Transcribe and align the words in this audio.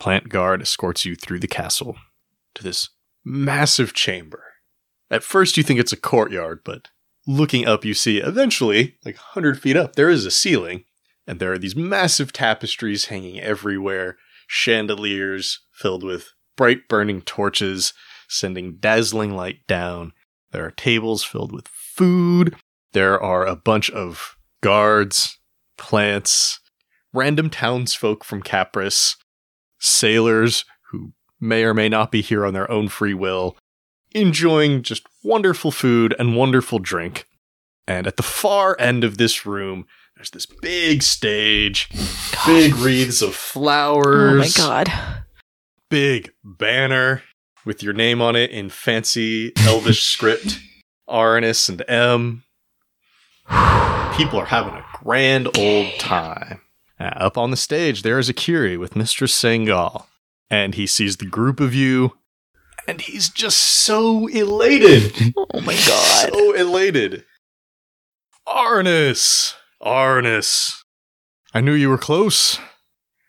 Plant 0.00 0.30
Guard 0.30 0.62
escorts 0.62 1.04
you 1.04 1.14
through 1.14 1.38
the 1.38 1.46
castle 1.46 1.96
to 2.54 2.64
this 2.64 2.88
massive 3.24 3.92
chamber. 3.92 4.42
At 5.10 5.22
first, 5.22 5.56
you 5.56 5.62
think 5.62 5.78
it's 5.78 5.92
a 5.92 5.96
courtyard, 5.96 6.60
but 6.64 6.88
looking 7.26 7.66
up, 7.66 7.84
you 7.84 7.94
see 7.94 8.18
eventually, 8.18 8.96
like 9.04 9.16
100 9.16 9.60
feet 9.60 9.76
up, 9.76 9.94
there 9.94 10.08
is 10.08 10.24
a 10.24 10.30
ceiling, 10.30 10.84
and 11.26 11.38
there 11.38 11.52
are 11.52 11.58
these 11.58 11.76
massive 11.76 12.32
tapestries 12.32 13.06
hanging 13.06 13.38
everywhere, 13.40 14.16
chandeliers 14.48 15.60
filled 15.70 16.02
with 16.02 16.32
bright 16.56 16.88
burning 16.88 17.20
torches 17.22 17.92
sending 18.30 18.76
dazzling 18.76 19.34
light 19.34 19.66
down. 19.66 20.12
There 20.52 20.64
are 20.64 20.70
tables 20.70 21.24
filled 21.24 21.52
with 21.52 21.68
food. 21.68 22.54
There 22.92 23.20
are 23.20 23.44
a 23.44 23.56
bunch 23.56 23.90
of 23.90 24.36
guards, 24.62 25.38
plants, 25.76 26.60
random 27.12 27.50
townsfolk 27.50 28.24
from 28.24 28.42
Capris 28.42 29.16
sailors 29.80 30.64
who 30.90 31.12
may 31.40 31.64
or 31.64 31.74
may 31.74 31.88
not 31.88 32.12
be 32.12 32.20
here 32.20 32.46
on 32.46 32.52
their 32.54 32.70
own 32.70 32.88
free 32.88 33.14
will, 33.14 33.56
enjoying 34.12 34.82
just 34.82 35.06
wonderful 35.24 35.70
food 35.70 36.14
and 36.18 36.36
wonderful 36.36 36.78
drink. 36.78 37.26
And 37.86 38.06
at 38.06 38.16
the 38.16 38.22
far 38.22 38.76
end 38.78 39.02
of 39.02 39.16
this 39.18 39.44
room, 39.44 39.86
there's 40.14 40.30
this 40.30 40.46
big 40.46 41.02
stage, 41.02 41.88
God. 42.32 42.46
big 42.46 42.74
wreaths 42.76 43.22
of 43.22 43.34
flowers. 43.34 44.58
Oh 44.58 44.62
my 44.62 44.84
god. 44.84 45.24
Big 45.88 46.30
banner 46.44 47.22
with 47.64 47.82
your 47.82 47.94
name 47.94 48.20
on 48.22 48.36
it 48.36 48.50
in 48.50 48.68
fancy 48.68 49.52
elvish 49.60 50.02
script. 50.04 50.60
Arnis 51.08 51.68
and 51.68 51.82
M. 51.88 52.44
People 54.16 54.38
are 54.38 54.46
having 54.46 54.74
a 54.74 54.84
grand 55.02 55.48
old 55.58 55.88
time. 55.98 56.60
Uh, 57.00 57.04
up 57.16 57.38
on 57.38 57.50
the 57.50 57.56
stage, 57.56 58.02
there 58.02 58.18
is 58.18 58.28
Akiri 58.28 58.78
with 58.78 58.94
Mistress 58.94 59.32
Sangal, 59.32 60.04
and 60.50 60.74
he 60.74 60.86
sees 60.86 61.16
the 61.16 61.24
group 61.24 61.58
of 61.58 61.74
you, 61.74 62.18
and 62.86 63.00
he's 63.00 63.30
just 63.30 63.58
so 63.58 64.26
elated. 64.26 65.32
oh 65.38 65.60
my 65.62 65.72
god. 65.72 66.30
So 66.30 66.52
elated. 66.52 67.24
Arnis! 68.46 69.54
Arnis! 69.82 70.82
I 71.54 71.62
knew 71.62 71.72
you 71.72 71.88
were 71.88 71.98
close. 71.98 72.58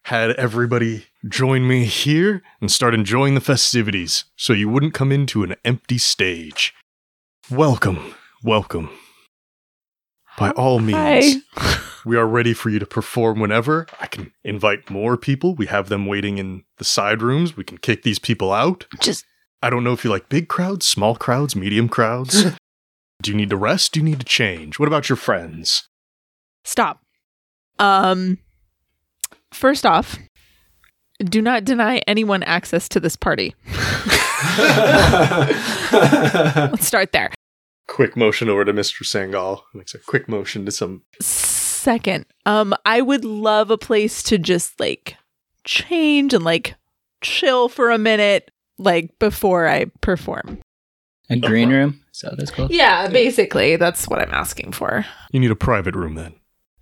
Had 0.05 0.31
everybody 0.31 1.05
join 1.29 1.65
me 1.65 1.85
here 1.85 2.41
and 2.59 2.69
start 2.69 2.93
enjoying 2.93 3.35
the 3.35 3.41
festivities 3.41 4.25
so 4.35 4.51
you 4.51 4.67
wouldn't 4.67 4.93
come 4.93 5.13
into 5.13 5.43
an 5.43 5.55
empty 5.63 5.97
stage. 5.97 6.73
Welcome, 7.49 8.15
welcome. 8.43 8.89
By 10.37 10.49
all 10.51 10.79
means. 10.79 11.43
We 12.05 12.17
are 12.17 12.27
ready 12.27 12.53
for 12.53 12.69
you 12.69 12.79
to 12.79 12.85
perform 12.85 13.39
whenever. 13.39 13.87
I 13.99 14.07
can 14.07 14.31
invite 14.43 14.89
more 14.89 15.17
people. 15.17 15.55
We 15.55 15.67
have 15.67 15.89
them 15.89 16.05
waiting 16.05 16.37
in 16.37 16.63
the 16.77 16.83
side 16.83 17.21
rooms. 17.21 17.55
We 17.55 17.63
can 17.63 17.77
kick 17.77 18.03
these 18.03 18.19
people 18.19 18.51
out. 18.51 18.85
Just. 18.99 19.25
I 19.63 19.69
don't 19.69 19.83
know 19.83 19.93
if 19.93 20.03
you 20.03 20.09
like 20.09 20.27
big 20.27 20.47
crowds, 20.47 20.87
small 20.87 21.15
crowds, 21.15 21.55
medium 21.55 21.87
crowds. 21.87 22.45
Do 23.21 23.29
you 23.29 23.37
need 23.37 23.51
to 23.51 23.57
rest? 23.57 23.91
Do 23.91 23.99
you 23.99 24.03
need 24.03 24.19
to 24.19 24.25
change? 24.25 24.79
What 24.79 24.87
about 24.87 25.09
your 25.09 25.15
friends? 25.15 25.87
Stop. 26.63 27.01
Um. 27.77 28.39
First 29.53 29.85
off, 29.85 30.17
do 31.23 31.41
not 31.41 31.63
deny 31.65 32.01
anyone 32.07 32.41
access 32.43 32.89
to 32.89 32.99
this 32.99 33.15
party. 33.15 33.53
Let's 35.91 36.87
start 36.87 37.11
there. 37.11 37.31
Quick 37.87 38.15
motion 38.15 38.49
over 38.49 38.65
to 38.65 38.73
Mr. 38.73 39.03
Sangal. 39.03 39.61
Makes 39.73 39.93
a 39.93 39.99
quick 39.99 40.27
motion 40.27 40.65
to 40.65 40.71
some 40.71 41.03
second. 41.81 42.25
Um, 42.45 42.73
I 42.85 43.01
would 43.01 43.25
love 43.25 43.71
a 43.71 43.77
place 43.77 44.23
to 44.23 44.37
just 44.37 44.79
like 44.79 45.17
change 45.63 46.33
and 46.33 46.43
like 46.43 46.75
chill 47.21 47.69
for 47.69 47.91
a 47.91 47.97
minute, 47.97 48.51
like 48.77 49.17
before 49.19 49.67
I 49.67 49.85
perform. 50.01 50.59
A 51.29 51.37
green 51.37 51.69
room? 51.69 52.01
Is 52.13 52.21
that 52.21 52.31
what 52.31 52.39
it's 52.41 52.51
called? 52.51 52.71
Yeah, 52.71 53.07
basically, 53.07 53.77
that's 53.77 54.07
what 54.07 54.19
I'm 54.19 54.33
asking 54.33 54.73
for. 54.73 55.05
You 55.31 55.39
need 55.39 55.51
a 55.51 55.55
private 55.55 55.95
room 55.95 56.15
then. 56.15 56.35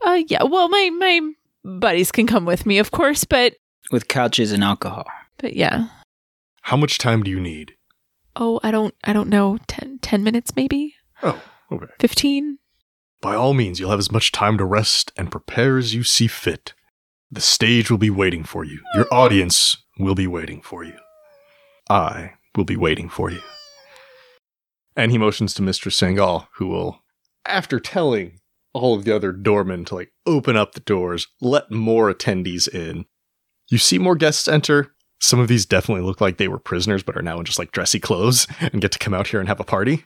Uh, 0.04 0.22
yeah. 0.28 0.44
Well, 0.44 0.70
my 0.70 0.90
my 0.98 1.22
buddies 1.64 2.12
can 2.12 2.26
come 2.26 2.46
with 2.46 2.66
me, 2.66 2.80
of 2.80 2.92
course, 2.92 3.26
but 3.26 3.56
with 3.92 4.08
couches 4.08 4.52
and 4.52 4.64
alcohol. 4.64 5.06
But 5.38 5.54
yeah. 5.54 5.88
How 6.64 6.78
much 6.78 6.98
time 6.98 7.24
do 7.24 7.32
you 7.32 7.40
need? 7.40 7.76
Oh, 8.36 8.60
I 8.64 8.72
don't 8.72 8.96
I 9.04 9.14
don't 9.14 9.30
know. 9.30 9.58
10, 9.68 10.00
10 10.02 10.24
minutes 10.24 10.56
maybe? 10.56 10.96
Oh, 11.22 11.42
okay. 11.72 11.86
15? 12.00 12.58
By 13.22 13.36
all 13.36 13.54
means, 13.54 13.80
you'll 13.80 13.90
have 13.90 14.00
as 14.00 14.12
much 14.12 14.32
time 14.32 14.58
to 14.58 14.66
rest 14.66 15.12
and 15.18 15.32
prepare 15.32 15.78
as 15.78 15.94
you 15.94 16.04
see 16.04 16.28
fit. 16.28 16.74
The 17.30 17.42
stage 17.42 17.92
will 17.92 17.98
be 17.98 18.10
waiting 18.10 18.44
for 18.44 18.64
you. 18.64 18.80
Your 18.96 19.08
audience 19.12 19.78
will 19.98 20.16
be 20.16 20.28
waiting 20.28 20.62
for 20.62 20.84
you. 20.84 20.98
I 21.90 22.34
will 22.56 22.64
be 22.64 22.78
waiting 22.78 23.10
for 23.10 23.30
you. 23.30 23.42
And 24.96 25.12
he 25.12 25.18
motions 25.18 25.54
to 25.56 25.62
Mr. 25.62 25.92
Sangal, 25.92 26.48
who 26.56 26.68
will, 26.68 27.04
after 27.46 27.80
telling 27.80 28.40
all 28.74 28.96
of 28.96 29.04
the 29.04 29.16
other 29.16 29.32
doormen 29.32 29.86
to 29.86 29.96
like 29.96 30.12
open 30.26 30.56
up 30.56 30.74
the 30.74 30.80
doors, 30.80 31.28
let 31.42 31.72
more 31.72 32.14
attendees 32.14 32.68
in. 32.68 33.06
You 33.70 33.78
see 33.78 34.00
more 34.00 34.16
guests 34.16 34.48
enter. 34.48 34.94
Some 35.20 35.40
of 35.40 35.50
these 35.50 35.66
definitely 35.66 36.04
look 36.04 36.22
like 36.22 36.38
they 36.38 36.48
were 36.48 36.60
prisoners, 36.60 37.04
but 37.04 37.18
are 37.18 37.22
now 37.22 37.40
in 37.40 37.46
just 37.46 37.60
like 37.60 37.72
dressy 37.72 38.00
clothes 38.00 38.48
and 38.62 38.82
get 38.82 38.92
to 38.94 39.00
come 39.00 39.14
out 39.14 39.28
here 39.28 39.40
and 39.40 39.50
have 39.50 39.60
a 39.60 39.66
party. 39.66 40.06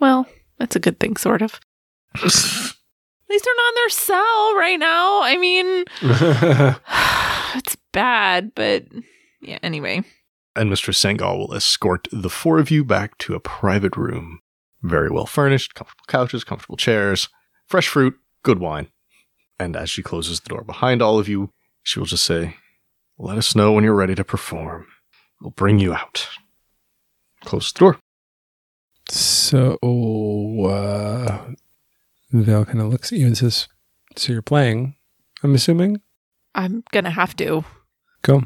Well, 0.00 0.26
that's 0.58 0.76
a 0.76 0.80
good 0.80 0.98
thing, 0.98 1.16
sort 1.16 1.40
of. 1.40 1.60
At 2.16 2.22
least 3.30 3.44
they're 3.44 3.54
not 3.56 3.68
in 3.68 3.74
their 3.74 3.88
cell 3.88 4.54
right 4.56 4.78
now. 4.78 5.22
I 5.22 5.36
mean, 5.36 5.84
it's 7.58 7.76
bad, 7.92 8.52
but 8.54 8.84
yeah, 9.40 9.58
anyway. 9.62 10.02
And 10.56 10.70
Mr. 10.70 10.94
Sangal 10.94 11.38
will 11.38 11.54
escort 11.54 12.06
the 12.12 12.30
four 12.30 12.58
of 12.58 12.70
you 12.70 12.84
back 12.84 13.18
to 13.18 13.34
a 13.34 13.40
private 13.40 13.96
room. 13.96 14.40
Very 14.82 15.10
well 15.10 15.26
furnished, 15.26 15.74
comfortable 15.74 16.04
couches, 16.06 16.44
comfortable 16.44 16.76
chairs, 16.76 17.28
fresh 17.66 17.88
fruit, 17.88 18.14
good 18.42 18.60
wine. 18.60 18.88
And 19.58 19.76
as 19.76 19.90
she 19.90 20.02
closes 20.02 20.40
the 20.40 20.50
door 20.50 20.62
behind 20.62 21.00
all 21.02 21.18
of 21.18 21.28
you, 21.28 21.50
she 21.82 21.98
will 21.98 22.06
just 22.06 22.24
say, 22.24 22.56
Let 23.18 23.38
us 23.38 23.56
know 23.56 23.72
when 23.72 23.84
you're 23.84 23.94
ready 23.94 24.14
to 24.14 24.24
perform. 24.24 24.86
We'll 25.40 25.50
bring 25.50 25.78
you 25.78 25.94
out. 25.94 26.28
Close 27.44 27.72
the 27.72 27.78
door. 27.78 27.98
So, 29.08 29.78
uh, 29.82 31.54
Val 32.42 32.64
kind 32.64 32.80
of 32.80 32.88
looks 32.88 33.12
at 33.12 33.18
you 33.18 33.26
and 33.26 33.36
says, 33.36 33.68
So 34.16 34.32
you're 34.32 34.42
playing, 34.42 34.96
I'm 35.42 35.54
assuming? 35.54 36.00
I'm 36.54 36.82
going 36.92 37.04
to 37.04 37.10
have 37.10 37.36
to. 37.36 37.64
Go. 38.22 38.44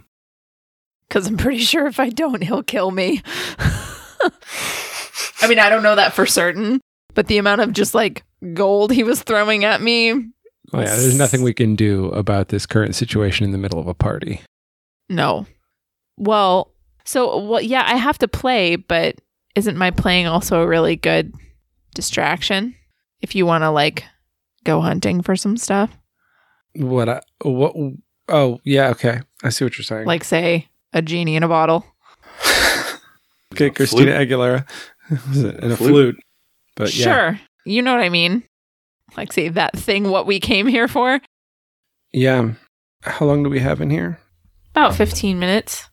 Because 1.09 1.27
I'm 1.27 1.37
pretty 1.37 1.61
sure 1.61 1.87
if 1.87 2.01
I 2.01 2.11
don't, 2.11 2.43
he'll 2.43 2.63
kill 2.63 2.91
me. 2.91 3.23
I 5.41 5.47
mean, 5.49 5.59
I 5.59 5.69
don't 5.69 5.83
know 5.83 5.95
that 5.95 6.13
for 6.13 6.27
certain, 6.27 6.81
but 7.15 7.29
the 7.29 7.39
amount 7.39 7.61
of 7.61 7.73
just 7.73 7.95
like 7.95 8.25
gold 8.55 8.93
he 8.93 9.05
was 9.05 9.23
throwing 9.23 9.65
at 9.65 9.81
me. 9.81 10.11
Oh 10.73 10.81
yeah, 10.81 10.97
there's 10.97 11.17
nothing 11.17 11.43
we 11.43 11.55
can 11.55 11.77
do 11.77 12.07
about 12.07 12.49
this 12.49 12.67
current 12.67 12.95
situation 12.95 13.45
in 13.45 13.53
the 13.53 13.59
middle 13.59 13.79
of 13.79 13.87
a 13.87 13.95
party. 13.95 14.43
No. 15.09 15.47
Well, 16.19 16.75
so 17.05 17.43
well, 17.47 17.63
yeah, 17.63 17.85
I 17.87 17.97
have 17.97 18.19
to 18.19 18.29
play, 18.29 18.77
but 18.77 19.17
isn't 19.55 19.79
my 19.79 19.91
playing 19.91 20.27
also 20.27 20.61
a 20.61 20.67
really 20.67 20.97
good 20.97 21.33
distraction 21.95 22.75
if 23.21 23.35
you 23.35 23.47
want 23.47 23.63
to 23.63 23.71
like 23.71 24.05
go 24.65 24.81
hunting 24.81 25.23
for 25.23 25.37
some 25.37 25.57
stuff? 25.57 25.91
What? 26.75 27.09
I, 27.09 27.21
what? 27.43 27.75
Oh 28.29 28.61
yeah, 28.65 28.89
okay. 28.91 29.21
I 29.43 29.49
see 29.51 29.65
what 29.65 29.77
you're 29.79 29.85
saying. 29.85 30.07
Like 30.07 30.25
say 30.25 30.69
a 30.93 31.03
genie 31.03 31.37
in 31.37 31.43
a 31.43 31.49
bottle. 31.49 31.85
okay, 33.55 33.71
Christina 33.71 34.13
Aguilera, 34.13 34.69
Was 35.29 35.43
it? 35.45 35.57
and 35.63 35.73
a 35.73 35.77
flute. 35.77 35.91
Flute. 35.91 36.17
But 36.77 36.95
yeah, 36.95 37.05
Sure. 37.05 37.41
You 37.65 37.83
know 37.83 37.95
what 37.95 38.05
I 38.05 38.09
mean? 38.09 38.45
Like 39.17 39.33
say 39.33 39.49
that 39.49 39.77
thing 39.77 40.11
what 40.11 40.27
we 40.27 40.41
came 40.41 40.67
here 40.67 40.89
for? 40.89 41.21
yeah. 42.13 42.53
How 43.03 43.27
long 43.27 43.45
do 43.45 43.49
we 43.51 43.61
have 43.61 43.81
in 43.81 43.91
here? 43.91 44.19
About 44.73 44.93
15 44.95 45.39
minutes. 45.39 45.89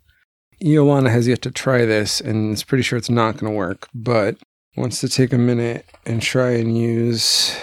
Iolana 0.64 1.12
has 1.12 1.28
yet 1.28 1.44
to 1.44 1.52
try 1.52 1.86
this 1.86 2.20
and 2.20 2.52
is 2.54 2.64
pretty 2.64 2.82
sure 2.82 2.98
it's 2.98 3.12
not 3.12 3.38
going 3.38 3.52
to 3.54 3.56
work, 3.56 3.88
but 3.94 4.38
wants 4.76 5.00
to 5.02 5.10
take 5.10 5.34
a 5.34 5.38
minute 5.38 5.86
and 6.06 6.22
try 6.22 6.52
and 6.52 6.78
use 6.78 7.56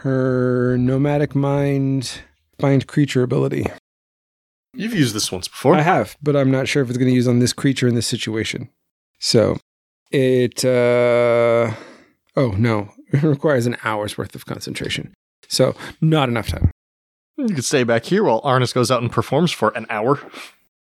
her 0.00 0.76
nomadic 0.78 1.34
mind 1.34 2.22
find 2.60 2.86
creature 2.86 3.22
ability. 3.22 3.66
You've 4.74 4.94
used 4.94 5.14
this 5.14 5.32
once 5.32 5.48
before. 5.48 5.74
I 5.74 5.80
have, 5.80 6.16
but 6.22 6.36
I'm 6.36 6.50
not 6.50 6.68
sure 6.68 6.82
if 6.82 6.88
it's 6.88 6.98
going 6.98 7.08
to 7.08 7.14
use 7.14 7.26
on 7.26 7.40
this 7.40 7.52
creature 7.52 7.88
in 7.88 7.94
this 7.94 8.06
situation. 8.06 8.68
So 9.18 9.56
it, 10.10 10.64
uh, 10.64 11.72
oh 12.36 12.50
no, 12.56 12.92
it 13.12 13.22
requires 13.22 13.66
an 13.66 13.76
hour's 13.82 14.16
worth 14.16 14.34
of 14.34 14.46
concentration. 14.46 15.12
So 15.48 15.74
not 16.00 16.28
enough 16.28 16.48
time. 16.48 16.70
You 17.36 17.54
could 17.54 17.64
stay 17.64 17.84
back 17.84 18.04
here 18.04 18.22
while 18.22 18.42
Arnis 18.42 18.74
goes 18.74 18.90
out 18.90 19.02
and 19.02 19.10
performs 19.10 19.50
for 19.50 19.70
an 19.70 19.86
hour. 19.88 20.20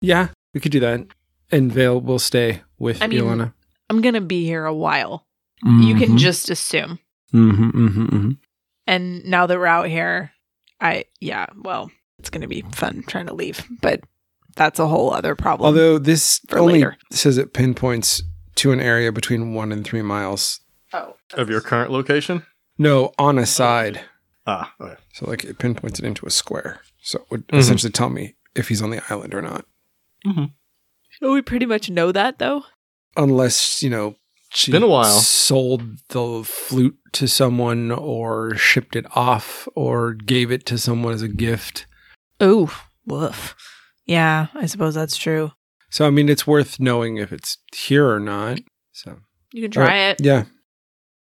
Yeah, 0.01 0.29
we 0.55 0.61
could 0.61 0.73
do 0.73 0.81
that. 0.81 1.07
And 1.51 1.73
Vale 1.73 2.01
will 2.01 2.19
stay 2.19 2.63
with 2.79 3.03
I 3.03 3.07
mean, 3.07 3.21
Iolana. 3.21 3.55
I'm 3.91 4.01
going 4.01 4.15
to 4.15 4.21
be 4.21 4.45
here 4.45 4.65
a 4.65 4.75
while. 4.75 5.25
You 5.65 5.95
can 5.95 6.11
Mhm. 6.13 6.19
just 6.19 6.51
assume. 6.51 6.99
Mhm, 7.33 7.73
mhm, 7.73 8.09
mhm. 8.11 8.37
And 8.87 9.25
now 9.25 9.47
that 9.47 9.57
we're 9.59 9.67
out 9.67 9.89
here, 9.89 10.33
I, 10.81 11.05
yeah, 11.21 11.47
well, 11.57 11.91
it's 12.19 12.31
going 12.31 12.41
to 12.43 12.49
be 12.49 12.63
fun 12.75 13.05
trying 13.07 13.27
to 13.27 13.35
leave, 13.35 13.65
but 13.81 14.01
that's 14.57 14.79
a 14.81 14.89
whole 14.89 15.13
other 15.13 15.35
problem. 15.37 15.67
Although 15.69 15.99
this 15.99 16.41
only 16.53 16.75
later. 16.75 16.97
says 17.13 17.39
it 17.39 17.53
pinpoints 17.55 18.23
to 18.57 18.73
an 18.73 18.81
area 18.81 19.13
between 19.13 19.55
one 19.55 19.71
and 19.73 19.85
three 19.85 20.03
miles. 20.03 20.61
oh. 20.93 21.17
Of 21.35 21.49
your 21.49 21.61
current 21.63 21.91
location? 21.91 22.45
No, 22.77 23.13
on 23.19 23.39
a 23.39 23.47
side. 23.47 24.01
Ah, 24.47 24.75
okay. 24.81 24.97
So 25.15 25.31
like 25.31 25.45
it 25.45 25.59
pinpoints 25.59 25.99
it 26.01 26.05
into 26.05 26.27
a 26.27 26.31
square. 26.31 26.81
So 27.01 27.21
it 27.21 27.27
would 27.31 27.49
Mhm. 27.49 27.59
essentially 27.59 27.93
tell 27.93 28.11
me 28.11 28.35
if 28.55 28.69
he's 28.69 28.83
on 28.83 28.91
the 28.91 29.01
island 29.11 29.33
or 29.33 29.41
not. 29.41 29.65
Oh, 31.23 31.33
we 31.33 31.41
pretty 31.43 31.67
much 31.67 31.89
know 31.89 32.11
that 32.13 32.39
though. 32.39 32.65
Unless, 33.17 33.83
you 33.83 33.91
know, 33.91 34.17
she 34.55 34.71
Been 34.73 34.83
a 34.83 34.87
while. 34.89 35.05
sold 35.21 35.83
the 36.09 36.43
flute 36.45 36.99
to 37.13 37.27
someone 37.29 37.91
or 37.91 38.55
shipped 38.57 38.97
it 38.97 39.07
off 39.17 39.67
or 39.75 40.13
gave 40.15 40.51
it 40.51 40.67
to 40.67 40.79
someone 40.79 41.13
as 41.13 41.23
a 41.23 41.29
gift. 41.29 41.87
Oh, 42.41 42.77
woof. 43.07 43.55
Yeah, 44.07 44.49
I 44.55 44.67
suppose 44.67 44.95
that's 44.95 45.17
true. 45.17 45.53
So 45.91 46.07
I 46.07 46.11
mean 46.11 46.29
it's 46.29 46.47
worth 46.47 46.81
knowing 46.81 47.17
if 47.19 47.33
it's 47.33 47.59
here 47.75 48.09
or 48.11 48.19
not. 48.21 48.61
So 48.93 49.19
You 49.53 49.63
can 49.63 49.71
try 49.71 49.97
it. 50.11 50.21
Yeah. 50.21 50.45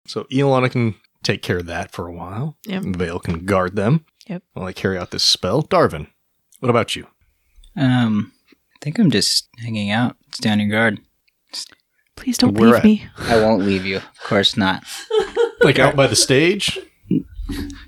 So 0.06 0.24
Iolana 0.24 0.70
can 0.70 0.94
take 1.22 1.42
care 1.42 1.58
of 1.58 1.66
that 1.66 1.92
for 1.92 2.06
a 2.08 2.12
while. 2.12 2.56
Yep. 2.66 2.82
Vale 2.96 3.20
can 3.20 3.44
guard 3.44 3.76
them. 3.76 4.04
Yep. 4.26 4.42
While 4.52 4.66
I 4.66 4.72
carry 4.72 4.98
out 4.98 5.10
this 5.10 5.24
spell. 5.24 5.62
Darvin, 5.62 6.08
what 6.60 6.70
about 6.70 6.96
you? 6.96 7.06
Um, 7.76 8.32
I 8.50 8.78
think 8.80 8.98
I'm 8.98 9.10
just 9.10 9.48
hanging 9.58 9.90
out, 9.90 10.16
standing 10.34 10.70
guard. 10.70 11.00
Please 12.16 12.38
don't 12.38 12.54
Where 12.54 12.68
leave 12.70 12.76
at? 12.78 12.84
me. 12.84 13.06
I 13.18 13.36
won't 13.36 13.62
leave 13.64 13.84
you. 13.84 13.96
Of 13.98 14.20
course 14.24 14.56
not. 14.56 14.84
Like 15.62 15.78
out 15.78 15.94
by 15.94 16.08
the 16.08 16.16
stage? 16.16 16.76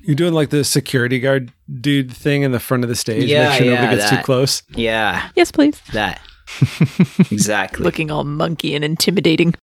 You're 0.03 0.15
doing 0.15 0.33
like 0.33 0.51
the 0.51 0.63
security 0.63 1.19
guard 1.19 1.53
dude 1.81 2.13
thing 2.13 2.43
in 2.43 2.53
the 2.53 2.61
front 2.61 2.85
of 2.85 2.89
the 2.89 2.95
stage. 2.95 3.25
Yeah, 3.29 3.49
make 3.49 3.59
sure 3.59 3.67
yeah, 3.67 3.75
nobody 3.75 3.97
gets 3.97 4.11
that. 4.11 4.17
too 4.19 4.23
close. 4.23 4.63
Yeah, 4.77 5.29
Yes, 5.35 5.51
please. 5.51 5.81
that. 5.93 6.21
exactly. 7.33 7.83
Looking 7.83 8.13
all 8.13 8.23
monkey 8.23 8.77
and 8.77 8.85
intimidating. 8.85 9.55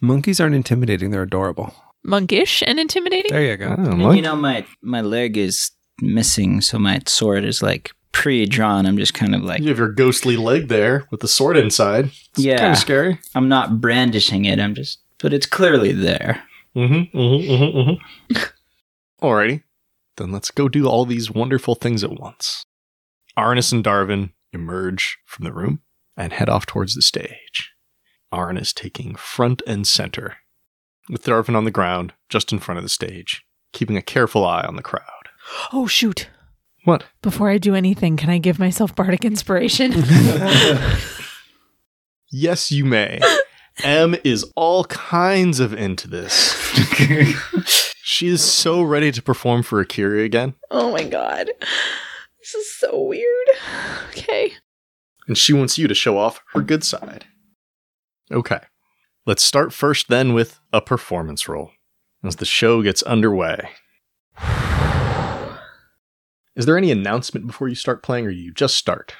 Monkeys 0.00 0.40
aren't 0.40 0.54
intimidating, 0.54 1.10
they're 1.10 1.20
adorable. 1.22 1.74
Monkish 2.02 2.62
and 2.66 2.80
intimidating? 2.80 3.30
There 3.30 3.42
you 3.42 3.58
go. 3.58 3.72
I 3.72 3.76
don't 3.76 3.92
And 3.92 4.02
oh, 4.02 4.10
you 4.12 4.22
know, 4.22 4.36
my 4.36 4.64
my 4.82 5.02
leg 5.02 5.36
is 5.36 5.70
missing, 6.00 6.62
so 6.62 6.78
my 6.78 7.00
sword 7.06 7.44
is 7.44 7.62
like 7.62 7.90
pre-drawn. 8.14 8.86
I'm 8.86 8.96
just 8.96 9.12
kind 9.12 9.34
of 9.34 9.42
like, 9.42 9.60
you 9.60 9.68
have 9.68 9.78
your 9.78 9.92
ghostly 9.92 10.36
leg 10.36 10.68
there 10.68 11.06
with 11.10 11.20
the 11.20 11.28
sword 11.28 11.56
inside. 11.56 12.06
It's 12.06 12.38
Yeah. 12.38 12.58
Kind 12.58 12.72
of 12.72 12.78
scary. 12.78 13.18
I'm 13.34 13.48
not 13.48 13.80
brandishing 13.80 14.46
it. 14.46 14.58
I'm 14.58 14.74
just, 14.74 15.00
but 15.18 15.34
it's 15.34 15.46
clearly 15.46 15.92
there. 15.92 16.42
Mm-hmm. 16.74 17.16
Mm-hmm. 17.16 17.52
Mm-hmm. 17.52 17.78
mm-hmm. 17.78 18.42
Alrighty. 19.26 19.62
Then 20.16 20.30
let's 20.32 20.50
go 20.50 20.68
do 20.68 20.86
all 20.86 21.04
these 21.04 21.30
wonderful 21.30 21.74
things 21.74 22.04
at 22.04 22.18
once. 22.18 22.64
Arnis 23.36 23.72
and 23.72 23.84
Darvin 23.84 24.30
emerge 24.52 25.18
from 25.26 25.44
the 25.44 25.52
room 25.52 25.80
and 26.16 26.32
head 26.32 26.48
off 26.48 26.66
towards 26.66 26.94
the 26.94 27.02
stage. 27.02 27.72
Arnis 28.32 28.72
taking 28.72 29.16
front 29.16 29.60
and 29.66 29.86
center, 29.86 30.36
with 31.08 31.24
Darvin 31.24 31.56
on 31.56 31.64
the 31.64 31.70
ground 31.70 32.12
just 32.28 32.52
in 32.52 32.60
front 32.60 32.78
of 32.78 32.84
the 32.84 32.88
stage, 32.88 33.44
keeping 33.72 33.96
a 33.96 34.02
careful 34.02 34.46
eye 34.46 34.62
on 34.62 34.76
the 34.76 34.82
crowd. 34.82 35.02
Oh, 35.72 35.86
shoot. 35.86 36.28
What? 36.84 37.04
Before 37.22 37.50
I 37.50 37.58
do 37.58 37.74
anything, 37.74 38.16
can 38.16 38.30
I 38.30 38.38
give 38.38 38.58
myself 38.58 38.94
bardic 38.94 39.24
inspiration? 39.24 39.92
Yes, 42.36 42.72
you 42.72 42.84
may. 42.84 43.20
M 43.84 44.16
is 44.24 44.44
all 44.56 44.84
kinds 44.86 45.60
of 45.60 45.72
into 45.72 46.08
this. 46.08 46.52
she 48.02 48.26
is 48.26 48.42
so 48.42 48.82
ready 48.82 49.12
to 49.12 49.22
perform 49.22 49.62
for 49.62 49.84
Akiri 49.84 50.24
again, 50.24 50.54
oh 50.72 50.90
my 50.90 51.04
god. 51.04 51.50
This 52.40 52.54
is 52.54 52.74
so 52.74 53.00
weird. 53.00 53.48
Okay. 54.08 54.52
and 55.28 55.38
she 55.38 55.52
wants 55.52 55.78
you 55.78 55.86
to 55.86 55.94
show 55.94 56.18
off 56.18 56.40
her 56.54 56.60
good 56.60 56.82
side. 56.82 57.26
Okay. 58.32 58.60
Let's 59.26 59.44
start 59.44 59.72
first 59.72 60.08
then 60.08 60.34
with 60.34 60.58
a 60.72 60.80
performance 60.80 61.48
roll 61.48 61.70
as 62.24 62.36
the 62.36 62.44
show 62.44 62.82
gets 62.82 63.02
underway. 63.04 63.70
Is 66.56 66.66
there 66.66 66.78
any 66.78 66.90
announcement 66.90 67.46
before 67.46 67.68
you 67.68 67.74
start 67.74 68.02
playing 68.02 68.26
or 68.26 68.30
you 68.30 68.52
just 68.52 68.76
start? 68.76 69.14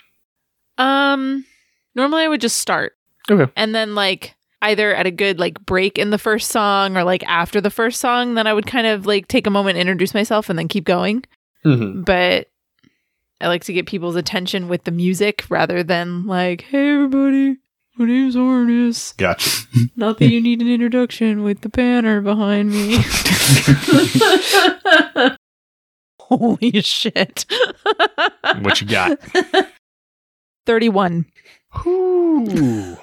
Um, 0.79 1.45
normally 1.95 2.23
I 2.23 2.29
would 2.29 2.41
just 2.41 2.57
start. 2.57 2.93
Okay. 3.31 3.51
And 3.57 3.75
then 3.75 3.95
like 3.95 4.35
either 4.63 4.95
at 4.95 5.07
a 5.07 5.11
good 5.11 5.39
like 5.39 5.65
break 5.67 5.99
in 5.99 6.11
the 6.11 6.19
first 6.19 6.51
song 6.51 6.97
or 6.97 7.05
like 7.05 7.25
after 7.25 7.61
the 7.61 7.71
first 7.71 8.01
song, 8.01 8.35
then 8.35 8.47
I 8.47 8.55
would 8.55 8.67
kind 8.67 8.87
of 8.87 9.07
like 9.07 9.29
take 9.29 9.47
a 9.47 9.51
moment, 9.51 9.79
introduce 9.79 10.15
myself, 10.15 10.49
and 10.49 10.59
then 10.59 10.69
keep 10.69 10.85
going. 10.85 11.25
Mm-hmm. 11.65 12.03
But 12.03 12.51
I 13.41 13.49
like 13.49 13.65
to 13.65 13.73
get 13.73 13.87
people's 13.87 14.17
attention 14.17 14.69
with 14.69 14.85
the 14.85 14.91
music 14.91 15.45
rather 15.49 15.83
than 15.83 16.27
like, 16.27 16.63
hey 16.63 16.95
everybody, 16.95 17.59
my 17.97 18.07
name's 18.07 18.37
Ornis. 18.37 19.17
Gotcha. 19.17 19.67
Not 19.97 20.19
that 20.19 20.29
you 20.29 20.41
need 20.41 20.61
an 20.61 20.69
introduction 20.69 21.43
with 21.43 21.61
the 21.63 21.69
banner 21.69 22.21
behind 22.21 22.71
me. 22.71 22.99
Holy 26.29 26.81
shit. 26.81 27.45
What 28.61 28.81
you 28.81 28.87
got? 28.87 29.21
31. 30.67 31.27
Ooh. 31.87 32.97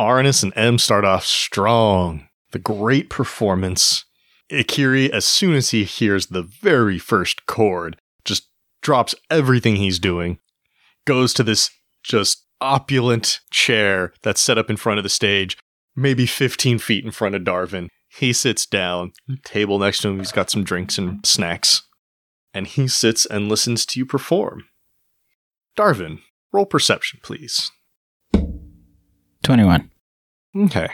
Arnis 0.00 0.42
and 0.42 0.52
M 0.56 0.78
start 0.78 1.04
off 1.04 1.24
strong. 1.24 2.28
The 2.52 2.58
great 2.58 3.08
performance. 3.10 4.04
Akiri, 4.50 5.10
as 5.10 5.24
soon 5.24 5.54
as 5.54 5.70
he 5.70 5.84
hears 5.84 6.26
the 6.26 6.42
very 6.42 6.98
first 6.98 7.46
chord, 7.46 7.96
just 8.24 8.48
drops 8.82 9.14
everything 9.30 9.76
he's 9.76 9.98
doing, 9.98 10.38
goes 11.06 11.34
to 11.34 11.42
this 11.42 11.70
just 12.02 12.44
opulent 12.60 13.40
chair 13.50 14.12
that's 14.22 14.40
set 14.40 14.58
up 14.58 14.70
in 14.70 14.76
front 14.76 14.98
of 14.98 15.04
the 15.04 15.10
stage, 15.10 15.56
maybe 15.94 16.26
15 16.26 16.78
feet 16.78 17.04
in 17.04 17.10
front 17.10 17.34
of 17.34 17.42
Darvin. 17.42 17.88
He 18.08 18.32
sits 18.32 18.64
down, 18.64 19.12
table 19.44 19.78
next 19.78 20.00
to 20.00 20.08
him, 20.08 20.18
he's 20.18 20.32
got 20.32 20.50
some 20.50 20.64
drinks 20.64 20.96
and 20.96 21.24
snacks, 21.26 21.82
and 22.52 22.66
he 22.66 22.88
sits 22.88 23.26
and 23.26 23.48
listens 23.48 23.84
to 23.86 24.00
you 24.00 24.06
perform. 24.06 24.64
Darvin, 25.76 26.20
roll 26.52 26.66
perception, 26.66 27.20
please. 27.22 27.70
21. 29.42 29.90
Okay. 30.56 30.88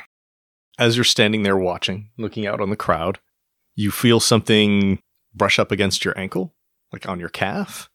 As 0.78 0.96
you're 0.96 1.04
standing 1.04 1.42
there 1.42 1.56
watching, 1.56 2.10
looking 2.18 2.46
out 2.46 2.60
on 2.60 2.70
the 2.70 2.76
crowd, 2.76 3.18
you 3.74 3.90
feel 3.90 4.20
something 4.20 5.00
brush 5.34 5.58
up 5.58 5.72
against 5.72 6.04
your 6.04 6.18
ankle, 6.18 6.54
like 6.92 7.08
on 7.08 7.18
your 7.18 7.28
calf, 7.28 7.88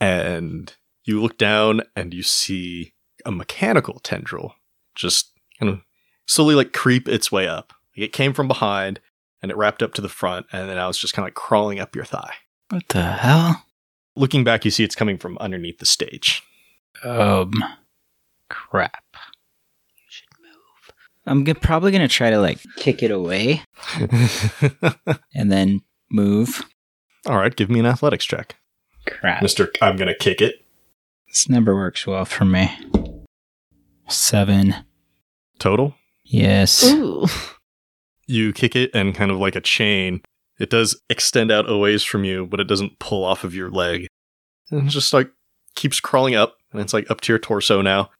and 0.00 0.74
you 1.04 1.20
look 1.22 1.38
down 1.38 1.82
and 1.96 2.12
you 2.14 2.22
see 2.22 2.94
a 3.24 3.30
mechanical 3.30 4.00
tendril 4.00 4.54
just 4.94 5.32
kind 5.58 5.72
of 5.72 5.80
slowly 6.26 6.54
like 6.54 6.72
creep 6.72 7.08
its 7.08 7.32
way 7.32 7.48
up. 7.48 7.72
It 7.96 8.12
came 8.12 8.32
from 8.32 8.48
behind 8.48 9.00
and 9.42 9.50
it 9.50 9.56
wrapped 9.56 9.82
up 9.82 9.92
to 9.94 10.00
the 10.00 10.08
front, 10.08 10.46
and 10.52 10.68
then 10.68 10.76
now 10.76 10.88
was 10.88 10.98
just 10.98 11.12
kind 11.12 11.24
of 11.24 11.26
like 11.26 11.34
crawling 11.34 11.78
up 11.78 11.94
your 11.94 12.04
thigh. 12.06 12.32
What 12.70 12.88
the 12.88 13.02
hell? 13.02 13.64
Looking 14.16 14.44
back, 14.44 14.64
you 14.64 14.70
see 14.70 14.84
it's 14.84 14.94
coming 14.94 15.18
from 15.18 15.36
underneath 15.38 15.78
the 15.78 15.86
stage. 15.86 16.42
Um, 17.02 17.52
crap. 18.48 19.04
You 19.96 20.04
should 20.08 20.28
move. 20.40 20.92
I'm 21.26 21.44
g- 21.44 21.54
probably 21.54 21.90
gonna 21.92 22.08
try 22.08 22.30
to 22.30 22.38
like 22.38 22.58
kick 22.76 23.02
it 23.02 23.10
away 23.10 23.62
and 25.34 25.50
then 25.52 25.82
move. 26.10 26.62
All 27.26 27.36
right, 27.38 27.54
give 27.54 27.70
me 27.70 27.80
an 27.80 27.86
athletics 27.86 28.24
check. 28.24 28.56
Crap. 29.06 29.42
Mister, 29.42 29.70
I'm 29.82 29.96
going 29.96 30.08
to 30.08 30.14
kick 30.14 30.40
it. 30.40 30.64
This 31.28 31.48
never 31.48 31.74
works 31.74 32.06
well 32.06 32.24
for 32.24 32.44
me. 32.44 32.70
Seven. 34.08 34.74
Total. 35.58 35.94
Yes. 36.24 36.84
Ooh. 36.84 37.26
You 38.26 38.52
kick 38.52 38.76
it, 38.76 38.90
and 38.94 39.14
kind 39.14 39.30
of 39.30 39.38
like 39.38 39.56
a 39.56 39.60
chain, 39.60 40.22
it 40.58 40.70
does 40.70 41.00
extend 41.10 41.50
out 41.50 41.70
a 41.70 41.76
ways 41.76 42.02
from 42.04 42.24
you, 42.24 42.46
but 42.46 42.60
it 42.60 42.68
doesn't 42.68 42.98
pull 42.98 43.24
off 43.24 43.44
of 43.44 43.54
your 43.54 43.70
leg. 43.70 44.06
And 44.70 44.86
it 44.86 44.90
just 44.90 45.12
like 45.12 45.30
keeps 45.74 46.00
crawling 46.00 46.34
up, 46.34 46.56
and 46.72 46.80
it's 46.80 46.92
like 46.92 47.10
up 47.10 47.20
to 47.22 47.32
your 47.32 47.38
torso 47.38 47.82
now. 47.82 48.10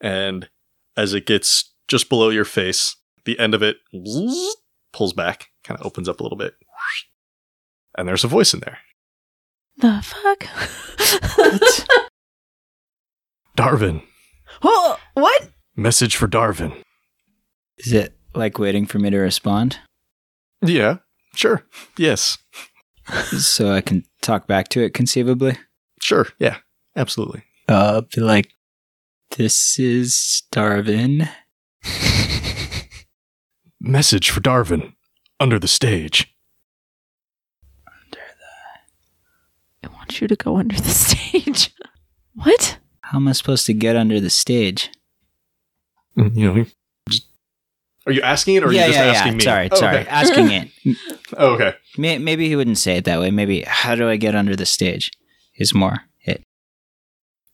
And 0.00 0.48
as 0.96 1.14
it 1.14 1.26
gets 1.26 1.72
just 1.88 2.08
below 2.08 2.30
your 2.30 2.44
face, 2.44 2.96
the 3.24 3.38
end 3.38 3.54
of 3.54 3.62
it 3.62 3.78
pulls 4.92 5.12
back, 5.12 5.48
kind 5.64 5.78
of 5.80 5.86
opens 5.86 6.08
up 6.08 6.20
a 6.20 6.22
little 6.22 6.38
bit. 6.38 6.54
And 7.96 8.08
there's 8.08 8.24
a 8.24 8.28
voice 8.28 8.54
in 8.54 8.60
there. 8.60 8.78
The 9.78 10.00
fuck? 10.02 10.46
Darvin. 13.56 14.02
oh, 14.62 14.98
what? 15.14 15.50
Message 15.76 16.16
for 16.16 16.28
Darvin. 16.28 16.76
Is 17.78 17.92
it 17.92 18.16
like 18.34 18.58
waiting 18.58 18.86
for 18.86 18.98
me 18.98 19.10
to 19.10 19.18
respond 19.18 19.78
Yeah, 20.62 20.98
sure. 21.34 21.64
Yes. 21.98 22.38
so 23.38 23.72
I 23.72 23.80
can 23.80 24.04
talk 24.22 24.46
back 24.46 24.68
to 24.70 24.80
it 24.82 24.94
conceivably? 24.94 25.56
Sure. 26.00 26.28
Yeah, 26.38 26.56
absolutely. 26.96 27.44
Uh, 27.68 28.02
be 28.14 28.20
like, 28.20 28.52
this 29.36 29.78
is 29.78 30.42
Darvin. 30.52 31.28
Message 33.80 34.30
for 34.30 34.40
Darvin. 34.40 34.94
Under 35.40 35.58
the 35.58 35.68
stage. 35.68 36.34
Under 37.86 38.24
the. 39.82 39.88
I 39.88 39.92
want 39.92 40.20
you 40.20 40.28
to 40.28 40.36
go 40.36 40.56
under 40.56 40.76
the 40.76 40.88
stage. 40.90 41.70
what? 42.34 42.78
How 43.00 43.18
am 43.18 43.28
I 43.28 43.32
supposed 43.32 43.66
to 43.66 43.74
get 43.74 43.96
under 43.96 44.20
the 44.20 44.30
stage? 44.30 44.90
Mm, 46.16 46.34
You 46.36 46.46
know, 46.46 46.54
just, 46.54 46.74
are 48.06 48.12
you 48.12 48.20
asking 48.22 48.56
it 48.56 48.62
or 48.64 48.68
are 48.68 48.72
yeah, 48.72 48.86
you 48.86 48.92
just 48.92 48.98
yeah, 49.04 49.10
asking 49.12 49.32
yeah. 49.32 49.36
me? 49.38 49.44
Sorry, 49.44 49.68
Oh, 49.72 49.76
sorry. 49.76 49.96
okay. 49.98 50.08
Asking 50.08 50.50
it. 50.50 50.96
Oh, 51.36 51.54
okay. 51.54 51.74
May- 51.96 52.18
Maybe 52.18 52.48
he 52.48 52.56
wouldn't 52.56 52.78
say 52.78 52.96
it 52.96 53.04
that 53.04 53.20
way. 53.20 53.30
Maybe, 53.30 53.62
how 53.66 53.94
do 53.94 54.08
I 54.08 54.16
get 54.16 54.34
under 54.34 54.54
the 54.56 54.66
stage? 54.66 55.10
Is 55.56 55.72
more 55.74 56.00
it. 56.24 56.44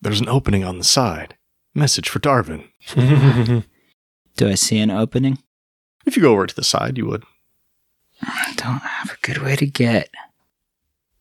There's 0.01 0.21
an 0.21 0.29
opening 0.29 0.65
on 0.65 0.79
the 0.79 0.85
side. 0.85 1.37
Message 1.75 2.09
for 2.09 2.19
Darvin. 2.19 2.65
Do 4.37 4.49
I 4.49 4.55
see 4.55 4.79
an 4.79 4.91
opening? 4.91 5.39
if 6.07 6.17
you 6.17 6.23
go 6.23 6.33
over 6.33 6.47
to 6.47 6.55
the 6.57 6.65
side, 6.65 6.97
you 6.99 7.07
would. 7.07 7.25
I 8.23 8.55
don't 8.57 8.79
have 8.81 9.11
a 9.11 9.19
good 9.27 9.39
way 9.39 9.55
to 9.57 9.67
get. 9.67 10.09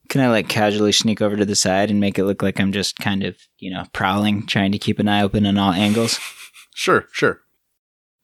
Can 0.07 0.21
I 0.21 0.29
like 0.29 0.47
casually 0.47 0.91
sneak 0.93 1.21
over 1.21 1.35
to 1.35 1.45
the 1.45 1.55
side 1.55 1.91
and 1.91 1.99
make 1.99 2.17
it 2.17 2.23
look 2.25 2.41
like 2.41 2.59
I'm 2.59 2.71
just 2.71 2.97
kind 2.97 3.23
of, 3.23 3.35
you 3.59 3.69
know, 3.71 3.83
prowling, 3.93 4.45
trying 4.47 4.71
to 4.71 4.77
keep 4.79 4.97
an 4.99 5.07
eye 5.09 5.21
open 5.21 5.45
on 5.45 5.57
all 5.57 5.73
angles? 5.73 6.19
Sure, 6.73 7.07
sure. 7.11 7.41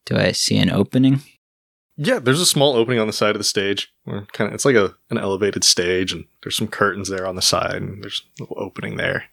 Do 0.05 0.17
I 0.17 0.31
see 0.31 0.57
an 0.57 0.69
opening? 0.71 1.21
Yeah, 1.97 2.19
there's 2.19 2.41
a 2.41 2.45
small 2.45 2.75
opening 2.75 2.99
on 2.99 3.07
the 3.07 3.13
side 3.13 3.35
of 3.35 3.39
the 3.39 3.43
stage. 3.45 3.91
Where 4.03 4.27
kind 4.33 4.47
of, 4.49 4.53
it's 4.53 4.65
like 4.65 4.75
a 4.75 4.93
an 5.09 5.17
elevated 5.17 5.63
stage, 5.63 6.11
and 6.11 6.25
there's 6.43 6.57
some 6.57 6.67
curtains 6.67 7.09
there 7.09 7.25
on 7.27 7.35
the 7.35 7.41
side, 7.41 7.75
and 7.81 8.03
there's 8.03 8.21
a 8.39 8.43
little 8.43 8.59
opening 8.59 8.97
there. 8.97 9.25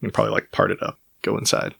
You 0.00 0.06
can 0.08 0.10
probably 0.12 0.32
like 0.32 0.52
part 0.52 0.70
it 0.70 0.82
up, 0.82 0.98
go 1.22 1.36
inside. 1.38 1.74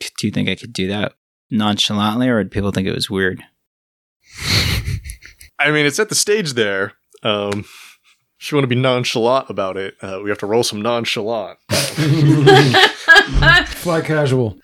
Do 0.00 0.26
you 0.26 0.32
think 0.32 0.48
I 0.48 0.56
could 0.56 0.72
do 0.72 0.88
that 0.88 1.14
nonchalantly, 1.50 2.28
or 2.28 2.36
would 2.38 2.50
people 2.50 2.72
think 2.72 2.88
it 2.88 2.94
was 2.94 3.10
weird? 3.10 3.42
I 5.58 5.70
mean, 5.70 5.86
it's 5.86 6.00
at 6.00 6.08
the 6.08 6.14
stage 6.14 6.54
there. 6.54 6.94
Um, 7.22 7.64
if 8.40 8.50
you 8.50 8.56
want 8.56 8.64
to 8.64 8.74
be 8.74 8.80
nonchalant 8.80 9.48
about 9.48 9.76
it, 9.76 9.94
uh, 10.02 10.20
we 10.24 10.30
have 10.30 10.38
to 10.38 10.46
roll 10.46 10.64
some 10.64 10.82
nonchalant. 10.82 11.58
Fly 13.68 14.00
casual. 14.00 14.58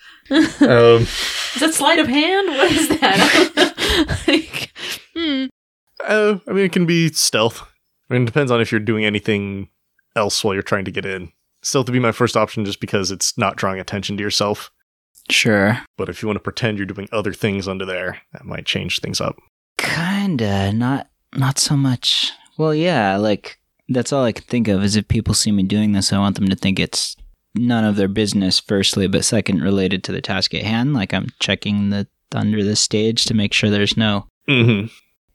um, 0.60 1.06
Is 1.54 1.60
that 1.60 1.74
sleight 1.74 1.98
of 1.98 2.08
hand? 2.08 2.48
What 2.48 2.72
is 2.72 2.88
that? 3.00 4.24
like, 4.28 4.72
hmm. 5.14 5.46
uh, 6.06 6.38
I 6.46 6.52
mean, 6.52 6.64
it 6.64 6.72
can 6.72 6.86
be 6.86 7.08
stealth. 7.12 7.62
I 8.10 8.14
mean, 8.14 8.22
it 8.22 8.26
depends 8.26 8.50
on 8.50 8.60
if 8.60 8.72
you're 8.72 8.80
doing 8.80 9.04
anything 9.04 9.68
else 10.16 10.42
while 10.42 10.54
you're 10.54 10.62
trying 10.62 10.84
to 10.84 10.90
get 10.90 11.04
in. 11.04 11.32
Stealth 11.62 11.86
would 11.86 11.92
be 11.92 11.98
my 11.98 12.12
first 12.12 12.36
option 12.36 12.64
just 12.64 12.80
because 12.80 13.10
it's 13.10 13.36
not 13.36 13.56
drawing 13.56 13.80
attention 13.80 14.16
to 14.16 14.22
yourself. 14.22 14.70
Sure. 15.30 15.78
But 15.96 16.08
if 16.08 16.22
you 16.22 16.28
want 16.28 16.36
to 16.36 16.42
pretend 16.42 16.78
you're 16.78 16.86
doing 16.86 17.08
other 17.12 17.32
things 17.32 17.68
under 17.68 17.84
there, 17.84 18.22
that 18.32 18.44
might 18.44 18.64
change 18.64 19.00
things 19.00 19.20
up. 19.20 19.36
Kinda. 19.76 20.72
Not 20.72 21.08
not 21.34 21.58
so 21.58 21.76
much. 21.76 22.32
Well, 22.56 22.74
yeah, 22.74 23.16
like 23.16 23.58
that's 23.88 24.12
all 24.12 24.24
I 24.24 24.32
can 24.32 24.44
think 24.44 24.68
of 24.68 24.82
is 24.82 24.96
if 24.96 25.08
people 25.08 25.34
see 25.34 25.52
me 25.52 25.62
doing 25.62 25.92
this, 25.92 26.12
I 26.12 26.18
want 26.18 26.36
them 26.36 26.48
to 26.48 26.56
think 26.56 26.78
it's 26.78 27.16
none 27.58 27.84
of 27.84 27.96
their 27.96 28.08
business, 28.08 28.60
firstly, 28.60 29.06
but 29.08 29.24
second, 29.24 29.60
related 29.62 30.02
to 30.04 30.12
the 30.12 30.20
task 30.20 30.54
at 30.54 30.62
hand. 30.62 30.94
Like 30.94 31.12
I'm 31.12 31.28
checking 31.40 31.90
the 31.90 32.06
under 32.34 32.62
the 32.62 32.76
stage 32.76 33.24
to 33.26 33.34
make 33.34 33.52
sure 33.52 33.70
there's 33.70 33.96
no 33.96 34.26
Mm-hmm. 34.48 34.86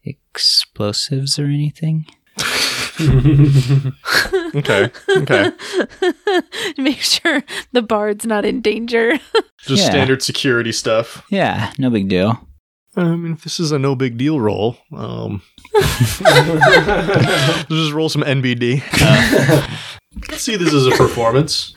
explosives 0.04 1.38
or 1.40 1.46
anything. 1.46 2.06
Okay. 4.56 4.92
Okay. 5.18 5.52
Make 6.78 7.00
sure 7.02 7.44
the 7.72 7.82
bard's 7.82 8.24
not 8.26 8.46
in 8.46 8.62
danger. 8.62 9.18
Just 9.62 9.84
Yeah. 9.84 9.90
standard 9.90 10.22
security 10.22 10.72
stuff. 10.72 11.24
Yeah, 11.32 11.74
no 11.80 11.90
big 11.90 12.08
deal. 12.08 12.48
I 12.96 13.16
mean, 13.16 13.34
if 13.34 13.44
this 13.44 13.60
is 13.60 13.72
a 13.72 13.80
no 13.80 13.96
big 13.96 14.18
deal 14.20 14.40
roll, 14.40 14.78
um, 14.96 15.42
let's 15.74 16.20
just 17.68 17.94
roll 17.94 18.10
some 18.10 18.22
NBD. 18.22 18.84
Let's 20.30 20.44
see 20.44 20.56
this 20.56 20.72
as 20.74 20.86
a 20.86 20.92
performance. 20.92 21.74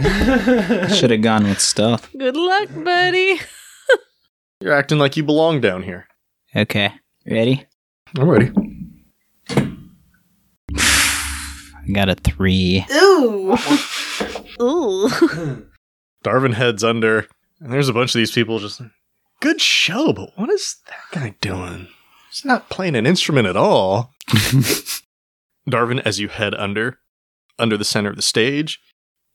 Should 0.94 1.10
have 1.10 1.22
gone 1.22 1.44
with 1.44 1.60
stealth. 1.60 2.08
Good 2.16 2.36
luck, 2.36 2.68
buddy. 2.84 3.40
You're 4.60 4.72
acting 4.72 4.98
like 4.98 5.16
you 5.16 5.24
belong 5.24 5.60
down 5.60 5.82
here. 5.82 6.06
Okay, 6.54 6.92
ready? 7.26 7.66
I'm 8.18 8.28
ready. 8.28 8.52
I 10.70 11.92
got 11.92 12.08
a 12.08 12.14
three. 12.14 12.86
Ooh. 12.92 13.52
Ooh. 14.60 15.08
Darvin 16.24 16.54
heads 16.54 16.84
under, 16.84 17.26
and 17.60 17.72
there's 17.72 17.88
a 17.88 17.92
bunch 17.92 18.14
of 18.14 18.18
these 18.18 18.32
people 18.32 18.58
just. 18.58 18.80
Good 19.40 19.60
show, 19.60 20.12
but 20.12 20.30
what 20.36 20.50
is 20.50 20.76
that 20.86 21.18
guy 21.18 21.34
doing? 21.40 21.88
He's 22.30 22.44
not 22.44 22.68
playing 22.68 22.94
an 22.94 23.06
instrument 23.06 23.48
at 23.48 23.56
all. 23.56 24.12
Darvin, 25.68 26.00
as 26.04 26.20
you 26.20 26.28
head 26.28 26.54
under, 26.54 26.98
under 27.58 27.76
the 27.76 27.84
center 27.84 28.10
of 28.10 28.16
the 28.16 28.22
stage, 28.22 28.80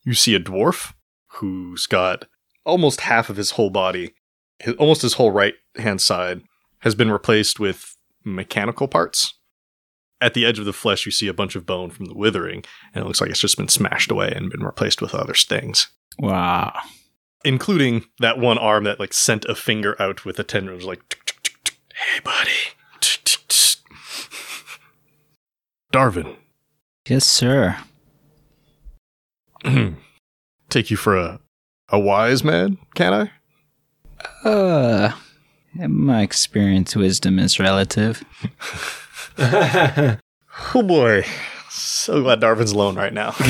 you 0.06 0.14
see 0.14 0.36
a 0.36 0.40
dwarf 0.40 0.94
who's 1.28 1.88
got 1.88 2.26
almost 2.66 3.02
half 3.02 3.30
of 3.30 3.38
his 3.38 3.52
whole 3.52 3.70
body, 3.70 4.14
his, 4.60 4.76
almost 4.76 5.02
his 5.02 5.14
whole 5.16 5.32
right 5.32 5.56
hand 5.78 6.00
side, 6.02 6.42
has 6.80 6.96
been 6.96 7.12
replaced 7.12 7.60
with 7.60 7.96
mechanical 8.24 8.88
parts. 8.88 9.34
At 10.22 10.34
the 10.34 10.46
edge 10.46 10.60
of 10.60 10.66
the 10.66 10.74
flesh, 10.74 11.06
you 11.06 11.12
see 11.12 11.28
a 11.28 11.34
bunch 11.34 11.56
of 11.56 11.66
bone 11.66 11.90
from 11.90 12.06
the 12.06 12.16
withering, 12.16 12.64
and 12.94 13.04
it 13.04 13.08
looks 13.08 13.20
like 13.20 13.30
it's 13.30 13.40
just 13.40 13.58
been 13.58 13.68
smashed 13.68 14.10
away 14.12 14.32
and 14.34 14.50
been 14.50 14.64
replaced 14.64 15.02
with 15.02 15.14
other 15.14 15.34
things 15.34 15.88
Wow. 16.18 16.74
including 17.44 18.06
that 18.20 18.40
one 18.40 18.58
arm 18.58 18.86
that 18.86 19.00
like 19.00 19.14
sent 19.14 19.44
a 19.46 19.56
finger 19.56 20.02
out 20.02 20.24
with 20.24 20.40
a 20.40 20.44
tendon. 20.44 20.74
It 20.74 20.78
was 20.78 20.86
like, 20.86 21.08
"Tick, 21.10 21.26
tick, 21.26 21.44
tick, 21.44 21.58
tick. 21.64 21.78
"Hey, 21.94 22.20
buddy." 22.24 22.52
Darvin, 25.94 26.36
Yes, 27.08 27.26
sir. 27.26 27.78
take 30.69 30.91
you 30.91 30.98
for 30.98 31.17
a 31.17 31.39
a 31.89 32.00
wise 32.00 32.43
man, 32.43 32.77
can 32.95 33.13
I? 34.43 34.48
Uh, 34.48 35.12
my 35.88 36.22
experience 36.22 36.95
wisdom 36.95 37.39
is 37.39 37.60
relative. 37.60 38.24
Oh 40.74 40.81
boy, 40.84 41.25
so 41.69 42.22
glad 42.24 42.39
Darvin's 42.39 42.72
alone 42.72 42.95
right 42.95 43.13
now. 43.13 43.36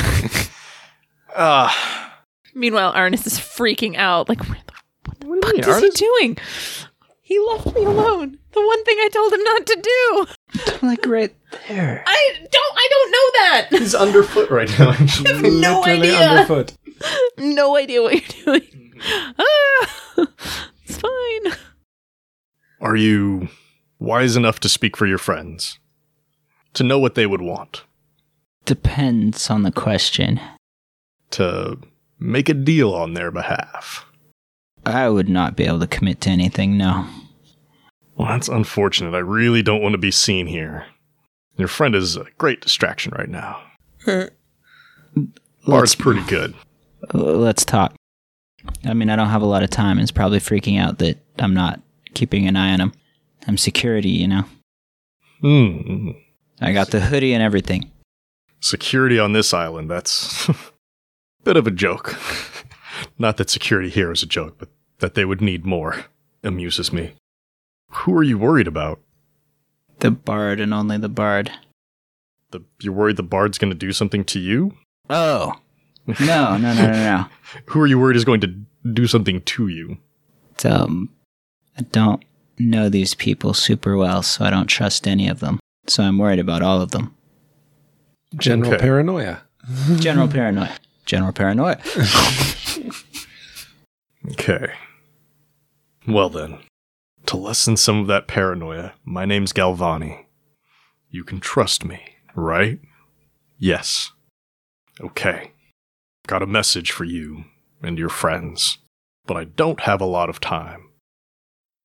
Ah, 1.37 2.15
Meanwhile, 2.53 2.93
Arnis 2.93 3.27
is 3.27 3.37
freaking 3.37 3.97
out. 3.97 4.29
Like, 4.29 4.41
where 4.47 4.57
the 5.19 5.27
what 5.27 5.41
do 5.41 5.47
fuck 5.47 5.65
you 5.67 5.73
is 5.73 5.81
mean, 5.81 5.91
he 5.91 5.97
doing? 5.97 6.37
He 7.27 7.39
left 7.39 7.73
me 7.75 7.83
alone. 7.83 8.37
The 8.53 8.65
one 8.65 8.83
thing 8.85 8.97
I 8.99 9.09
told 9.11 9.33
him 9.33 9.43
not 9.43 9.65
to 9.65 9.81
do. 9.81 10.77
like 10.87 11.05
right 11.07 11.35
there. 11.67 12.03
I 12.05 12.33
don't. 12.39 12.77
I 12.77 12.87
don't 12.91 13.11
know 13.11 13.31
that. 13.33 13.67
He's 13.71 13.95
underfoot 13.95 14.49
right 14.51 14.69
now. 14.77 14.91
Actually. 14.99 15.31
I 15.31 15.33
have 15.33 15.43
no 15.43 15.79
Literally 15.81 16.09
idea. 16.09 16.27
underfoot. 16.29 16.73
No 17.37 17.75
idea 17.75 18.01
what 18.01 18.13
you're 18.13 18.59
doing. 18.59 18.93
Ah, 19.37 20.27
it's 20.85 20.97
fine. 20.97 21.53
Are 22.79 22.95
you 22.95 23.49
Wise 23.99 24.35
enough 24.35 24.59
to 24.59 24.69
speak 24.69 24.97
for 24.97 25.05
your 25.07 25.17
friends. 25.17 25.79
To 26.73 26.83
know 26.83 26.99
what 26.99 27.15
they 27.15 27.25
would 27.25 27.41
want. 27.41 27.85
Depends 28.65 29.49
on 29.49 29.63
the 29.63 29.71
question. 29.71 30.39
To 31.31 31.79
make 32.19 32.49
a 32.49 32.53
deal 32.53 32.93
on 32.93 33.13
their 33.13 33.31
behalf. 33.31 34.05
I 34.85 35.09
would 35.09 35.29
not 35.29 35.55
be 35.55 35.65
able 35.65 35.79
to 35.79 35.87
commit 35.87 36.21
to 36.21 36.29
anything, 36.29 36.77
no. 36.77 37.07
Well, 38.15 38.27
that's 38.27 38.47
unfortunate. 38.47 39.13
I 39.13 39.19
really 39.19 39.61
don't 39.61 39.81
want 39.81 39.93
to 39.93 39.97
be 39.99 40.11
seen 40.11 40.47
here. 40.47 40.85
Your 41.57 41.67
friend 41.67 41.95
is 41.95 42.15
a 42.15 42.25
great 42.37 42.61
distraction 42.61 43.13
right 43.17 43.29
now. 43.29 43.61
Bard's 45.67 45.95
pretty 45.95 46.21
good. 46.23 46.53
Uh, 47.13 47.17
Let's 47.17 47.65
talk. 47.65 47.95
I 48.83 48.93
mean, 48.93 49.09
I 49.09 49.15
don't 49.15 49.29
have 49.29 49.41
a 49.41 49.47
lot 49.47 49.63
of 49.63 49.69
time. 49.69 49.99
It's 49.99 50.11
probably 50.11 50.39
freaking 50.39 50.79
out 50.79 50.99
that 50.99 51.17
I'm 51.39 51.53
not 51.53 51.81
keeping 52.13 52.47
an 52.47 52.55
eye 52.55 52.73
on 52.73 52.81
him. 52.81 52.93
I'm 53.47 53.57
security, 53.57 54.09
you 54.09 54.27
know? 54.27 54.43
Hmm. 55.41 56.11
I 56.61 56.71
got 56.73 56.91
the 56.91 56.99
hoodie 57.01 57.33
and 57.33 57.43
everything. 57.43 57.91
Security 58.61 59.19
on 59.19 59.33
this 59.33 59.53
island, 59.53 59.89
that's 59.91 60.49
a 60.49 60.55
bit 61.43 61.57
of 61.57 61.67
a 61.67 61.71
joke. 61.71 62.15
Not 63.19 63.37
that 63.37 63.49
security 63.49 63.89
here 63.89 64.11
is 64.11 64.23
a 64.23 64.27
joke, 64.27 64.55
but 64.57 64.69
that 64.99 65.13
they 65.15 65.25
would 65.25 65.41
need 65.41 65.65
more 65.65 66.05
amuses 66.43 66.91
me. 66.93 67.13
Who 67.89 68.13
are 68.15 68.23
you 68.23 68.37
worried 68.37 68.67
about? 68.67 68.99
The 69.99 70.11
bard 70.11 70.59
and 70.59 70.73
only 70.73 70.97
the 70.97 71.09
bard. 71.09 71.51
The, 72.51 72.61
you're 72.79 72.93
worried 72.93 73.17
the 73.17 73.23
bard's 73.23 73.57
going 73.57 73.71
to 73.71 73.77
do 73.77 73.91
something 73.91 74.23
to 74.25 74.39
you? 74.39 74.75
Oh. 75.09 75.53
No, 76.07 76.57
no, 76.57 76.57
no, 76.57 76.73
no, 76.73 76.91
no. 76.91 77.25
Who 77.67 77.81
are 77.81 77.87
you 77.87 77.97
worried 77.99 78.15
is 78.17 78.25
going 78.25 78.41
to 78.41 78.53
do 78.93 79.07
something 79.07 79.41
to 79.41 79.67
you? 79.67 79.97
It's, 80.51 80.65
um, 80.65 81.09
I 81.77 81.81
don't 81.81 82.23
know 82.59 82.89
these 82.89 83.13
people 83.15 83.53
super 83.53 83.97
well, 83.97 84.21
so 84.21 84.45
I 84.45 84.49
don't 84.49 84.67
trust 84.67 85.07
any 85.07 85.27
of 85.27 85.39
them. 85.39 85.59
So 85.87 86.03
I'm 86.03 86.17
worried 86.17 86.39
about 86.39 86.61
all 86.61 86.81
of 86.81 86.91
them. 86.91 87.15
General 88.35 88.73
Okay. 88.73 88.81
paranoia. 88.81 89.41
General 89.97 90.27
paranoia. 90.27 90.75
General 91.05 91.33
paranoia. 91.33 91.79
Okay. 94.31 94.73
Well 96.07 96.29
then, 96.29 96.59
to 97.25 97.37
lessen 97.37 97.77
some 97.77 97.99
of 97.99 98.07
that 98.07 98.27
paranoia, 98.27 98.93
my 99.03 99.25
name's 99.25 99.53
Galvani. 99.53 100.25
You 101.09 101.23
can 101.23 101.39
trust 101.39 101.85
me, 101.85 101.99
right? 102.35 102.79
Yes. 103.57 104.11
Okay. 105.01 105.51
Got 106.27 106.43
a 106.43 106.47
message 106.47 106.91
for 106.91 107.03
you 107.03 107.45
and 107.81 107.97
your 107.97 108.09
friends, 108.09 108.79
but 109.25 109.37
I 109.37 109.45
don't 109.45 109.81
have 109.81 110.01
a 110.01 110.05
lot 110.05 110.29
of 110.29 110.39
time. 110.39 110.89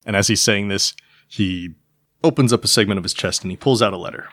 And 0.05 0.17
as 0.17 0.29
he's 0.29 0.41
saying 0.41 0.69
this, 0.69 0.95
he 1.29 1.71
opens 2.25 2.53
up 2.53 2.65
a 2.65 2.69
segment 2.69 2.99
of 2.99 3.05
his 3.05 3.15
chest 3.15 3.43
and 3.43 3.51
he 3.51 3.57
pulls 3.57 3.83
out 3.83 3.93
a 3.93 3.99
letter. 3.99 4.29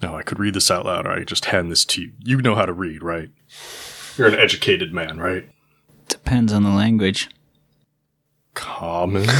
Now, 0.00 0.16
I 0.16 0.22
could 0.22 0.38
read 0.38 0.54
this 0.54 0.70
out 0.70 0.86
loud 0.86 1.06
or 1.06 1.10
I 1.10 1.18
could 1.18 1.28
just 1.28 1.46
hand 1.46 1.70
this 1.70 1.84
to 1.86 2.02
you. 2.02 2.12
You 2.22 2.40
know 2.40 2.54
how 2.54 2.66
to 2.66 2.72
read, 2.72 3.02
right? 3.02 3.30
You're 4.16 4.28
an 4.28 4.38
educated 4.38 4.92
man, 4.92 5.18
right? 5.18 5.48
Depends 6.08 6.52
on 6.52 6.62
the 6.62 6.70
language. 6.70 7.28
Common. 8.54 9.28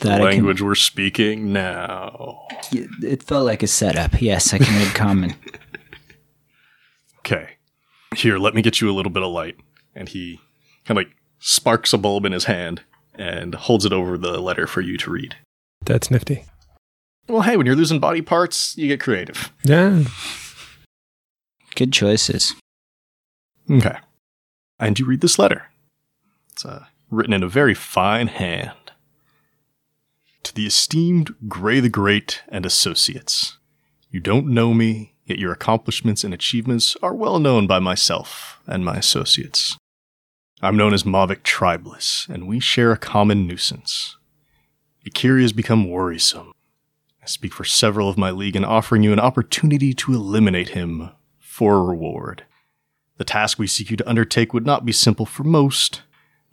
That 0.00 0.22
I 0.22 0.24
language 0.24 0.62
we're 0.62 0.76
speaking 0.76 1.52
now. 1.52 2.46
It 2.72 3.22
felt 3.22 3.44
like 3.44 3.62
a 3.62 3.66
setup. 3.66 4.22
Yes, 4.22 4.54
I 4.54 4.58
can 4.58 4.74
read 4.78 4.94
common. 4.94 5.34
Okay. 7.18 7.50
Here, 8.16 8.38
let 8.38 8.54
me 8.54 8.62
get 8.62 8.80
you 8.80 8.90
a 8.90 8.96
little 8.96 9.12
bit 9.12 9.22
of 9.22 9.30
light. 9.30 9.56
And 9.94 10.08
he 10.08 10.40
kind 10.86 10.98
of 10.98 11.04
like 11.04 11.14
sparks 11.38 11.92
a 11.92 11.98
bulb 11.98 12.24
in 12.24 12.32
his 12.32 12.44
hand 12.44 12.80
and 13.14 13.54
holds 13.54 13.84
it 13.84 13.92
over 13.92 14.16
the 14.16 14.40
letter 14.40 14.66
for 14.66 14.80
you 14.80 14.96
to 14.96 15.10
read. 15.10 15.36
That's 15.84 16.10
nifty. 16.10 16.46
Well, 17.28 17.42
hey, 17.42 17.58
when 17.58 17.66
you're 17.66 17.76
losing 17.76 18.00
body 18.00 18.22
parts, 18.22 18.76
you 18.78 18.88
get 18.88 19.00
creative. 19.00 19.52
Yeah. 19.62 20.04
Good 21.76 21.92
choices. 21.92 22.54
Okay. 23.70 23.98
And 24.80 24.98
you 24.98 25.04
read 25.04 25.20
this 25.20 25.38
letter. 25.38 25.66
It's 26.52 26.64
uh, 26.64 26.86
written 27.10 27.34
in 27.34 27.42
a 27.42 27.48
very 27.48 27.74
fine 27.74 28.28
hand. 28.28 28.72
To 30.42 30.54
the 30.54 30.66
esteemed 30.66 31.34
Gray 31.46 31.80
the 31.80 31.90
Great 31.90 32.42
and 32.48 32.64
Associates. 32.64 33.58
You 34.10 34.20
don't 34.20 34.46
know 34.46 34.72
me, 34.72 35.14
yet 35.26 35.38
your 35.38 35.52
accomplishments 35.52 36.24
and 36.24 36.32
achievements 36.32 36.96
are 37.02 37.14
well 37.14 37.38
known 37.38 37.66
by 37.66 37.78
myself 37.78 38.58
and 38.66 38.82
my 38.82 38.96
associates. 38.96 39.76
I'm 40.62 40.76
known 40.76 40.94
as 40.94 41.04
Mavic 41.04 41.42
Tribeless, 41.42 42.28
and 42.28 42.48
we 42.48 42.58
share 42.58 42.90
a 42.90 42.98
common 42.98 43.46
nuisance. 43.46 44.16
Akiri 45.06 45.42
has 45.42 45.52
become 45.52 45.90
worrisome. 45.90 46.52
I 47.22 47.26
speak 47.26 47.52
for 47.52 47.64
several 47.64 48.08
of 48.08 48.18
my 48.18 48.30
league 48.30 48.56
in 48.56 48.64
offering 48.64 49.02
you 49.02 49.12
an 49.12 49.20
opportunity 49.20 49.92
to 49.92 50.14
eliminate 50.14 50.70
him 50.70 51.10
for 51.38 51.76
a 51.76 51.84
reward. 51.84 52.44
The 53.20 53.24
task 53.26 53.58
we 53.58 53.66
seek 53.66 53.90
you 53.90 53.98
to 53.98 54.08
undertake 54.08 54.54
would 54.54 54.64
not 54.64 54.86
be 54.86 54.92
simple 54.92 55.26
for 55.26 55.44
most, 55.44 56.00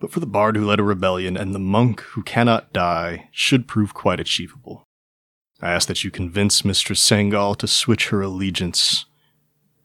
but 0.01 0.11
for 0.11 0.19
the 0.19 0.25
bard 0.25 0.57
who 0.57 0.65
led 0.65 0.81
a 0.81 0.83
rebellion 0.83 1.37
and 1.37 1.55
the 1.55 1.59
monk 1.59 2.01
who 2.01 2.23
cannot 2.23 2.73
die 2.73 3.29
should 3.31 3.69
prove 3.69 3.93
quite 3.93 4.19
achievable. 4.19 4.83
I 5.61 5.71
ask 5.71 5.87
that 5.87 6.03
you 6.03 6.11
convince 6.11 6.65
Mistress 6.65 7.01
Sangal 7.01 7.55
to 7.59 7.67
switch 7.67 8.09
her 8.09 8.19
allegiance 8.19 9.05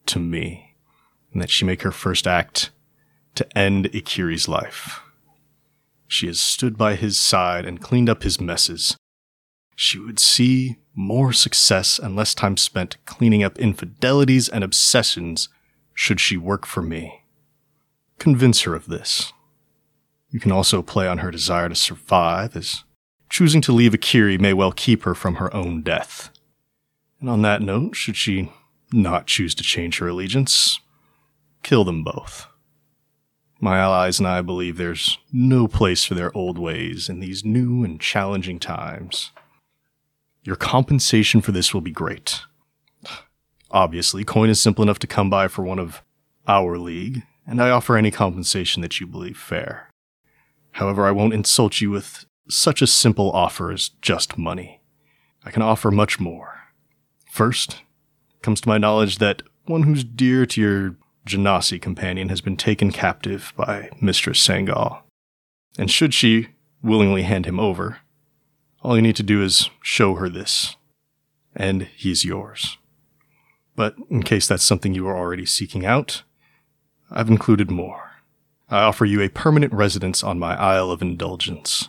to 0.06 0.18
me, 0.18 0.74
and 1.32 1.40
that 1.40 1.50
she 1.50 1.64
make 1.64 1.82
her 1.82 1.92
first 1.92 2.26
act 2.26 2.70
to 3.36 3.46
end 3.56 3.88
Akiri's 3.94 4.48
life. 4.48 5.02
She 6.08 6.26
has 6.26 6.40
stood 6.40 6.76
by 6.76 6.96
his 6.96 7.16
side 7.16 7.64
and 7.64 7.80
cleaned 7.80 8.10
up 8.10 8.24
his 8.24 8.40
messes. 8.40 8.96
She 9.76 10.00
would 10.00 10.18
see 10.18 10.78
more 10.96 11.32
success 11.32 12.00
and 12.00 12.16
less 12.16 12.34
time 12.34 12.56
spent 12.56 12.96
cleaning 13.04 13.44
up 13.44 13.56
infidelities 13.56 14.48
and 14.48 14.64
obsessions 14.64 15.48
should 15.94 16.20
she 16.20 16.36
work 16.36 16.66
for 16.66 16.82
me. 16.82 17.22
Convince 18.18 18.62
her 18.62 18.74
of 18.74 18.86
this. 18.86 19.32
You 20.30 20.40
can 20.40 20.52
also 20.52 20.82
play 20.82 21.06
on 21.06 21.18
her 21.18 21.30
desire 21.30 21.68
to 21.68 21.74
survive, 21.74 22.56
as 22.56 22.84
choosing 23.28 23.60
to 23.62 23.72
leave 23.72 23.92
Akiri 23.92 24.40
may 24.40 24.52
well 24.52 24.72
keep 24.72 25.02
her 25.02 25.14
from 25.14 25.36
her 25.36 25.54
own 25.54 25.82
death. 25.82 26.30
And 27.20 27.28
on 27.28 27.42
that 27.42 27.62
note, 27.62 27.94
should 27.96 28.16
she 28.16 28.50
not 28.92 29.26
choose 29.26 29.54
to 29.54 29.62
change 29.62 29.98
her 29.98 30.08
allegiance, 30.08 30.80
kill 31.62 31.84
them 31.84 32.04
both. 32.04 32.46
My 33.60 33.78
allies 33.78 34.18
and 34.18 34.26
I 34.26 34.42
believe 34.42 34.76
there's 34.76 35.18
no 35.32 35.68
place 35.68 36.04
for 36.04 36.14
their 36.14 36.36
old 36.36 36.58
ways 36.58 37.08
in 37.08 37.20
these 37.20 37.44
new 37.44 37.84
and 37.84 38.00
challenging 38.00 38.58
times. 38.58 39.30
Your 40.42 40.56
compensation 40.56 41.40
for 41.40 41.52
this 41.52 41.72
will 41.72 41.80
be 41.80 41.92
great. 41.92 42.40
Obviously, 43.72 44.24
coin 44.24 44.50
is 44.50 44.60
simple 44.60 44.82
enough 44.82 44.98
to 45.00 45.06
come 45.06 45.30
by 45.30 45.48
for 45.48 45.62
one 45.62 45.78
of 45.78 46.02
our 46.46 46.78
league, 46.78 47.22
and 47.46 47.60
I 47.62 47.70
offer 47.70 47.96
any 47.96 48.10
compensation 48.10 48.82
that 48.82 49.00
you 49.00 49.06
believe 49.06 49.38
fair. 49.38 49.88
However, 50.72 51.06
I 51.06 51.10
won't 51.10 51.34
insult 51.34 51.80
you 51.80 51.90
with 51.90 52.26
such 52.48 52.82
a 52.82 52.86
simple 52.86 53.30
offer 53.32 53.70
as 53.72 53.88
just 53.88 54.36
money. 54.36 54.80
I 55.44 55.50
can 55.50 55.62
offer 55.62 55.90
much 55.90 56.20
more. 56.20 56.60
First, 57.30 57.82
comes 58.42 58.60
to 58.60 58.68
my 58.68 58.78
knowledge 58.78 59.18
that 59.18 59.42
one 59.66 59.84
who's 59.84 60.04
dear 60.04 60.44
to 60.46 60.60
your 60.60 60.96
Genasi 61.26 61.80
companion 61.80 62.28
has 62.28 62.40
been 62.40 62.56
taken 62.56 62.90
captive 62.90 63.52
by 63.56 63.88
Mistress 64.00 64.46
Sangal. 64.46 65.02
And 65.78 65.90
should 65.90 66.12
she 66.12 66.48
willingly 66.82 67.22
hand 67.22 67.46
him 67.46 67.60
over, 67.60 67.98
all 68.82 68.96
you 68.96 69.02
need 69.02 69.16
to 69.16 69.22
do 69.22 69.42
is 69.42 69.70
show 69.80 70.16
her 70.16 70.28
this, 70.28 70.76
and 71.54 71.88
he's 71.96 72.24
yours. 72.24 72.76
But 73.74 73.96
in 74.10 74.22
case 74.22 74.46
that's 74.46 74.64
something 74.64 74.94
you 74.94 75.06
are 75.08 75.16
already 75.16 75.46
seeking 75.46 75.86
out, 75.86 76.22
I've 77.10 77.28
included 77.28 77.70
more. 77.70 78.10
I 78.68 78.82
offer 78.82 79.04
you 79.04 79.20
a 79.20 79.28
permanent 79.28 79.72
residence 79.72 80.22
on 80.22 80.38
my 80.38 80.54
Isle 80.58 80.90
of 80.90 81.02
Indulgence, 81.02 81.88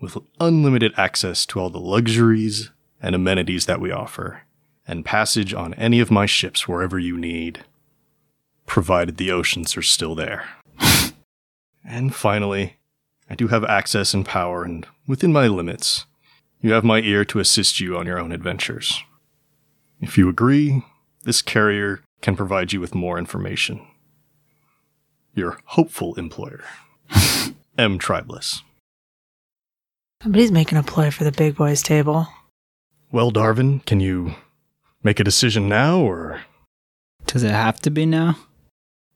with 0.00 0.16
unlimited 0.40 0.92
access 0.96 1.44
to 1.46 1.60
all 1.60 1.70
the 1.70 1.78
luxuries 1.78 2.70
and 3.02 3.14
amenities 3.14 3.66
that 3.66 3.80
we 3.80 3.90
offer, 3.90 4.42
and 4.86 5.04
passage 5.04 5.52
on 5.52 5.74
any 5.74 6.00
of 6.00 6.10
my 6.10 6.26
ships 6.26 6.66
wherever 6.66 6.98
you 6.98 7.16
need, 7.18 7.64
provided 8.66 9.16
the 9.16 9.30
oceans 9.30 9.76
are 9.76 9.82
still 9.82 10.14
there. 10.14 10.48
and 11.84 12.14
finally, 12.14 12.76
I 13.28 13.34
do 13.34 13.48
have 13.48 13.64
access 13.64 14.14
and 14.14 14.24
power, 14.24 14.64
and 14.64 14.86
within 15.06 15.32
my 15.32 15.46
limits, 15.46 16.06
you 16.60 16.72
have 16.72 16.84
my 16.84 17.00
ear 17.00 17.24
to 17.26 17.40
assist 17.40 17.80
you 17.80 17.96
on 17.96 18.06
your 18.06 18.18
own 18.18 18.32
adventures. 18.32 19.02
If 20.00 20.16
you 20.16 20.28
agree, 20.28 20.82
this 21.24 21.42
carrier 21.42 22.00
can 22.22 22.36
provide 22.36 22.72
you 22.72 22.80
with 22.80 22.94
more 22.94 23.18
information. 23.18 23.80
Your 25.34 25.58
hopeful 25.64 26.14
employer, 26.14 26.62
M. 27.78 27.98
Tribeless. 27.98 28.60
Somebody's 30.22 30.52
making 30.52 30.78
a 30.78 30.82
play 30.82 31.10
for 31.10 31.24
the 31.24 31.32
big 31.32 31.56
boys 31.56 31.82
table. 31.82 32.28
Well, 33.10 33.30
Darvin, 33.32 33.84
can 33.84 34.00
you 34.00 34.34
make 35.02 35.20
a 35.20 35.24
decision 35.24 35.68
now, 35.68 35.98
or 36.00 36.40
Does 37.26 37.42
it 37.42 37.50
have 37.50 37.80
to 37.80 37.90
be 37.90 38.06
now? 38.06 38.38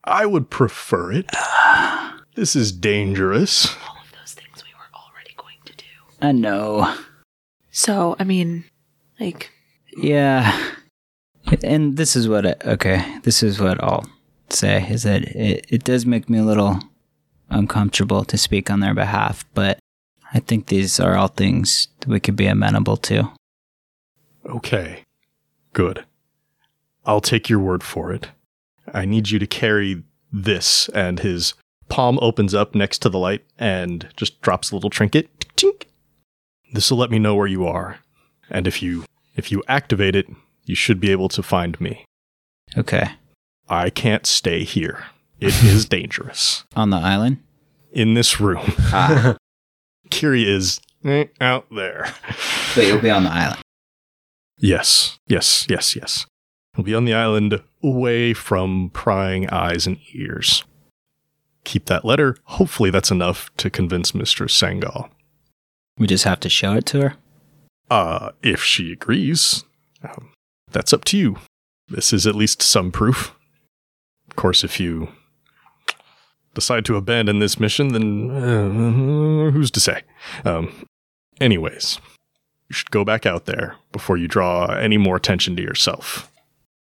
I 0.04 0.26
would 0.26 0.50
prefer 0.50 1.12
it. 1.12 1.26
This 2.34 2.54
is 2.54 2.70
dangerous. 2.70 3.66
All 3.88 3.96
of 4.00 4.12
those 4.12 4.32
things 4.34 4.62
we 4.62 4.70
were 4.72 4.96
already 4.96 5.34
going 5.36 5.56
to 5.64 5.72
do. 5.74 5.84
I 6.22 6.30
know. 6.30 6.94
So, 7.72 8.14
I 8.20 8.22
mean, 8.22 8.62
like, 9.18 9.50
Yeah. 9.96 10.67
And 11.62 11.96
this 11.96 12.16
is 12.16 12.28
what 12.28 12.46
I, 12.46 12.54
okay, 12.64 13.18
this 13.22 13.42
is 13.42 13.60
what 13.60 13.82
I'll 13.82 14.06
say 14.50 14.86
is 14.90 15.02
that 15.02 15.22
it, 15.22 15.66
it 15.68 15.84
does 15.84 16.06
make 16.06 16.28
me 16.28 16.38
a 16.38 16.44
little 16.44 16.78
uncomfortable 17.50 18.24
to 18.24 18.38
speak 18.38 18.70
on 18.70 18.80
their 18.80 18.94
behalf, 18.94 19.44
but 19.54 19.78
I 20.32 20.40
think 20.40 20.66
these 20.66 21.00
are 21.00 21.16
all 21.16 21.28
things 21.28 21.88
we 22.06 22.20
could 22.20 22.36
be 22.36 22.46
amenable 22.46 22.96
to. 22.98 23.30
Okay. 24.46 25.04
Good. 25.72 26.04
I'll 27.06 27.20
take 27.20 27.48
your 27.48 27.60
word 27.60 27.82
for 27.82 28.12
it. 28.12 28.28
I 28.92 29.04
need 29.04 29.30
you 29.30 29.38
to 29.38 29.46
carry 29.46 30.02
this, 30.32 30.88
and 30.90 31.20
his 31.20 31.54
palm 31.88 32.18
opens 32.20 32.54
up 32.54 32.74
next 32.74 32.98
to 32.98 33.08
the 33.08 33.18
light 33.18 33.44
and 33.58 34.08
just 34.16 34.40
drops 34.42 34.70
a 34.70 34.74
little 34.74 34.90
trinket. 34.90 35.28
This 36.72 36.90
will 36.90 36.98
let 36.98 37.10
me 37.10 37.18
know 37.18 37.34
where 37.34 37.46
you 37.46 37.66
are. 37.66 38.00
And 38.50 38.66
if 38.66 38.82
you 38.82 39.04
if 39.36 39.50
you 39.50 39.62
activate 39.68 40.14
it, 40.14 40.26
you 40.68 40.74
should 40.74 41.00
be 41.00 41.10
able 41.10 41.28
to 41.30 41.42
find 41.42 41.80
me. 41.80 42.04
Okay. 42.76 43.10
I 43.68 43.90
can't 43.90 44.26
stay 44.26 44.64
here. 44.64 45.04
It 45.40 45.54
is 45.64 45.86
dangerous. 45.86 46.64
On 46.76 46.90
the 46.90 46.98
island? 46.98 47.38
In 47.92 48.14
this 48.14 48.40
room. 48.40 48.72
Ah, 48.92 49.36
Kiri 50.10 50.48
is 50.48 50.80
eh, 51.04 51.24
out 51.40 51.66
there. 51.74 52.12
but 52.74 52.86
you'll 52.86 53.00
be 53.00 53.10
on 53.10 53.24
the 53.24 53.30
island. 53.32 53.60
Yes, 54.58 55.18
yes, 55.26 55.66
yes, 55.68 55.94
yes. 55.96 56.26
We'll 56.76 56.84
be 56.84 56.94
on 56.94 57.04
the 57.04 57.14
island 57.14 57.62
away 57.82 58.34
from 58.34 58.90
prying 58.92 59.48
eyes 59.50 59.86
and 59.86 59.98
ears. 60.12 60.64
Keep 61.64 61.86
that 61.86 62.04
letter. 62.04 62.36
Hopefully, 62.44 62.90
that's 62.90 63.10
enough 63.10 63.50
to 63.56 63.70
convince 63.70 64.14
Mistress 64.14 64.58
Sangal. 64.58 65.08
We 65.98 66.06
just 66.06 66.24
have 66.24 66.40
to 66.40 66.48
show 66.48 66.74
it 66.74 66.86
to 66.86 67.00
her. 67.02 67.14
Uh, 67.90 68.30
if 68.42 68.62
she 68.62 68.92
agrees, 68.92 69.64
um, 70.02 70.30
that's 70.72 70.92
up 70.92 71.04
to 71.06 71.18
you. 71.18 71.36
This 71.88 72.12
is 72.12 72.26
at 72.26 72.34
least 72.34 72.62
some 72.62 72.90
proof. 72.92 73.34
Of 74.28 74.36
course, 74.36 74.62
if 74.62 74.78
you 74.78 75.08
decide 76.54 76.84
to 76.86 76.96
abandon 76.96 77.38
this 77.38 77.58
mission, 77.58 77.88
then 77.88 78.30
uh, 78.30 79.50
who's 79.50 79.70
to 79.72 79.80
say? 79.80 80.02
Um, 80.44 80.86
anyways, 81.40 81.98
you 82.68 82.74
should 82.74 82.90
go 82.90 83.04
back 83.04 83.24
out 83.26 83.46
there 83.46 83.76
before 83.92 84.16
you 84.16 84.28
draw 84.28 84.66
any 84.66 84.98
more 84.98 85.16
attention 85.16 85.56
to 85.56 85.62
yourself. 85.62 86.30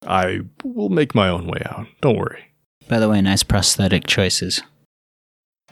I 0.06 0.40
will 0.64 0.88
make 0.88 1.14
my 1.14 1.28
own 1.28 1.46
way 1.46 1.62
out. 1.64 1.86
Don't 2.00 2.18
worry. 2.18 2.44
By 2.88 2.98
the 2.98 3.08
way, 3.08 3.20
nice 3.22 3.42
prosthetic 3.42 4.06
choices. 4.06 4.62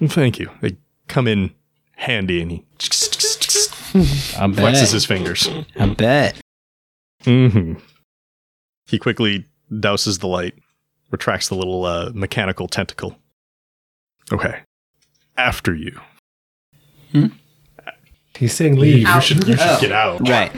Thank 0.02 0.38
you. 0.38 0.50
They 0.62 0.76
come 1.08 1.26
in 1.26 1.50
handy, 1.96 2.40
and 2.40 2.50
he 2.50 2.64
flexes 2.78 4.56
bet. 4.56 4.90
his 4.90 5.04
fingers. 5.04 5.48
I 5.78 5.86
bet. 5.88 6.40
hmm 7.24 7.74
He 8.90 8.98
quickly 8.98 9.46
douses 9.70 10.18
the 10.18 10.26
light, 10.26 10.54
retracts 11.10 11.48
the 11.48 11.54
little 11.54 11.84
uh, 11.84 12.10
mechanical 12.12 12.66
tentacle. 12.68 13.16
Okay. 14.32 14.60
After 15.36 15.74
you. 15.74 16.00
He's 18.36 18.52
saying 18.54 18.76
leave. 18.76 19.06
You 19.08 19.20
should, 19.20 19.46
you 19.46 19.56
should 19.56 19.80
get 19.80 19.92
out. 19.92 20.20
Right. 20.28 20.50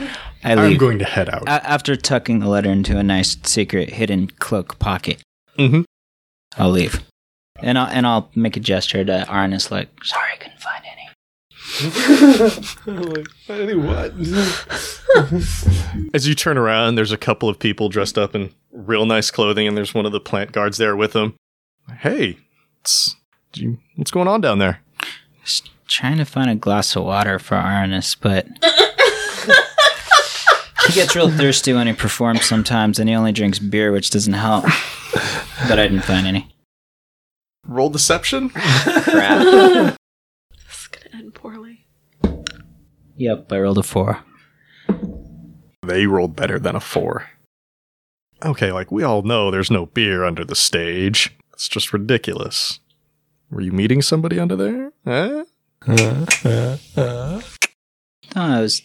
I 0.43 0.53
I'm 0.53 0.77
going 0.77 0.99
to 0.99 1.05
head 1.05 1.29
out. 1.29 1.43
A- 1.43 1.65
after 1.69 1.95
tucking 1.95 2.39
the 2.39 2.49
letter 2.49 2.69
into 2.71 2.97
a 2.97 3.03
nice 3.03 3.37
secret 3.43 3.91
hidden 3.91 4.27
cloak 4.27 4.77
pocket, 4.79 5.21
hmm 5.57 5.81
I'll 6.57 6.69
leave. 6.69 7.03
And 7.59 7.77
I'll, 7.77 7.87
and 7.87 8.05
I'll 8.05 8.29
make 8.35 8.57
a 8.57 8.59
gesture 8.59 9.05
to 9.05 9.25
Arnis 9.29 9.71
like, 9.71 9.89
sorry, 10.03 10.27
I 10.33 10.37
couldn't 10.37 10.59
find 10.59 10.82
any. 11.81 13.23
like, 13.47 13.75
what? 13.87 14.13
As 16.13 16.27
you 16.27 16.35
turn 16.35 16.57
around, 16.57 16.95
there's 16.95 17.11
a 17.11 17.17
couple 17.17 17.49
of 17.49 17.59
people 17.59 17.89
dressed 17.89 18.17
up 18.17 18.35
in 18.35 18.51
real 18.71 19.05
nice 19.05 19.31
clothing, 19.31 19.67
and 19.67 19.75
there's 19.77 19.93
one 19.93 20.05
of 20.05 20.11
the 20.11 20.19
plant 20.19 20.51
guards 20.51 20.77
there 20.77 20.95
with 20.95 21.13
them. 21.13 21.35
Hey, 21.99 22.37
it's, 22.81 23.15
you- 23.55 23.79
what's 23.95 24.11
going 24.11 24.27
on 24.27 24.41
down 24.41 24.59
there? 24.59 24.81
Just 25.43 25.69
trying 25.87 26.17
to 26.17 26.25
find 26.25 26.49
a 26.49 26.55
glass 26.55 26.95
of 26.95 27.03
water 27.03 27.39
for 27.39 27.55
Arnis, 27.55 28.15
but 28.19 28.47
he 30.87 30.93
gets 30.93 31.15
real 31.15 31.29
thirsty 31.29 31.73
when 31.73 31.87
he 31.87 31.93
performs 31.93 32.45
sometimes, 32.45 32.99
and 32.99 33.09
he 33.09 33.15
only 33.15 33.31
drinks 33.31 33.59
beer, 33.59 33.91
which 33.91 34.09
doesn't 34.09 34.33
help. 34.33 34.65
But 35.67 35.79
I 35.79 35.87
didn't 35.87 36.01
find 36.03 36.25
any. 36.27 36.53
Roll 37.65 37.89
deception? 37.89 38.49
Crap. 38.49 39.41
it's 40.65 40.87
gonna 40.87 41.09
end 41.13 41.33
poorly. 41.33 41.85
Yep, 43.23 43.51
I 43.51 43.59
rolled 43.59 43.77
a 43.77 43.83
four. 43.83 44.19
They 45.85 46.05
rolled 46.05 46.35
better 46.35 46.59
than 46.59 46.75
a 46.75 46.79
four. 46.79 47.29
Okay, 48.43 48.71
like 48.71 48.91
we 48.91 49.03
all 49.03 49.21
know 49.21 49.49
there's 49.49 49.71
no 49.71 49.85
beer 49.85 50.25
under 50.25 50.43
the 50.43 50.55
stage. 50.55 51.35
It's 51.53 51.69
just 51.69 51.93
ridiculous. 51.93 52.79
Were 53.49 53.61
you 53.61 53.71
meeting 53.71 54.01
somebody 54.01 54.39
under 54.39 54.55
there? 54.55 54.91
Huh? 55.05 55.45
No, 58.35 58.41
I 58.41 58.61
was. 58.61 58.81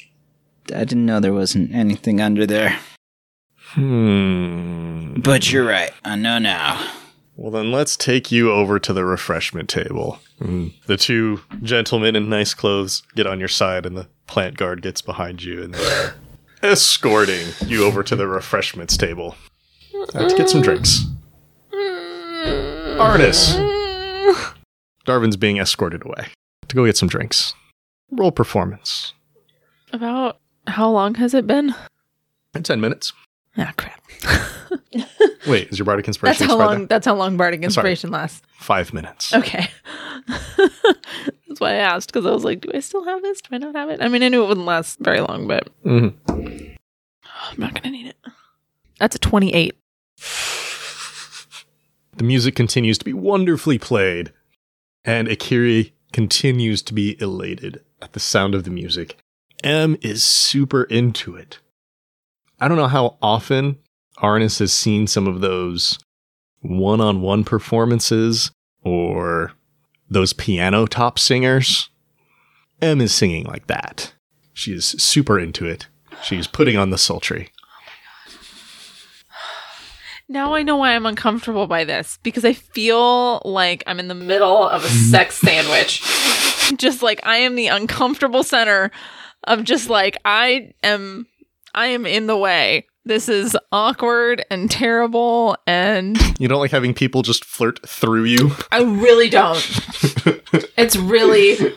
I 0.74 0.84
didn't 0.84 1.06
know 1.06 1.20
there 1.20 1.32
wasn't 1.32 1.74
anything 1.74 2.20
under 2.20 2.46
there. 2.46 2.78
Hmm. 3.70 5.14
But 5.20 5.50
you're 5.50 5.64
right. 5.64 5.90
I 6.04 6.16
know 6.16 6.38
now. 6.38 6.92
Well, 7.38 7.52
then 7.52 7.70
let's 7.70 7.96
take 7.96 8.32
you 8.32 8.50
over 8.50 8.80
to 8.80 8.92
the 8.92 9.04
refreshment 9.04 9.68
table. 9.68 10.18
Mm. 10.40 10.72
The 10.86 10.96
two 10.96 11.40
gentlemen 11.62 12.16
in 12.16 12.28
nice 12.28 12.52
clothes 12.52 13.04
get 13.14 13.28
on 13.28 13.38
your 13.38 13.46
side, 13.46 13.86
and 13.86 13.96
the 13.96 14.08
plant 14.26 14.56
guard 14.56 14.82
gets 14.82 15.00
behind 15.00 15.44
you, 15.44 15.62
and 15.62 15.72
they're 15.72 16.16
escorting 16.64 17.46
you 17.64 17.84
over 17.84 18.02
to 18.02 18.16
the 18.16 18.26
refreshments 18.26 18.96
table 18.96 19.36
to 20.08 20.34
get 20.36 20.50
some 20.50 20.62
drinks. 20.62 21.04
Arnis! 22.98 23.54
Darvin's 25.06 25.36
being 25.36 25.58
escorted 25.58 26.04
away 26.04 26.26
to 26.66 26.74
go 26.74 26.86
get 26.86 26.96
some 26.96 27.08
drinks. 27.08 27.54
Roll 28.10 28.32
performance. 28.32 29.12
About 29.92 30.40
how 30.66 30.90
long 30.90 31.14
has 31.14 31.34
it 31.34 31.46
been? 31.46 31.72
In 32.52 32.64
10 32.64 32.80
minutes. 32.80 33.12
Ah, 33.58 33.72
crap. 33.76 34.00
Wait, 35.46 35.68
is 35.68 35.78
your 35.78 35.84
bardic 35.86 36.06
That's 36.06 36.16
inspiration 36.18 36.46
how 36.48 36.56
long. 36.58 36.78
there? 36.78 36.86
That's 36.86 37.06
how 37.06 37.14
long 37.14 37.36
bardic 37.36 37.58
Sorry. 37.60 37.64
inspiration 37.66 38.10
lasts. 38.10 38.42
Five 38.58 38.92
minutes. 38.92 39.32
Okay. 39.34 39.68
that's 40.56 41.58
why 41.60 41.70
I 41.70 41.76
asked 41.76 42.08
because 42.12 42.26
I 42.26 42.30
was 42.30 42.44
like, 42.44 42.60
do 42.60 42.70
I 42.74 42.80
still 42.80 43.04
have 43.04 43.22
this? 43.22 43.40
Do 43.40 43.48
I 43.54 43.58
not 43.58 43.74
have 43.74 43.90
it? 43.90 44.00
I 44.02 44.08
mean, 44.08 44.22
I 44.22 44.28
knew 44.28 44.44
it 44.44 44.48
wouldn't 44.48 44.66
last 44.66 44.98
very 45.00 45.20
long, 45.20 45.46
but 45.48 45.68
Mhm. 45.84 46.14
I'm 46.28 47.56
not 47.58 47.74
gonna 47.74 47.90
need 47.90 48.06
it. 48.08 48.16
That's 48.98 49.16
a 49.16 49.18
28. 49.18 49.74
The 52.16 52.24
music 52.24 52.54
continues 52.56 52.98
to 52.98 53.04
be 53.04 53.12
wonderfully 53.12 53.78
played, 53.78 54.32
and 55.04 55.28
Akiri 55.28 55.92
continues 56.12 56.82
to 56.82 56.94
be 56.94 57.20
elated 57.20 57.82
at 58.02 58.12
the 58.12 58.20
sound 58.20 58.54
of 58.56 58.64
the 58.64 58.70
music. 58.70 59.16
M 59.62 59.96
is 60.02 60.22
super 60.24 60.82
into 60.84 61.36
it. 61.36 61.58
I 62.60 62.68
don't 62.68 62.76
know 62.76 62.88
how 62.88 63.16
often 63.22 63.78
Arnis 64.18 64.58
has 64.58 64.72
seen 64.72 65.06
some 65.06 65.26
of 65.26 65.40
those 65.40 65.98
one 66.60 67.00
on 67.00 67.20
one 67.20 67.44
performances 67.44 68.50
or 68.82 69.52
those 70.10 70.32
piano 70.32 70.86
top 70.86 71.18
singers. 71.18 71.90
M 72.82 73.00
is 73.00 73.14
singing 73.14 73.44
like 73.44 73.66
that. 73.68 74.12
She 74.52 74.72
is 74.72 74.84
super 74.84 75.38
into 75.38 75.66
it. 75.66 75.86
She's 76.22 76.46
putting 76.48 76.76
on 76.76 76.90
the 76.90 76.98
sultry. 76.98 77.50
Oh 77.52 77.70
my 77.76 77.92
god. 78.32 79.38
now 80.28 80.54
I 80.54 80.62
know 80.62 80.76
why 80.76 80.96
I'm 80.96 81.06
uncomfortable 81.06 81.68
by 81.68 81.84
this 81.84 82.18
because 82.24 82.44
I 82.44 82.54
feel 82.54 83.40
like 83.44 83.84
I'm 83.86 84.00
in 84.00 84.08
the 84.08 84.14
middle 84.14 84.68
of 84.68 84.84
a 84.84 84.88
sex 84.88 85.36
sandwich. 85.40 86.02
just 86.76 87.02
like 87.02 87.20
I 87.24 87.36
am 87.38 87.54
the 87.54 87.68
uncomfortable 87.68 88.42
center 88.42 88.90
of 89.44 89.62
just 89.62 89.88
like 89.88 90.16
I 90.24 90.72
am 90.82 91.26
I 91.74 91.86
am 91.88 92.06
in 92.06 92.26
the 92.26 92.36
way. 92.36 92.86
This 93.04 93.28
is 93.28 93.56
awkward 93.72 94.44
and 94.50 94.70
terrible 94.70 95.56
and 95.66 96.18
You 96.38 96.46
don't 96.48 96.60
like 96.60 96.70
having 96.70 96.92
people 96.92 97.22
just 97.22 97.44
flirt 97.44 97.86
through 97.88 98.24
you? 98.24 98.50
I 98.72 98.82
really 98.82 99.30
don't. 99.30 99.58
it's 100.76 100.96
really 100.96 101.74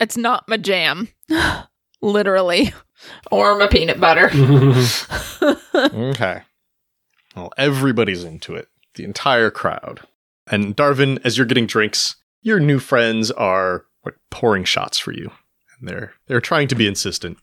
it's 0.00 0.16
not 0.16 0.48
my 0.48 0.56
jam. 0.56 1.08
Literally. 2.02 2.72
Or 3.30 3.56
my 3.58 3.66
peanut 3.66 4.00
butter. 4.00 4.30
Okay. 5.74 6.42
Well, 7.34 7.50
everybody's 7.56 8.24
into 8.24 8.54
it. 8.54 8.68
The 8.94 9.04
entire 9.04 9.50
crowd. 9.50 10.00
And 10.50 10.76
Darvin, 10.76 11.20
as 11.24 11.36
you're 11.36 11.46
getting 11.46 11.66
drinks, 11.66 12.16
your 12.42 12.60
new 12.60 12.78
friends 12.78 13.30
are 13.30 13.86
like 14.04 14.14
pouring 14.30 14.64
shots 14.64 14.98
for 14.98 15.12
you. 15.12 15.30
And 15.78 15.88
they're 15.88 16.12
they're 16.26 16.40
trying 16.40 16.68
to 16.68 16.74
be 16.74 16.86
insistent. 16.86 17.38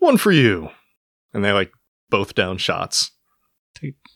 One 0.00 0.18
for 0.18 0.32
you. 0.32 0.70
And 1.34 1.44
they 1.44 1.52
like 1.52 1.72
both 2.10 2.34
down 2.34 2.58
shots. 2.58 3.10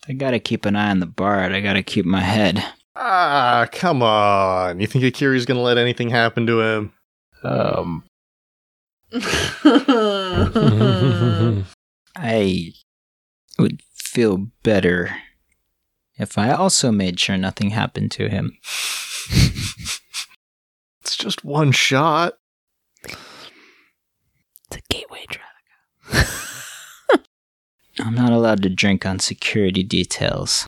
I 0.09 0.13
gotta 0.13 0.39
keep 0.39 0.65
an 0.67 0.77
eye 0.77 0.91
on 0.91 1.01
the 1.01 1.07
bard. 1.07 1.53
I 1.53 1.61
gotta 1.61 1.83
keep 1.83 2.05
my 2.05 2.21
head. 2.21 2.63
Ah, 2.95 3.67
come 3.73 4.03
on. 4.03 4.81
You 4.81 4.87
think 4.87 5.05
Akiri's 5.05 5.47
gonna 5.47 5.63
let 5.63 5.79
anything 5.79 6.11
happen 6.11 6.47
to 6.47 6.61
him? 6.61 6.93
um, 7.43 8.05
I 12.17 12.73
would 13.59 13.83
feel 13.95 14.49
better 14.63 15.17
if 16.19 16.39
I 16.39 16.53
also 16.53 16.91
made 16.91 17.21
sure 17.21 17.37
nothing 17.37 17.71
happened 17.71 18.11
to 18.13 18.29
him. 18.29 18.57
It's 21.03 21.17
just 21.17 21.45
one 21.45 21.71
shot. 21.71 22.35
It's 23.05 23.17
a 24.73 24.81
gateway 24.91 25.25
drug. 25.29 26.27
I'm 28.01 28.15
not 28.15 28.33
allowed 28.33 28.63
to 28.63 28.69
drink 28.69 29.07
on 29.07 29.19
security 29.19 29.83
details. 29.83 30.67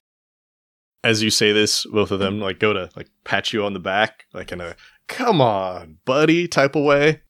As 1.05 1.23
you 1.23 1.31
say 1.31 1.53
this, 1.53 1.87
both 1.87 2.11
of 2.11 2.19
them 2.19 2.41
like 2.41 2.59
go 2.59 2.73
to 2.73 2.91
like 2.97 3.09
pat 3.25 3.53
you 3.53 3.64
on 3.64 3.73
the 3.73 3.79
back, 3.81 4.25
like 4.33 4.51
in 4.53 4.61
a 4.61 4.77
"come 5.07 5.41
on, 5.41 5.99
buddy" 6.05 6.49
type 6.49 6.75
of 6.75 6.85
way. 6.85 7.23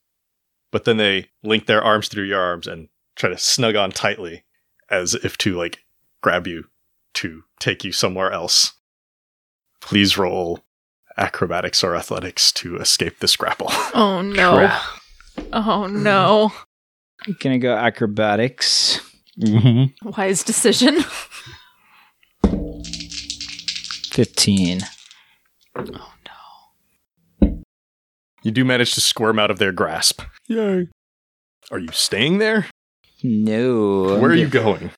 But 0.70 0.84
then 0.84 0.96
they 0.96 1.30
link 1.42 1.66
their 1.66 1.82
arms 1.82 2.08
through 2.08 2.24
your 2.24 2.40
arms 2.40 2.66
and 2.66 2.88
try 3.16 3.30
to 3.30 3.38
snug 3.38 3.76
on 3.76 3.90
tightly, 3.90 4.44
as 4.90 5.14
if 5.14 5.37
to 5.38 5.56
like 5.56 5.84
grab 6.22 6.46
you 6.46 6.64
to 7.14 7.42
take 7.58 7.84
you 7.84 7.92
somewhere 7.92 8.30
else. 8.32 8.74
Please 9.80 10.16
roll 10.18 10.61
acrobatics 11.16 11.82
or 11.82 11.96
athletics 11.96 12.52
to 12.52 12.76
escape 12.76 13.18
this 13.18 13.37
grapple. 13.37 13.68
Oh 13.94 14.22
no. 14.22 14.56
Crap. 14.56 14.82
Oh 15.52 15.87
no. 15.87 16.52
Gonna 17.40 17.58
go 17.58 17.74
acrobatics. 17.74 19.00
Mm-hmm. 19.40 20.09
Wise 20.11 20.42
decision. 20.44 20.98
15. 24.11 24.81
Oh 25.77 25.83
no. 27.42 27.62
You 28.42 28.51
do 28.51 28.64
manage 28.64 28.94
to 28.94 29.01
squirm 29.01 29.38
out 29.38 29.51
of 29.51 29.59
their 29.59 29.72
grasp. 29.72 30.22
Yay. 30.48 30.88
Are 31.70 31.79
you 31.79 31.88
staying 31.92 32.38
there? 32.38 32.66
No. 33.22 34.18
Where 34.20 34.31
are 34.31 34.35
you 34.35 34.48
going? 34.48 34.90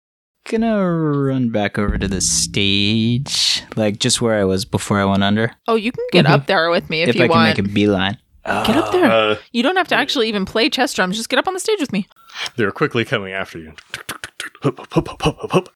Gonna 0.48 0.82
run 0.90 1.50
back 1.50 1.78
over 1.78 1.98
to 1.98 2.08
the 2.08 2.20
stage. 2.20 3.62
Like 3.76 3.98
just 3.98 4.20
where 4.22 4.38
I 4.40 4.44
was 4.44 4.64
before 4.64 4.98
I 5.00 5.04
went 5.04 5.22
under. 5.22 5.50
Oh, 5.68 5.74
you 5.74 5.92
can 5.92 6.04
get 6.12 6.24
Mhm. 6.26 6.30
up 6.30 6.46
there 6.46 6.70
with 6.70 6.88
me 6.88 7.02
if, 7.02 7.14
you 7.14 7.20
want. 7.28 7.30
If, 7.30 7.36
I 7.36 7.54
can 7.54 7.64
make 7.64 7.70
a 7.70 7.74
beeline. 7.74 8.18
Get 8.46 8.76
up 8.76 8.90
there. 8.92 9.10
Uh, 9.10 9.36
You 9.52 9.62
don't 9.62 9.76
have 9.76 9.88
to 9.88 9.94
actually 9.94 10.28
even 10.28 10.46
play 10.46 10.70
chess 10.70 10.94
drums. 10.94 11.16
Just 11.16 11.28
get 11.28 11.38
up 11.38 11.46
on 11.46 11.52
the 11.54 11.60
stage 11.60 11.78
with 11.80 11.92
me. 11.92 12.08
they're 12.56 12.72
quickly 12.72 13.04
coming 13.04 13.32
after 13.34 13.58
you. 13.58 13.74
Hup, 14.62 14.78
hup, 14.78 14.92
hup, 14.92 15.22
hup, 15.22 15.36
hup, 15.38 15.50
hup. 15.50 15.68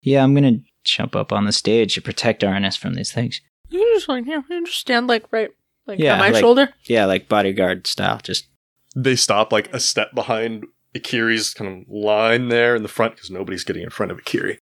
Yeah, 0.00 0.22
I'm 0.22 0.34
gonna 0.34 0.58
jump 0.84 1.14
up 1.16 1.32
on 1.32 1.44
the 1.44 1.52
stage 1.52 1.94
to 1.94 2.02
protect 2.02 2.42
Arnis 2.42 2.76
from 2.78 2.94
these 2.94 3.12
things. 3.12 3.40
You 3.68 3.80
just 3.94 4.08
like 4.08 4.26
yeah, 4.26 4.42
you 4.48 4.64
just 4.66 4.78
stand 4.78 5.06
like 5.06 5.24
right 5.32 5.50
like 5.86 5.98
Yeah, 5.98 6.14
on 6.14 6.18
my 6.18 6.30
like- 6.30 6.40
shoulder. 6.40 6.68
Yeah, 6.84 7.06
like 7.06 7.28
bodyguard 7.28 7.86
style. 7.86 8.20
Just 8.22 8.46
They 8.94 9.16
stop 9.16 9.52
like 9.52 9.72
a 9.72 9.80
step 9.80 10.14
behind 10.14 10.64
Akiri's 10.94 11.54
kind 11.54 11.82
of 11.82 11.88
line 11.88 12.48
there 12.48 12.76
in 12.76 12.82
the 12.82 12.88
front 12.88 13.14
because 13.14 13.30
nobody's 13.30 13.64
getting 13.64 13.82
in 13.82 13.90
front 13.90 14.12
of 14.12 14.18
Akiri. 14.18 14.58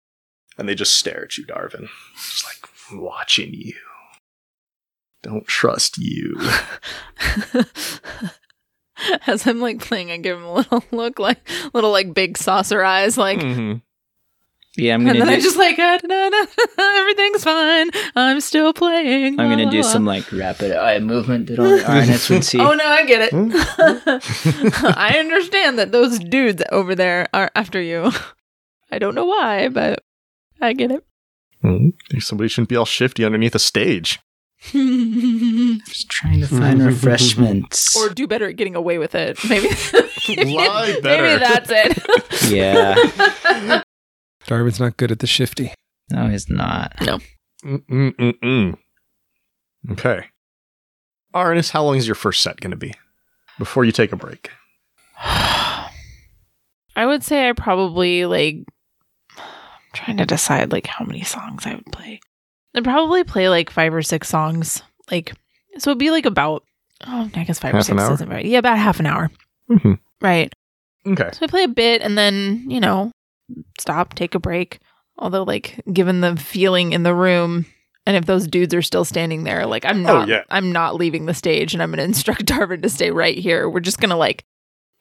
And 0.57 0.67
they 0.67 0.75
just 0.75 0.97
stare 0.97 1.23
at 1.25 1.37
you, 1.37 1.45
Darvin. 1.45 1.87
Just 2.15 2.43
like 2.45 2.69
watching 3.01 3.53
you. 3.53 3.75
Don't 5.23 5.47
trust 5.47 5.97
you. 5.97 6.35
As 9.27 9.45
I'm 9.47 9.59
like 9.59 9.79
playing, 9.79 10.11
I 10.11 10.17
give 10.17 10.37
him 10.37 10.43
a 10.45 10.53
little 10.53 10.83
look, 10.91 11.19
like 11.19 11.39
little 11.73 11.91
like 11.91 12.13
big 12.13 12.37
saucer 12.37 12.83
eyes, 12.83 13.17
like, 13.17 13.39
Mm-hmm. 13.39 13.77
yeah, 14.77 14.93
I'm 14.93 15.01
gonna 15.05 15.11
And 15.19 15.21
then 15.21 15.27
do, 15.27 15.33
I 15.33 15.39
just 15.39 15.57
like, 15.57 15.75
ah, 15.79 15.97
da, 16.01 16.07
da, 16.07 16.45
da, 16.77 16.99
everything's 16.99 17.43
fine. 17.43 17.89
I'm 18.15 18.39
still 18.41 18.73
playing. 18.73 19.39
I'm 19.39 19.49
gonna 19.49 19.65
la, 19.65 19.71
do 19.71 19.81
la." 19.81 19.83
some 19.83 20.05
like 20.05 20.31
rapid 20.31 20.71
eye 20.71 20.99
movement 20.99 21.47
that 21.47 21.59
only 21.59 21.81
Arnis 21.81 22.29
would 22.29 22.43
see. 22.43 22.59
Oh 22.59 22.73
no, 22.73 22.85
I 22.85 23.05
get 23.05 23.29
it. 23.31 23.33
I 24.97 25.17
understand 25.19 25.77
that 25.79 25.91
those 25.91 26.19
dudes 26.19 26.63
over 26.71 26.95
there 26.95 27.27
are 27.33 27.51
after 27.55 27.81
you. 27.81 28.11
I 28.91 28.99
don't 28.99 29.15
know 29.15 29.25
why, 29.25 29.67
but 29.69 30.03
I 30.61 30.73
get 30.73 30.91
it. 30.91 31.03
Mhm. 31.63 31.93
Somebody 32.19 32.47
shouldn't 32.47 32.69
be 32.69 32.75
all 32.75 32.85
shifty 32.85 33.25
underneath 33.25 33.55
a 33.55 33.59
stage. 33.59 34.19
Just 34.61 36.09
trying 36.09 36.41
to 36.41 36.47
find 36.47 36.81
refreshments. 36.85 37.95
or 37.95 38.09
do 38.09 38.27
better 38.27 38.47
at 38.49 38.55
getting 38.55 38.75
away 38.75 38.97
with 38.97 39.15
it. 39.15 39.37
Maybe. 39.47 39.67
Lie 40.55 40.99
better. 41.01 41.23
Maybe 41.23 41.39
that's 41.39 41.69
it. 41.71 42.51
yeah. 42.51 43.81
Darvin's 44.45 44.79
not 44.79 44.97
good 44.97 45.11
at 45.11 45.19
the 45.19 45.27
shifty. 45.27 45.73
No, 46.11 46.27
he's 46.27 46.49
not. 46.49 46.95
Mm-mm-mm-mm. 47.63 48.77
Okay. 49.91 50.25
Arnis, 51.35 51.71
how 51.71 51.83
long 51.83 51.97
is 51.97 52.07
your 52.07 52.15
first 52.15 52.41
set 52.41 52.59
going 52.59 52.71
to 52.71 52.77
be 52.77 52.93
before 53.59 53.85
you 53.85 53.91
take 53.91 54.11
a 54.11 54.15
break? 54.15 54.49
I 55.19 55.91
would 57.05 57.23
say 57.23 57.47
I 57.47 57.53
probably 57.53 58.25
like 58.25 58.55
I'm 59.37 59.43
trying 59.93 60.17
to 60.17 60.25
decide 60.25 60.71
like 60.71 60.87
how 60.87 61.05
many 61.05 61.23
songs 61.23 61.65
I 61.65 61.75
would 61.75 61.85
play. 61.91 62.19
I'd 62.77 62.83
probably 62.83 63.23
play 63.23 63.49
like 63.49 63.69
five 63.69 63.93
or 63.93 64.01
six 64.01 64.29
songs. 64.29 64.83
Like 65.11 65.33
so 65.79 65.89
it'd 65.91 65.99
be 65.99 66.11
like 66.11 66.25
about 66.25 66.63
oh 67.05 67.29
I 67.35 67.43
guess 67.43 67.59
five 67.59 67.73
or 67.73 67.77
Half 67.77 67.89
an 67.89 67.97
six 67.99 68.09
isn't 68.11 68.29
right. 68.29 68.45
Yeah, 68.45 68.59
about 68.59 68.77
half 68.77 68.99
an 68.99 69.05
hour. 69.07 69.31
Mm-hmm. 69.69 69.93
Right. 70.21 70.53
Okay. 71.05 71.29
So 71.33 71.39
I 71.43 71.47
play 71.47 71.63
a 71.63 71.67
bit 71.67 72.01
and 72.01 72.17
then, 72.17 72.69
you 72.69 72.79
know, 72.79 73.11
stop, 73.79 74.13
take 74.13 74.35
a 74.35 74.39
break. 74.39 74.79
Although 75.17 75.43
like 75.43 75.81
given 75.91 76.21
the 76.21 76.35
feeling 76.35 76.93
in 76.93 77.03
the 77.03 77.15
room 77.15 77.65
and 78.05 78.15
if 78.15 78.25
those 78.25 78.47
dudes 78.47 78.73
are 78.73 78.81
still 78.81 79.03
standing 79.05 79.43
there, 79.43 79.65
like 79.65 79.83
I'm 79.85 80.05
Oh, 80.05 80.19
not 80.19 80.27
yeah. 80.27 80.43
I'm 80.49 80.71
not 80.71 80.95
leaving 80.95 81.25
the 81.25 81.33
stage 81.33 81.73
and 81.73 81.81
I'm 81.81 81.89
gonna 81.91 82.03
instruct 82.13 82.45
Darvin 82.45 82.83
to 82.83 82.89
stay 82.89 83.09
right 83.11 83.37
here. 83.37 83.67
We're 83.69 83.79
just 83.79 83.99
gonna 83.99 84.17
like 84.17 84.45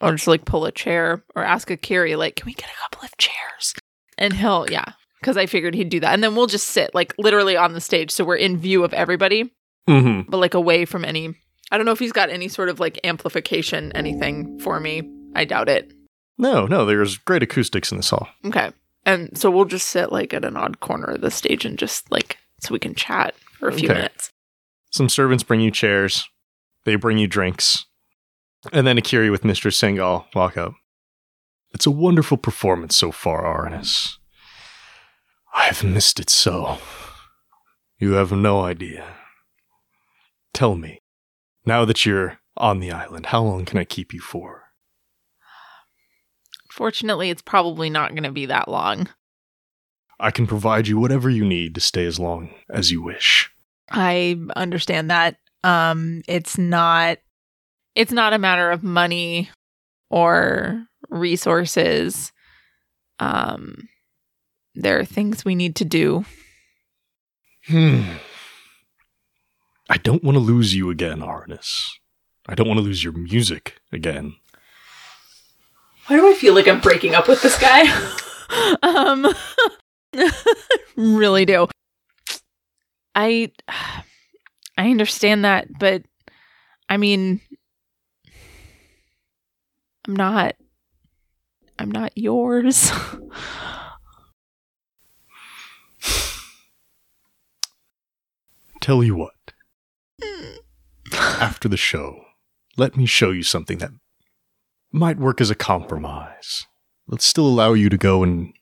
or 0.01 0.13
just 0.13 0.27
like 0.27 0.45
pull 0.45 0.65
a 0.67 0.73
chair 0.73 1.23
or 1.35 1.43
ask 1.43 1.71
a 1.71 1.77
Akiri, 1.77 2.17
like, 2.19 2.37
can 2.37 2.47
we 2.47 2.53
get 2.55 2.69
a 2.71 2.79
couple 2.83 3.05
of 3.05 3.17
chairs? 3.19 3.75
And 4.19 4.33
he'll 4.35 4.67
yeah. 4.71 4.93
Because 5.27 5.37
I 5.37 5.47
figured 5.47 5.75
he'd 5.75 5.89
do 5.89 5.99
that. 5.99 6.15
And 6.15 6.23
then 6.23 6.37
we'll 6.37 6.47
just 6.47 6.69
sit 6.69 6.95
like 6.95 7.13
literally 7.19 7.57
on 7.57 7.73
the 7.73 7.81
stage. 7.81 8.13
So 8.13 8.25
we're 8.25 8.37
in 8.37 8.57
view 8.59 8.85
of 8.85 8.95
everybody, 8.95 9.53
Mm-hmm. 9.89 10.31
but 10.31 10.37
like 10.39 10.55
away 10.55 10.85
from 10.85 11.05
any 11.05 11.35
I 11.73 11.77
don't 11.77 11.85
know 11.85 11.91
if 11.91 11.99
he's 11.99 12.13
got 12.13 12.31
any 12.31 12.47
sort 12.47 12.69
of 12.69 12.79
like 12.79 13.01
amplification, 13.03 13.91
anything 13.97 14.61
for 14.61 14.79
me. 14.79 15.03
I 15.35 15.45
doubt 15.45 15.69
it. 15.69 15.93
No, 16.39 16.67
no, 16.67 16.85
there's 16.87 17.19
great 17.19 17.43
acoustics 17.43 17.91
in 17.91 17.97
this 17.97 18.11
hall. 18.11 18.29
Okay. 18.45 18.71
And 19.05 19.37
so 19.37 19.51
we'll 19.51 19.65
just 19.65 19.89
sit 19.89 20.13
like 20.13 20.33
at 20.33 20.45
an 20.45 20.57
odd 20.57 20.79
corner 20.79 21.07
of 21.15 21.23
the 21.23 21.31
stage 21.33 21.65
and 21.65 21.77
just 21.77 22.09
like 22.13 22.39
so 22.61 22.73
we 22.73 22.79
can 22.79 22.95
chat 22.95 23.35
for 23.59 23.69
a 23.69 23.73
few 23.73 23.89
Okay. 23.89 23.99
minutes. 23.99 24.31
Some 24.93 25.09
servants 25.09 25.43
bring 25.43 25.61
you 25.61 25.73
chairs. 25.73 26.29
They 26.85 26.95
bring 26.95 27.19
you 27.19 27.27
drinks. 27.27 27.85
And 28.73 28.87
then 28.87 28.97
Akiri 28.97 29.33
with 29.33 29.43
Mr. 29.43 29.73
Sangal 29.73 30.27
walk 30.37 30.57
up. 30.57 30.75
It's 31.75 31.85
a 31.87 31.91
wonderful 31.91 32.37
performance 32.37 32.95
so 32.95 33.11
far, 33.11 33.43
Arnis. 33.43 34.19
I 35.57 35.65
have 35.65 35.83
missed 35.83 36.21
it 36.21 36.31
so. 36.31 36.79
You 37.99 38.13
have 38.13 38.31
no 38.31 38.61
idea. 38.61 39.17
Tell 40.53 40.77
me, 40.77 41.01
now 41.65 41.85
that 41.85 42.05
you're 42.05 42.39
on 42.57 42.79
the 42.79 42.93
island, 42.93 43.27
how 43.27 43.43
long 43.43 43.65
can 43.65 43.79
I 43.79 43.85
keep 43.85 44.13
you 44.13 44.21
for? 44.21 44.65
Fortunately, 46.71 47.31
it's 47.31 47.43
probably 47.43 47.89
not 47.89 48.11
going 48.11 48.23
to 48.25 48.33
be 48.33 48.47
that 48.47 48.69
long. 48.69 49.09
I 50.21 50.31
can 50.31 50.47
provide 50.47 50.89
you 50.89 50.99
whatever 50.99 51.29
you 51.31 51.45
need 51.45 51.75
to 51.75 51.81
stay 51.81 52.05
as 52.05 52.19
long 52.21 52.51
as 52.71 52.91
you 52.91 53.03
wish. 53.03 53.51
I 53.91 54.39
understand 54.55 55.11
that. 55.11 55.37
Um 55.65 56.23
it's 56.29 56.59
not 56.59 57.19
it's 57.95 58.13
not 58.13 58.33
a 58.33 58.39
matter 58.39 58.71
of 58.71 58.83
money 58.83 59.51
or 60.11 60.85
resources. 61.09 62.33
Um 63.19 63.89
there 64.77 64.99
are 64.99 65.05
things 65.05 65.45
we 65.45 65.55
need 65.55 65.75
to 65.77 65.85
do. 65.85 66.25
Hmm. 67.67 68.03
I 69.89 69.97
don't 69.97 70.23
want 70.23 70.37
to 70.37 70.41
lose 70.41 70.75
you 70.75 70.91
again, 70.91 71.21
Arnis. 71.21 71.85
I 72.49 72.55
don't 72.55 72.69
want 72.69 72.79
to 72.79 72.85
lose 72.85 73.03
your 73.03 73.13
music 73.13 73.79
again. 73.91 74.37
Why 76.07 76.17
do 76.17 76.31
I 76.31 76.35
feel 76.35 76.55
like 76.55 76.69
I'm 76.69 76.81
breaking 76.81 77.15
up 77.15 77.27
with 77.27 77.43
this 77.43 77.59
guy? 77.59 77.83
um 78.83 79.27
really 80.97 81.45
do. 81.45 81.67
I 83.15 83.51
I 84.79 84.91
understand 84.91 85.45
that, 85.45 85.67
but 85.79 86.03
I 86.89 86.97
mean 86.97 87.41
I'm 90.07 90.15
not 90.15 90.55
I'm 91.79 91.91
not 91.91 92.17
yours. 92.17 92.93
Tell 98.87 99.03
you 99.03 99.17
what. 99.17 99.53
After 101.13 101.69
the 101.69 101.77
show, 101.77 102.21
let 102.77 102.97
me 102.97 103.05
show 103.05 103.33
you 103.33 103.43
something 103.43 103.79
that 103.79 103.91
might 104.93 105.19
work 105.19 105.41
as 105.41 105.51
a 105.51 105.57
compromise. 105.57 106.69
Let's 107.09 107.25
still 107.25 107.49
allow 107.49 107.73
you 107.73 107.89
to 107.89 107.99
go 107.99 108.23
and 108.23 108.53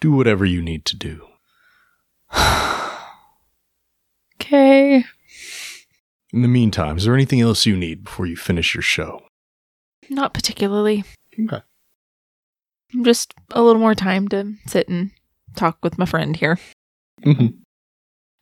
do 0.00 0.10
whatever 0.12 0.46
you 0.46 0.62
need 0.62 0.86
to 0.86 0.96
do. 0.96 1.26
okay. 4.40 5.04
In 6.32 6.40
the 6.40 6.48
meantime, 6.48 6.96
is 6.96 7.04
there 7.04 7.14
anything 7.14 7.42
else 7.42 7.66
you 7.66 7.76
need 7.76 8.04
before 8.04 8.24
you 8.24 8.36
finish 8.36 8.74
your 8.74 8.80
show? 8.80 9.20
Not 10.08 10.32
particularly. 10.32 11.04
Okay. 11.38 11.60
Just 13.02 13.34
a 13.50 13.60
little 13.60 13.82
more 13.82 13.94
time 13.94 14.28
to 14.28 14.54
sit 14.66 14.88
and 14.88 15.10
talk 15.56 15.76
with 15.82 15.98
my 15.98 16.06
friend 16.06 16.36
here. 16.36 16.58
Mm-hmm. 17.22 17.58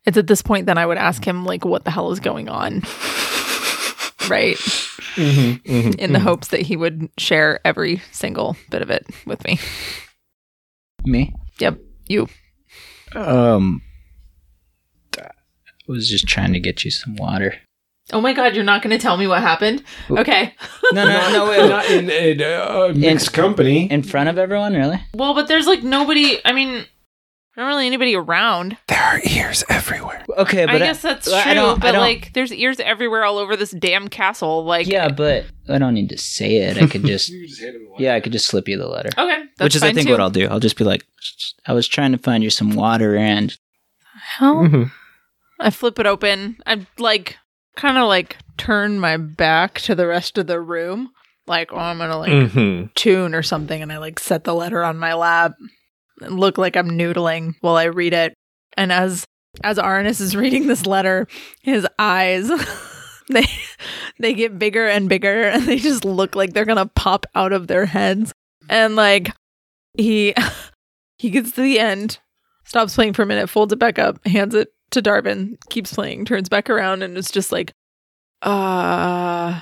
It's 0.07 0.17
at 0.17 0.27
this 0.27 0.43
point 0.43 0.67
that 0.67 0.79
I 0.79 0.87
would 0.87 0.99
ask 0.99 1.25
him 1.25 1.45
like 1.45 1.65
what 1.65 1.85
the 1.85 1.91
hell 1.91 2.11
is 2.13 2.21
going 2.21 2.49
on. 2.49 2.81
right. 4.29 4.57
Mm-hmm. 5.17 5.71
Mm-hmm. 5.71 5.99
In 5.99 6.13
the 6.13 6.21
hopes 6.21 6.49
that 6.49 6.63
he 6.63 6.77
would 6.77 7.09
share 7.19 7.61
every 7.65 8.01
single 8.13 8.57
bit 8.71 8.83
of 8.83 8.91
it 8.91 9.07
with 9.27 9.45
me. 9.45 9.59
Me? 11.05 11.35
Yep, 11.59 11.79
you. 12.07 12.29
Um, 13.15 13.83
I 15.19 15.29
was 15.89 16.09
just 16.09 16.27
trying 16.29 16.53
to 16.53 16.61
get 16.61 16.85
you 16.85 16.91
some 16.91 17.17
water. 17.17 17.55
Oh 18.13 18.21
my 18.21 18.33
god, 18.33 18.55
you're 18.55 18.65
not 18.65 18.83
going 18.83 18.97
to 18.97 19.03
tell 19.03 19.17
me 19.17 19.27
what 19.27 19.41
happened? 19.43 19.83
Okay. 20.11 20.55
No, 20.93 21.05
no, 21.05 21.33
no, 21.33 21.49
wait. 21.49 21.69
Not 21.69 21.89
in, 21.89 22.11
in 22.11 22.43
uh, 22.43 22.93
mixed 22.97 23.33
company. 23.33 23.89
In 23.89 24.03
front 24.03 24.29
of 24.29 24.39
everyone, 24.39 24.75
really? 24.75 25.01
Well, 25.15 25.35
but 25.35 25.47
there's 25.47 25.69
like 25.69 25.85
nobody, 25.85 26.41
I 26.45 26.53
mean, 26.53 26.85
not 27.57 27.67
really 27.67 27.87
anybody 27.87 28.15
around. 28.15 28.77
there 28.89 29.03
are 29.03 29.21
ears 29.29 29.65
everywhere. 29.69 30.25
Okay, 30.39 30.67
but 30.67 30.77
I 30.77 30.79
guess 30.79 31.03
that's 31.03 31.27
true, 31.27 31.35
I 31.35 31.53
don't- 31.55 31.79
I 31.79 31.81
but 31.81 31.93
don't- 31.93 32.01
like 32.01 32.33
there's 32.33 32.53
ears 32.53 32.79
everywhere 32.81 33.25
all 33.25 33.39
over 33.39 33.57
this 33.57 33.71
damn 33.73 34.09
castle. 34.09 34.65
Like, 34.65 34.87
yeah, 34.87 35.09
but 35.09 35.45
I 35.69 35.79
don't 35.79 35.95
need 35.95 36.09
to 36.11 36.19
say 36.19 36.57
it. 36.57 36.81
I 36.81 36.87
could 36.87 37.05
just, 37.07 37.31
yeah, 37.99 38.15
I 38.15 38.21
could 38.21 38.33
just 38.33 38.47
slip 38.47 38.69
you 38.69 38.79
the 38.79 38.89
letter. 38.89 39.11
Okay. 39.19 39.43
That's 39.57 39.67
Which 39.67 39.77
is, 39.77 39.83
I 39.83 39.87
fine 39.89 39.95
think, 39.97 40.07
too. 40.07 40.13
what 40.13 40.21
I'll 40.21 40.31
do. 40.31 40.47
I'll 40.49 40.61
just 40.61 40.77
be 40.79 40.85
like, 40.85 41.05
I 41.67 41.73
was 41.73 41.87
trying 41.89 42.13
to 42.13 42.19
find 42.19 42.43
you 42.43 42.51
some 42.51 42.75
water 42.75 43.17
and 43.17 43.57
Hell? 44.15 44.57
Mm-hmm. 44.57 44.83
I 45.59 45.71
flip 45.71 45.99
it 45.99 46.07
open. 46.07 46.57
I 46.67 46.87
like 46.99 47.37
kind 47.77 47.99
of 47.99 48.07
like 48.09 48.37
turn 48.57 48.99
my 49.01 49.17
back 49.17 49.81
to 49.83 49.95
the 49.95 50.07
rest 50.07 50.39
of 50.39 50.47
the 50.47 50.61
room. 50.61 51.11
Like, 51.47 51.73
oh, 51.73 51.79
I'm 51.79 51.99
gonna 51.99 52.17
like 52.19 52.31
Mm-hmm. 52.31 52.87
tune 52.95 53.35
or 53.35 53.43
something, 53.43 53.83
and 53.83 53.93
I 53.93 53.99
like 53.99 54.19
set 54.21 54.45
the 54.45 54.55
letter 54.55 54.83
on 54.85 54.99
my 54.99 55.15
lap 55.15 55.55
and 55.59 55.71
look 56.21 56.59
like 56.59 56.77
I'm 56.77 56.91
noodling 56.91 57.55
while 57.61 57.77
I 57.77 57.85
read 57.85 58.13
it. 58.13 58.35
And 58.77 58.93
as 58.93 59.25
as 59.65 59.79
Arnis 59.79 60.21
is 60.21 60.37
reading 60.37 60.67
this 60.67 60.87
letter, 60.87 61.27
his 61.63 61.87
eyes 61.99 62.49
they 63.29 63.47
they 64.19 64.35
get 64.35 64.59
bigger 64.59 64.87
and 64.87 65.09
bigger, 65.09 65.43
and 65.49 65.65
they 65.65 65.77
just 65.77 66.05
look 66.05 66.35
like 66.35 66.53
they're 66.53 66.65
gonna 66.65 66.87
pop 66.87 67.27
out 67.35 67.53
of 67.53 67.67
their 67.67 67.87
heads. 67.87 68.33
And 68.69 68.97
like 68.97 69.33
he 69.97 70.35
he 71.19 71.31
gets 71.31 71.53
to 71.53 71.63
the 71.63 71.79
end, 71.79 72.19
stops 72.65 72.95
playing 72.95 73.15
for 73.15 73.23
a 73.23 73.27
minute, 73.27 73.51
folds 73.51 73.73
it 73.73 73.79
back 73.79 73.99
up, 73.99 74.25
hands 74.27 74.55
it 74.55 74.69
to 74.91 75.03
Darvin, 75.03 75.57
keeps 75.69 75.95
playing, 75.95 76.25
turns 76.25 76.49
back 76.49 76.69
around, 76.69 77.03
and 77.03 77.17
it's 77.17 77.31
just 77.31 77.53
like, 77.53 77.73
uh, 78.43 79.61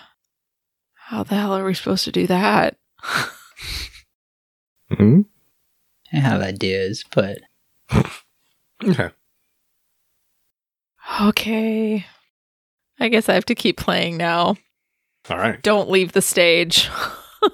how 0.95 1.23
the 1.23 1.35
hell 1.35 1.55
are 1.55 1.65
we 1.65 1.75
supposed 1.75 2.05
to 2.05 2.13
do 2.13 2.27
that? 2.27 2.77
Mm-hmm. 4.91 5.21
I 6.13 6.17
have 6.19 6.41
ideas, 6.41 7.05
but 7.15 7.39
Okay. 8.85 9.11
Okay. 11.21 12.07
I 13.01 13.09
guess 13.09 13.29
I 13.29 13.35
have 13.35 13.45
to 13.47 13.55
keep 13.55 13.77
playing 13.77 14.17
now. 14.17 14.57
All 15.31 15.39
right. 15.39 15.61
Don't 15.63 15.91
leave 15.91 16.13
the 16.13 16.23
stage 16.23 16.89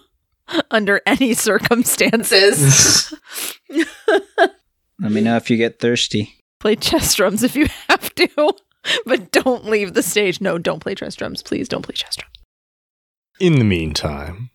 under 0.70 1.00
any 1.06 1.34
circumstances. 1.34 3.12
let 3.70 5.12
me 5.12 5.20
know 5.20 5.36
if 5.36 5.50
you 5.50 5.56
get 5.56 5.78
thirsty. 5.80 6.34
play 6.60 6.76
chess 6.76 7.14
drums 7.14 7.42
if 7.42 7.56
you 7.56 7.66
have 7.88 8.14
to, 8.14 8.28
but 9.06 9.30
don't 9.32 9.64
leave 9.66 9.94
the 9.94 10.02
stage. 10.02 10.40
No, 10.40 10.58
don't 10.58 10.80
play 10.80 10.94
chess 10.94 11.14
drums. 11.16 11.42
Please 11.42 11.68
don't 11.68 11.82
play 11.82 11.94
chess 11.94 12.16
drums. 12.16 12.34
In 13.40 13.58
the 13.58 13.64
meantime, 13.64 14.50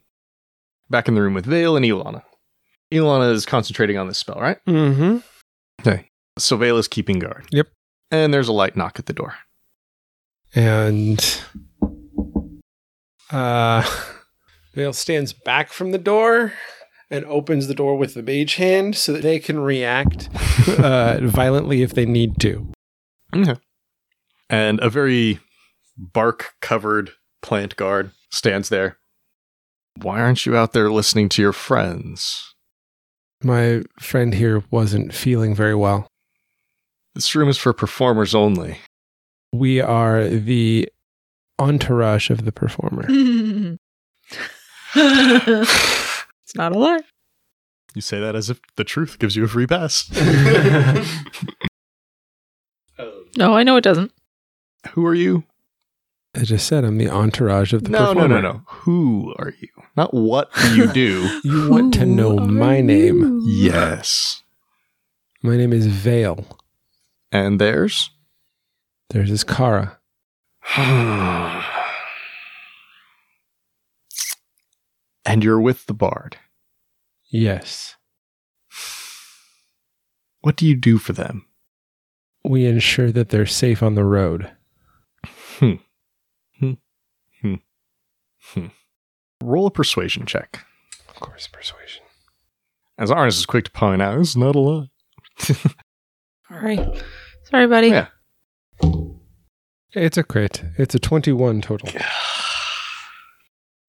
back 0.90 1.08
in 1.08 1.16
the 1.16 1.22
room 1.22 1.34
with 1.34 1.46
Vale 1.46 1.76
and 1.76 1.86
Ilana. 1.86 2.24
Ilana 2.92 3.32
is 3.32 3.46
concentrating 3.46 3.98
on 3.98 4.08
this 4.08 4.18
spell, 4.18 4.40
right? 4.40 4.58
Mm-hmm. 4.68 5.18
Okay. 5.82 6.10
So 6.38 6.58
Vale 6.58 6.78
is 6.78 6.88
keeping 6.88 7.20
guard. 7.20 7.46
Yep. 7.52 7.68
And 8.12 8.34
there's 8.34 8.48
a 8.48 8.54
light 8.54 8.76
knock 8.76 8.98
at 9.00 9.06
the 9.06 9.14
door. 9.14 9.36
And 10.56 11.42
uh 13.32 13.88
Vale 14.74 14.94
stands 14.94 15.34
back 15.34 15.72
from 15.72 15.92
the 15.92 15.98
door 15.98 16.54
and 17.12 17.26
opens 17.26 17.68
the 17.68 17.74
door 17.74 17.98
with 17.98 18.14
the 18.14 18.24
mage 18.24 18.56
hand 18.56 18.96
so 18.96 19.14
that 19.14 19.24
they 19.24 19.40
can 19.40 19.60
react 19.60 20.30
uh, 20.80 21.20
violently 21.22 21.82
if 21.82 21.94
they 21.94 22.06
need 22.06 22.40
to. 22.40 22.72
Okay. 23.36 23.56
And 24.50 24.80
a 24.80 24.90
very 24.90 25.40
bark 25.98 26.54
covered 26.62 27.12
plant 27.42 27.76
guard 27.76 28.12
stands 28.32 28.70
there. 28.70 28.98
Why 30.02 30.22
aren't 30.22 30.46
you 30.46 30.56
out 30.56 30.74
there 30.74 30.92
listening 30.92 31.30
to 31.30 31.42
your 31.42 31.54
friends? 31.54 32.54
My 33.44 33.84
friend 34.00 34.34
here 34.34 34.64
wasn't 34.70 35.14
feeling 35.14 35.56
very 35.56 35.76
well. 35.76 36.08
This 37.16 37.34
room 37.36 37.50
is 37.50 37.58
for 37.58 37.74
performers 37.74 38.36
only. 38.36 38.80
We 39.54 39.80
are 39.82 40.28
the 40.28 40.90
entourage 41.58 42.30
of 42.30 42.46
the 42.46 42.52
performer. 42.52 43.06
it's 44.96 46.56
not 46.56 46.76
a 46.76 46.78
lie. 46.80 47.02
You 47.96 48.02
say 48.02 48.20
that 48.20 48.36
as 48.36 48.50
if 48.50 48.60
the 48.76 48.84
truth 48.84 49.20
gives 49.20 49.36
you 49.36 49.44
a 49.46 49.48
free 49.48 49.68
pass. 49.68 50.10
No, 53.38 53.56
I 53.56 53.64
know 53.64 53.78
it 53.78 53.84
doesn't. 53.84 54.12
Who 54.92 55.06
are 55.06 55.14
you? 55.14 55.44
I 56.36 56.44
just 56.44 56.68
said 56.68 56.84
I'm 56.86 56.98
the 56.98 57.10
entourage 57.10 57.74
of 57.74 57.84
the 57.84 57.90
No, 57.90 58.00
no, 58.00 58.14
performer. 58.14 58.42
no, 58.42 58.52
no. 58.54 58.62
Who 58.68 59.34
are 59.40 59.54
you? 59.60 59.70
Not 59.98 60.14
what 60.14 60.54
do 60.54 60.76
you 60.76 60.88
do. 60.94 61.40
You 61.44 61.70
want 61.70 61.94
to 61.96 62.06
know 62.06 62.38
my 62.38 62.82
name? 62.82 63.42
yes. 63.46 64.44
My 65.42 65.58
name 65.58 65.74
is 65.74 65.88
Vale. 65.88 66.46
And 67.32 67.60
theirs? 67.60 68.12
There's 69.10 69.30
this 69.30 69.44
Kara. 69.44 69.98
and 75.26 75.44
you're 75.44 75.60
with 75.62 75.86
the 75.86 75.94
bard. 75.94 76.38
Yes. 77.30 77.96
What 80.42 80.56
do 80.56 80.66
you 80.68 80.76
do 80.76 80.98
for 80.98 81.14
them? 81.14 81.46
We 82.44 82.66
ensure 82.66 83.12
that 83.12 83.30
they're 83.30 83.46
safe 83.46 83.84
on 83.84 83.96
the 83.96 84.06
road. 84.06 84.52
Hmm. 85.60 85.74
Hmm. 88.54 88.68
Roll 89.44 89.68
a 89.68 89.72
persuasion 89.72 90.26
check. 90.26 90.66
Of 91.08 91.16
course, 91.16 91.48
persuasion. 91.48 92.04
As 92.98 93.12
Arnis 93.12 93.40
is 93.40 93.46
quick 93.46 93.66
to 93.66 93.72
point 93.72 94.02
out, 94.02 94.20
it's 94.20 94.36
not 94.36 94.56
a 94.56 94.60
lot. 94.60 94.88
All 96.52 96.60
right. 96.60 97.04
Sorry, 97.44 97.68
buddy. 97.68 97.90
Yeah. 97.90 98.08
It's 99.94 100.18
a 100.18 100.24
crit. 100.24 100.64
It's 100.78 100.94
a 100.94 101.00
21 101.00 101.62
total. 101.62 101.90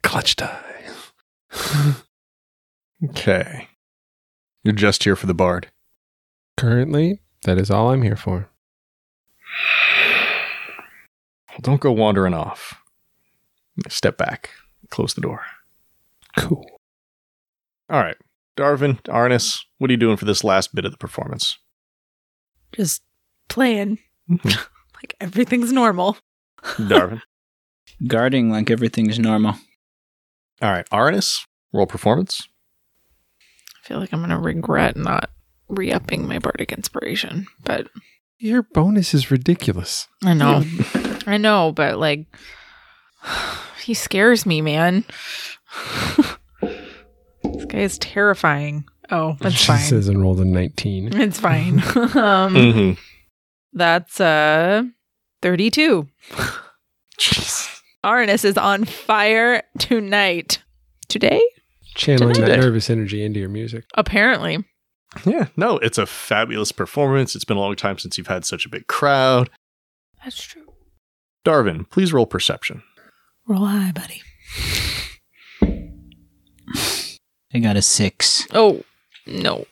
Clutch 0.03 0.37
die. 0.37 0.87
okay. 3.11 3.69
You're 4.63 4.75
just 4.75 5.05
here 5.05 5.17
for 5.17 5.27
the 5.27 5.35
bard. 5.35 5.69
Currently, 6.57 7.21
that 7.45 7.59
is 7.59 7.71
all 7.71 7.91
I'm 7.91 8.03
here 8.03 8.17
for. 8.17 8.51
Well, 11.49 11.59
don't 11.63 11.81
go 11.81 11.93
wandering 11.93 12.35
off. 12.35 12.75
Step 13.89 14.17
back. 14.17 14.51
Close 14.91 15.15
the 15.15 15.21
door. 15.21 15.43
Cool. 16.37 16.65
All 17.89 18.01
right. 18.01 18.17
Darvin, 18.57 19.01
Arnis, 19.05 19.59
what 19.79 19.91
are 19.91 19.93
you 19.93 19.97
doing 19.97 20.17
for 20.17 20.25
this 20.25 20.45
last 20.45 20.75
bit 20.75 20.85
of 20.85 20.91
the 20.93 20.99
performance? 20.99 21.59
Just 22.73 23.03
playing 23.49 23.99
like 24.45 25.15
everything's 25.21 25.73
normal. 25.73 26.17
Darvin. 26.63 27.23
Guarding 28.07 28.51
like 28.51 28.71
everything's 28.71 29.19
normal. 29.19 29.55
All 30.63 30.71
right. 30.73 30.89
Arnis, 30.91 31.47
roll 31.73 31.87
performance. 31.87 32.47
I 33.83 33.87
feel 33.89 33.99
like 33.99 34.13
I'm 34.13 34.21
going 34.21 34.31
to 34.31 34.39
regret 34.39 34.97
not 34.97 35.31
re 35.69 35.91
upping 35.93 36.27
my 36.27 36.39
bardic 36.39 36.73
inspiration, 36.73 37.47
but 37.65 37.89
Your 38.39 38.63
bonus 38.63 39.15
is 39.15 39.31
ridiculous. 39.31 40.07
I 40.25 40.35
know. 40.35 40.65
I 41.27 41.37
know, 41.39 41.73
but 41.73 41.99
like, 41.99 42.27
he 43.83 43.95
scares 43.95 44.47
me, 44.47 44.61
man. 44.63 45.05
this 47.43 47.65
guy 47.67 47.79
is 47.81 47.99
terrifying. 47.99 48.85
Oh, 49.11 49.37
that's 49.41 49.55
she 49.57 49.67
fine. 49.67 49.79
says 49.81 50.09
and 50.09 50.21
rolled 50.23 50.41
a 50.41 50.45
19. 50.45 51.17
It's 51.21 51.41
fine. 51.41 51.75
um, 51.95 52.55
Mm-hmm. 52.55 52.93
that's 53.73 54.21
uh 54.21 54.83
32. 55.43 56.09
Jeez. 57.19 57.81
Arnis 58.05 58.45
is 58.45 58.57
on 58.57 58.85
fire 58.85 59.63
tonight. 59.79 60.63
Today? 61.09 61.43
Channeling 61.97 62.35
Today. 62.35 62.47
that 62.53 62.61
nervous 62.61 62.89
energy 62.89 63.23
into 63.25 63.41
your 63.41 63.49
music. 63.49 63.85
Apparently. 63.95 64.65
Yeah, 65.27 65.49
no, 65.57 65.77
it's 65.79 65.99
a 65.99 66.07
fabulous 66.07 66.71
performance. 66.71 67.35
It's 67.35 67.45
been 67.45 67.57
a 67.57 67.61
long 67.61 67.75
time 67.75 67.99
since 67.99 68.17
you've 68.17 68.29
had 68.29 68.45
such 68.45 68.65
a 68.65 68.69
big 68.69 68.87
crowd. 68.87 69.51
That's 70.23 70.41
true. 70.41 70.73
Darvin, 71.45 71.91
please 71.91 72.13
roll 72.13 72.27
perception. 72.27 72.85
Roll 73.51 73.67
high, 73.67 73.91
buddy. 73.91 74.23
I 77.53 77.59
got 77.59 77.77
a 77.77 77.83
six. 77.83 78.47
Oh, 78.55 78.85
no. 79.27 79.67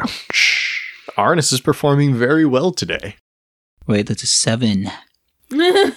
Arnis 1.17 1.53
is 1.53 1.61
performing 1.61 2.17
very 2.17 2.45
well 2.45 2.73
today. 2.73 3.15
Wait, 3.87 4.09
that's 4.09 4.25
a 4.25 4.27
seven. 4.27 4.91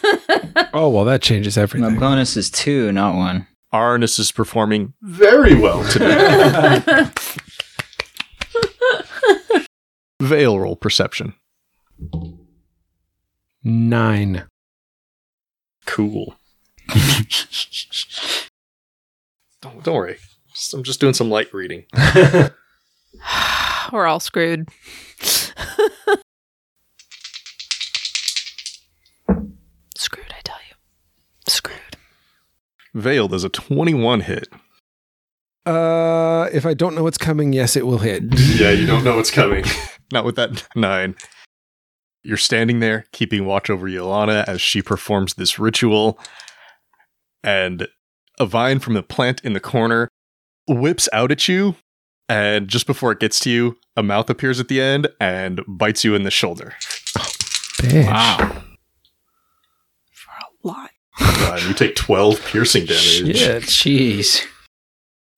Oh, 0.74 0.88
well, 0.90 1.04
that 1.06 1.22
changes 1.22 1.58
everything. 1.58 1.82
My 1.82 1.88
everything. 1.88 2.00
bonus 2.00 2.38
is 2.38 2.50
two, 2.50 2.92
not 2.94 3.16
one. 3.16 3.48
Arnis 3.74 4.20
is 4.20 4.32
performing 4.32 4.94
very 5.02 5.54
well 5.56 5.84
today. 5.90 7.10
Vale 10.22 10.60
roll 10.60 10.78
perception. 10.78 11.34
Nine. 13.64 14.46
Cool. 15.86 16.36
Don't, 19.62 19.84
don't 19.84 19.96
worry. 19.96 20.18
Just- 20.54 20.74
I'm 20.74 20.84
just 20.84 21.00
doing 21.00 21.14
some 21.14 21.30
light 21.30 21.54
reading. 21.54 21.86
We're 23.92 24.08
all 24.08 24.20
screwed. 24.20 24.70
screwed, 29.98 30.28
I 30.32 30.42
tell 30.44 30.58
you. 30.70 30.76
Screwed. 31.48 31.98
Vale 32.94 33.28
does 33.28 33.44
a 33.44 33.50
21 33.50 34.22
hit. 34.22 34.48
Uh, 35.66 36.48
if 36.52 36.66
I 36.66 36.74
don't 36.74 36.96
know 36.96 37.04
what's 37.04 37.18
coming, 37.18 37.54
yes, 37.54 37.76
it 37.76 37.86
will 37.86 38.00
hit. 38.00 38.24
Yeah, 38.40 38.72
you 38.72 38.86
don't 38.88 39.04
know 39.04 39.16
what's 39.16 39.32
coming. 39.32 39.64
Not 40.12 40.26
with 40.26 40.36
that 40.36 40.68
nine. 40.76 41.16
You're 42.24 42.38
standing 42.38 42.80
there, 42.80 43.06
keeping 43.12 43.46
watch 43.46 43.70
over 43.70 43.88
Iolana 43.88 44.44
as 44.48 44.62
she 44.62 44.82
performs 44.82 45.34
this 45.36 45.58
ritual, 45.58 46.20
and 47.44 47.88
a 48.40 48.46
vine 48.46 48.80
from 48.80 48.94
the 48.94 49.04
plant 49.04 49.42
in 49.44 49.54
the 49.54 49.60
corner 49.60 50.10
whips 50.68 51.10
out 51.14 51.32
at 51.32 51.48
you, 51.48 51.76
and 52.30 52.68
just 52.68 52.88
before 52.88 53.12
it 53.12 53.20
gets 53.20 53.40
to 53.40 53.50
you, 53.50 53.78
a 53.98 54.04
mouth 54.04 54.30
appears 54.30 54.60
at 54.60 54.68
the 54.68 54.82
end 54.82 55.10
and 55.20 55.62
bites 55.68 56.04
you 56.04 56.16
in 56.16 56.24
the 56.24 56.32
shoulder. 56.32 56.76
Bitch. 57.78 58.06
Wow. 58.06 58.64
For 60.12 60.32
a 60.32 60.68
lot. 60.68 60.92
And 61.20 61.64
you 61.64 61.74
take 61.74 61.96
12 61.96 62.44
piercing 62.46 62.86
damage. 62.86 63.38
Shit. 63.38 63.64
Jeez. 63.64 64.46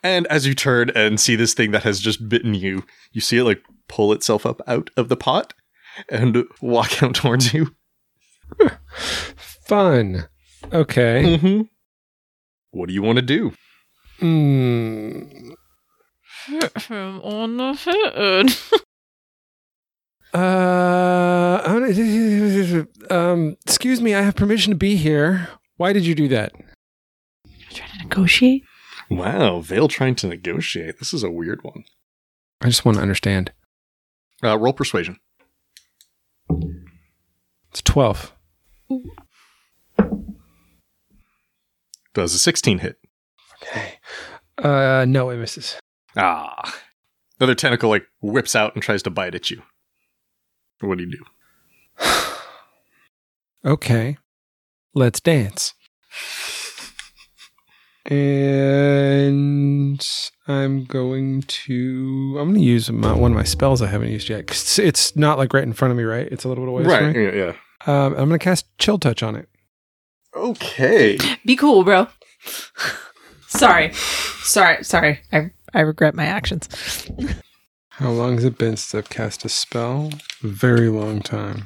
And 0.04 0.28
as 0.28 0.45
you 0.45 0.54
turn 0.54 0.91
and 0.93 1.20
see 1.20 1.36
this 1.36 1.54
thing 1.54 1.72
that 1.72 1.84
has 1.84 1.99
just 1.99 2.28
bitten 2.28 2.54
you, 2.54 2.84
you 3.12 3.22
see 3.22 3.38
it 3.38 3.43
like 3.45 3.64
pull 3.88 4.12
itself 4.14 4.45
up 4.45 4.62
out 4.68 4.89
of 4.97 5.10
the 5.10 5.16
pot 5.16 5.54
and 6.10 6.45
walk 6.62 7.01
out 7.04 7.16
towards 7.16 7.54
you. 7.54 7.74
Fun. 9.38 10.28
Okay. 10.72 11.38
Mm-hmm. 11.38 11.62
What 12.74 12.88
do 12.88 12.93
you 12.93 13.03
want 13.03 13.17
to 13.17 13.21
do? 13.21 13.53
Mm. 14.19 15.53
On 17.24 17.57
the 17.57 17.74
head. 17.74 18.49
Uh, 20.34 21.61
um, 23.13 23.55
excuse 23.63 24.01
me, 24.01 24.15
I 24.15 24.24
have 24.24 24.36
permission 24.36 24.71
to 24.71 24.78
be 24.78 24.95
here. 24.95 25.49
Why 25.78 25.93
did 25.93 26.07
you 26.07 26.15
do 26.15 26.28
that? 26.30 26.53
Trying 27.69 27.91
to 27.91 27.97
negotiate? 27.99 28.63
Wow, 29.11 29.59
Vale 29.59 29.88
trying 29.88 30.15
to 30.15 30.28
negotiate. 30.28 30.97
This 30.97 31.13
is 31.13 31.21
a 31.21 31.30
weird 31.30 31.63
one. 31.63 31.84
I 32.61 32.67
just 32.67 32.84
want 32.84 32.97
to 32.97 33.03
understand. 33.03 33.51
Uh, 34.43 34.57
roll 34.57 34.74
persuasion. 34.74 35.17
It's 37.69 37.84
12. 37.84 38.34
Does 42.14 42.34
a 42.34 42.39
16 42.39 42.80
hit? 42.80 42.97
Okay. 43.61 43.93
Uh, 44.57 45.05
no, 45.07 45.30
it 45.30 45.38
misses. 45.38 45.78
Ah. 46.16 46.80
Another 47.39 47.55
tentacle 47.55 47.89
like 47.89 48.05
whips 48.22 48.55
out 48.55 48.74
and 48.76 48.84
tries 48.84 49.03
to 49.03 49.09
bite 49.09 49.36
at 49.36 49.49
you. 49.49 49.61
What 50.82 50.97
do 50.97 51.05
you 51.05 51.11
do? 51.11 52.05
Okay. 53.66 54.18
Let's 54.93 55.22
dance. 55.22 55.74
And 58.05 60.05
I'm 60.49 60.84
going 60.84 61.43
to. 61.43 62.36
I'm 62.39 62.49
going 62.49 62.55
to 62.55 62.59
use 62.61 62.91
my, 62.91 63.14
one 63.14 63.32
of 63.32 63.38
my 63.38 63.43
spells 63.45 63.82
I 63.82 63.88
haven't 63.88 64.09
used 64.11 64.28
yet. 64.30 64.45
'cause 64.47 64.78
it's 64.80 65.16
not 65.16 65.38
like 65.38 65.53
right 65.53 65.64
in 65.64 65.72
front 65.74 65.91
of 65.93 65.97
me, 65.97 66.03
right? 66.03 66.28
It's 66.30 66.43
a 66.43 66.49
little 66.49 66.66
bit 66.66 66.70
away 66.72 66.84
from 66.84 67.14
me. 67.14 67.24
Yeah, 67.26 67.32
yeah. 67.32 67.53
Um, 67.86 68.07
I'm 68.14 68.28
going 68.28 68.32
to 68.32 68.39
cast 68.39 68.66
Chill 68.80 68.99
Touch 68.99 69.24
on 69.24 69.36
it. 69.38 69.47
Okay. 70.36 71.18
Be 71.46 71.56
cool, 71.56 71.84
bro. 71.84 72.08
sorry. 73.48 73.94
Sorry. 73.94 74.84
Sorry. 74.84 75.20
I, 75.32 75.52
I 75.74 75.82
regret 75.82 76.16
my 76.16 76.26
actions. 76.26 76.68
How 77.90 78.10
long 78.10 78.36
has 78.36 78.44
it 78.44 78.58
been 78.58 78.76
since 78.76 78.96
I've 78.96 79.10
cast 79.10 79.46
a 79.46 79.50
spell? 79.50 80.10
A 80.44 80.48
very 80.48 80.90
long 80.90 81.22
time. 81.22 81.66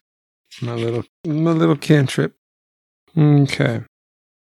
My 0.61 0.73
little, 0.73 1.03
my 1.25 1.51
little 1.51 1.77
cantrip. 1.77 2.35
Okay. 3.17 3.83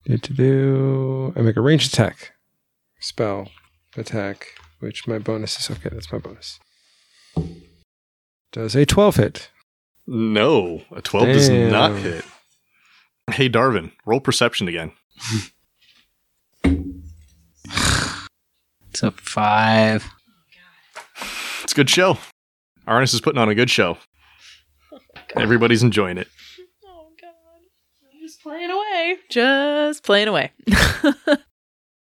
Do 0.05 0.17
to 0.17 0.33
do. 0.33 1.33
I 1.35 1.41
make 1.41 1.57
a 1.57 1.61
range 1.61 1.87
attack. 1.87 2.33
Spell 2.99 3.49
attack, 3.95 4.55
which 4.79 5.07
my 5.07 5.19
bonus 5.19 5.59
is 5.59 5.69
okay. 5.69 5.89
That's 5.91 6.11
my 6.11 6.17
bonus. 6.17 6.59
Does 8.51 8.75
a 8.75 8.85
twelve 8.85 9.17
hit? 9.17 9.49
No, 10.07 10.83
a 10.95 11.01
12 11.01 11.27
does 11.27 11.49
not 11.49 11.91
hit. 11.97 12.23
Hey, 13.31 13.49
Darvin, 13.49 13.91
roll 14.05 14.19
perception 14.21 14.67
again. 14.67 14.91
It's 18.89 19.03
a 19.03 19.11
five. 19.11 20.09
It's 21.63 21.73
a 21.73 21.75
good 21.75 21.89
show. 21.89 22.17
Arnis 22.87 23.13
is 23.13 23.21
putting 23.21 23.39
on 23.39 23.49
a 23.49 23.55
good 23.55 23.69
show. 23.69 23.97
Everybody's 25.35 25.83
enjoying 25.83 26.17
it. 26.17 26.27
Oh 26.85 27.09
god. 27.21 27.31
Just 28.21 28.41
playing 28.41 28.71
away. 28.71 29.17
Just 29.29 30.03
playing 30.03 30.27
away. 30.27 30.51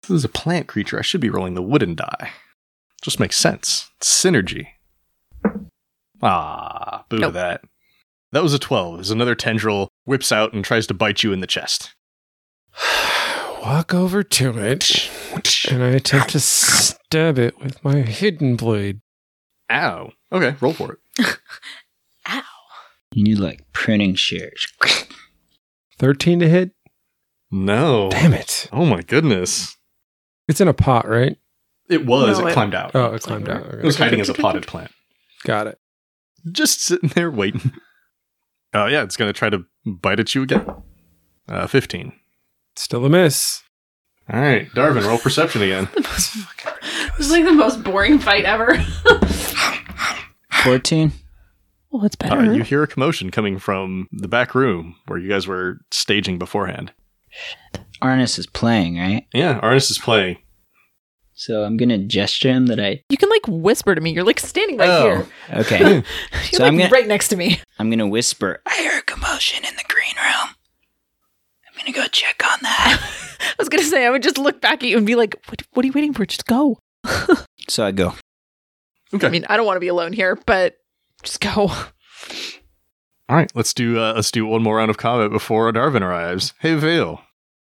This 0.08 0.16
is 0.16 0.24
a 0.24 0.28
plant 0.28 0.66
creature. 0.66 0.98
I 0.98 1.02
should 1.02 1.20
be 1.20 1.30
rolling 1.30 1.54
the 1.54 1.62
wooden 1.62 1.94
die. 1.94 2.32
Just 3.02 3.20
makes 3.20 3.36
sense. 3.36 3.88
It's 3.98 4.12
synergy. 4.24 4.66
Ah, 6.20 7.04
boo 7.08 7.18
to 7.18 7.22
Nope. 7.22 7.34
that. 7.34 7.60
That 8.32 8.42
was 8.42 8.52
a 8.52 8.58
12. 8.58 8.96
There's 8.96 9.12
another 9.12 9.36
tendril 9.36 9.86
whips 10.04 10.32
out 10.32 10.52
and 10.52 10.64
tries 10.64 10.86
to 10.88 10.94
bite 10.94 11.22
you 11.22 11.32
in 11.32 11.40
the 11.40 11.46
chest. 11.46 11.94
Walk 13.62 13.94
over 13.94 14.22
to 14.24 14.58
it, 14.58 15.08
and 15.70 15.84
I 15.84 15.90
attempt 15.90 16.30
to 16.30 16.40
stab 16.40 17.38
it 17.38 17.58
with 17.60 17.82
my 17.84 17.98
hidden 17.98 18.56
blade. 18.56 19.00
Ow. 19.70 20.10
Okay, 20.32 20.56
roll 20.60 20.72
for 20.72 20.98
it. 21.18 21.36
Ow. 22.28 22.42
You 23.12 23.22
need 23.22 23.38
like 23.38 23.60
printing 23.72 24.16
shears. 24.16 24.66
Thirteen 25.98 26.40
to 26.40 26.48
hit. 26.48 26.72
No. 27.52 28.08
Damn 28.10 28.32
it! 28.32 28.68
Oh 28.72 28.84
my 28.84 29.02
goodness. 29.02 29.76
It's 30.48 30.60
in 30.60 30.66
a 30.66 30.74
pot, 30.74 31.08
right? 31.08 31.36
It 31.88 32.04
was. 32.04 32.38
No, 32.40 32.46
it 32.46 32.50
it- 32.50 32.54
climbed 32.54 32.74
out. 32.74 32.96
Oh, 32.96 33.14
it 33.14 33.22
climbed 33.22 33.48
out. 33.48 33.64
It 33.74 33.84
was 33.84 33.96
hiding 33.96 34.20
as 34.20 34.28
a 34.28 34.34
potted 34.34 34.66
plant. 34.66 34.90
Got 35.44 35.68
it. 35.68 35.78
Just 36.50 36.82
sitting 36.82 37.10
there 37.10 37.30
waiting. 37.30 37.70
Oh, 38.74 38.86
yeah, 38.86 39.02
it's 39.02 39.16
going 39.16 39.28
to 39.28 39.38
try 39.38 39.50
to 39.50 39.64
bite 39.86 40.20
at 40.20 40.34
you 40.34 40.42
again. 40.42 40.66
Uh, 41.48 41.66
15. 41.66 42.12
Still 42.76 43.04
a 43.04 43.08
miss. 43.10 43.62
All 44.32 44.40
right, 44.40 44.68
Darvin, 44.70 45.06
roll 45.06 45.18
perception 45.18 45.62
again. 45.62 45.88
It 47.12 47.18
was 47.18 47.30
like 47.30 47.44
the 47.44 47.52
most 47.52 47.84
boring 47.84 48.18
fight 48.18 48.44
ever. 48.46 48.78
14? 50.62 51.12
well, 51.90 52.04
it's 52.06 52.16
better. 52.16 52.38
Uh, 52.38 52.52
you 52.52 52.62
hear 52.62 52.82
a 52.82 52.86
commotion 52.86 53.30
coming 53.30 53.58
from 53.58 54.08
the 54.12 54.28
back 54.28 54.54
room 54.54 54.96
where 55.06 55.18
you 55.18 55.28
guys 55.28 55.46
were 55.46 55.80
staging 55.90 56.38
beforehand. 56.38 56.92
Arnis 58.02 58.38
is 58.38 58.46
playing, 58.46 58.96
right? 58.98 59.26
Yeah, 59.34 59.60
Arnis 59.60 59.90
is 59.90 59.98
playing. 59.98 60.38
So 61.42 61.64
I'm 61.64 61.76
gonna 61.76 61.98
gesture 61.98 62.50
him 62.50 62.66
that 62.66 62.78
I. 62.78 63.02
You 63.08 63.16
can 63.16 63.28
like 63.28 63.42
whisper 63.48 63.96
to 63.96 64.00
me. 64.00 64.12
You're 64.12 64.22
like 64.22 64.38
standing 64.38 64.76
right 64.76 64.88
Oh. 64.88 65.02
here. 65.02 65.26
Okay. 65.54 65.78
You're 65.94 66.02
so 66.44 66.62
like 66.62 66.68
I'm 66.72 66.78
gonna- 66.78 66.90
right 66.90 67.08
next 67.08 67.28
to 67.28 67.36
me. 67.36 67.60
I'm 67.80 67.90
gonna 67.90 68.06
whisper. 68.06 68.62
I 68.64 68.76
hear 68.76 68.98
a 68.98 69.02
commotion 69.02 69.64
in 69.64 69.74
the 69.74 69.82
green 69.88 70.14
room. 70.22 70.54
I'm 71.66 71.74
gonna 71.76 71.90
go 71.90 72.06
check 72.06 72.40
on 72.48 72.58
that. 72.62 73.00
I 73.40 73.54
was 73.58 73.68
gonna 73.68 73.82
say 73.82 74.06
I 74.06 74.10
would 74.10 74.22
just 74.22 74.38
look 74.38 74.60
back 74.60 74.84
at 74.84 74.88
you 74.88 74.96
and 74.96 75.04
be 75.04 75.16
like, 75.16 75.34
"What? 75.48 75.62
What 75.72 75.82
are 75.84 75.86
you 75.88 75.92
waiting 75.92 76.12
for? 76.12 76.24
Just 76.24 76.46
go." 76.46 76.78
so 77.68 77.84
I 77.84 77.90
go. 77.90 78.14
Okay. 79.12 79.26
I 79.26 79.30
mean, 79.30 79.44
I 79.48 79.56
don't 79.56 79.66
want 79.66 79.76
to 79.76 79.80
be 79.80 79.88
alone 79.88 80.12
here, 80.12 80.38
but 80.46 80.76
just 81.24 81.40
go. 81.40 81.50
All 83.28 83.36
right, 83.36 83.50
let's 83.56 83.74
do 83.74 83.98
uh, 83.98 84.12
let's 84.14 84.30
do 84.30 84.46
one 84.46 84.62
more 84.62 84.76
round 84.76 84.90
of 84.90 84.96
combat 84.98 85.32
before 85.32 85.72
Darvin 85.72 86.02
arrives. 86.02 86.54
Hey, 86.60 86.74
Vale, 86.76 87.20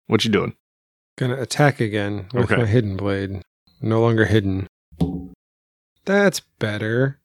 what 0.07 0.25
you 0.25 0.31
doing? 0.31 0.55
Gonna 1.19 1.41
attack 1.43 1.81
again 1.81 2.27
with 2.33 2.45
Okay. 2.53 2.57
my 2.63 2.67
hidden 2.67 2.97
blade. 2.97 3.43
No 3.85 4.01
longer 4.01 4.25
hidden. 4.25 4.67
That's 6.07 6.41
better. 6.59 7.21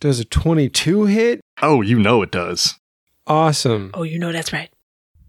Does 0.00 0.18
a 0.18 0.24
22 0.24 1.04
hit? 1.04 1.42
Oh, 1.60 1.82
you 1.82 1.98
know 1.98 2.22
it 2.22 2.30
does. 2.30 2.80
Awesome. 3.26 3.90
Oh, 3.92 4.02
you 4.02 4.18
know 4.18 4.32
that's 4.32 4.50
right. 4.50 4.70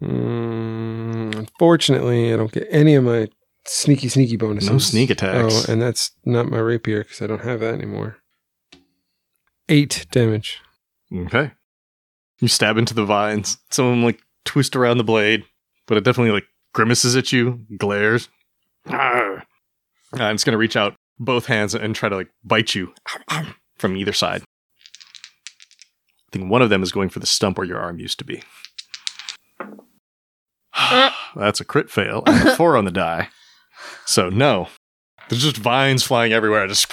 Mm, 0.01 1.35
unfortunately, 1.35 2.33
I 2.33 2.37
don't 2.37 2.53
get 2.53 2.67
any 2.71 2.95
of 2.95 3.03
my 3.03 3.27
sneaky, 3.65 4.07
sneaky 4.07 4.37
bonuses. 4.37 4.69
No 4.69 4.77
sneak 4.77 5.09
attacks. 5.09 5.67
Oh, 5.67 5.71
and 5.71 5.81
that's 5.81 6.11
not 6.23 6.49
my 6.49 6.59
rapier 6.59 7.03
because 7.03 7.21
I 7.21 7.27
don't 7.27 7.43
have 7.43 7.59
that 7.59 7.73
anymore. 7.73 8.15
Eight 9.67 10.05
damage. 10.11 10.61
Okay. 11.13 11.51
You 12.39 12.47
stab 12.47 12.77
into 12.77 12.93
the 12.93 13.05
vines. 13.05 13.57
Some 13.71 13.85
of 13.87 13.91
them 13.91 14.03
like 14.03 14.21
twist 14.45 14.77
around 14.77 14.99
the 14.99 15.03
blade, 15.03 15.43
but 15.85 15.97
it 15.97 16.05
definitely 16.05 16.31
like 16.31 16.47
grimaces 16.73 17.17
at 17.17 17.33
you, 17.33 17.65
glares. 17.77 18.29
Arr. 18.87 19.43
Uh, 20.13 20.23
and 20.23 20.35
it's 20.35 20.43
gonna 20.43 20.57
reach 20.57 20.75
out 20.75 20.95
both 21.19 21.45
hands 21.45 21.73
and 21.75 21.95
try 21.95 22.09
to 22.09 22.15
like 22.15 22.29
bite 22.43 22.75
you 22.75 22.93
from 23.77 23.95
either 23.95 24.13
side. 24.13 24.41
I 24.41 26.31
think 26.31 26.49
one 26.49 26.61
of 26.61 26.69
them 26.69 26.83
is 26.83 26.91
going 26.91 27.09
for 27.09 27.19
the 27.19 27.27
stump 27.27 27.57
where 27.57 27.67
your 27.67 27.79
arm 27.79 27.99
used 27.99 28.19
to 28.19 28.25
be. 28.25 28.43
That's 31.35 31.59
a 31.59 31.65
crit 31.65 31.89
fail 31.89 32.23
and 32.25 32.47
a 32.47 32.55
four 32.57 32.77
on 32.77 32.85
the 32.85 32.91
die. 32.91 33.29
So 34.05 34.29
no. 34.29 34.67
There's 35.29 35.43
just 35.43 35.57
vines 35.57 36.03
flying 36.03 36.33
everywhere. 36.33 36.67
Just 36.67 36.87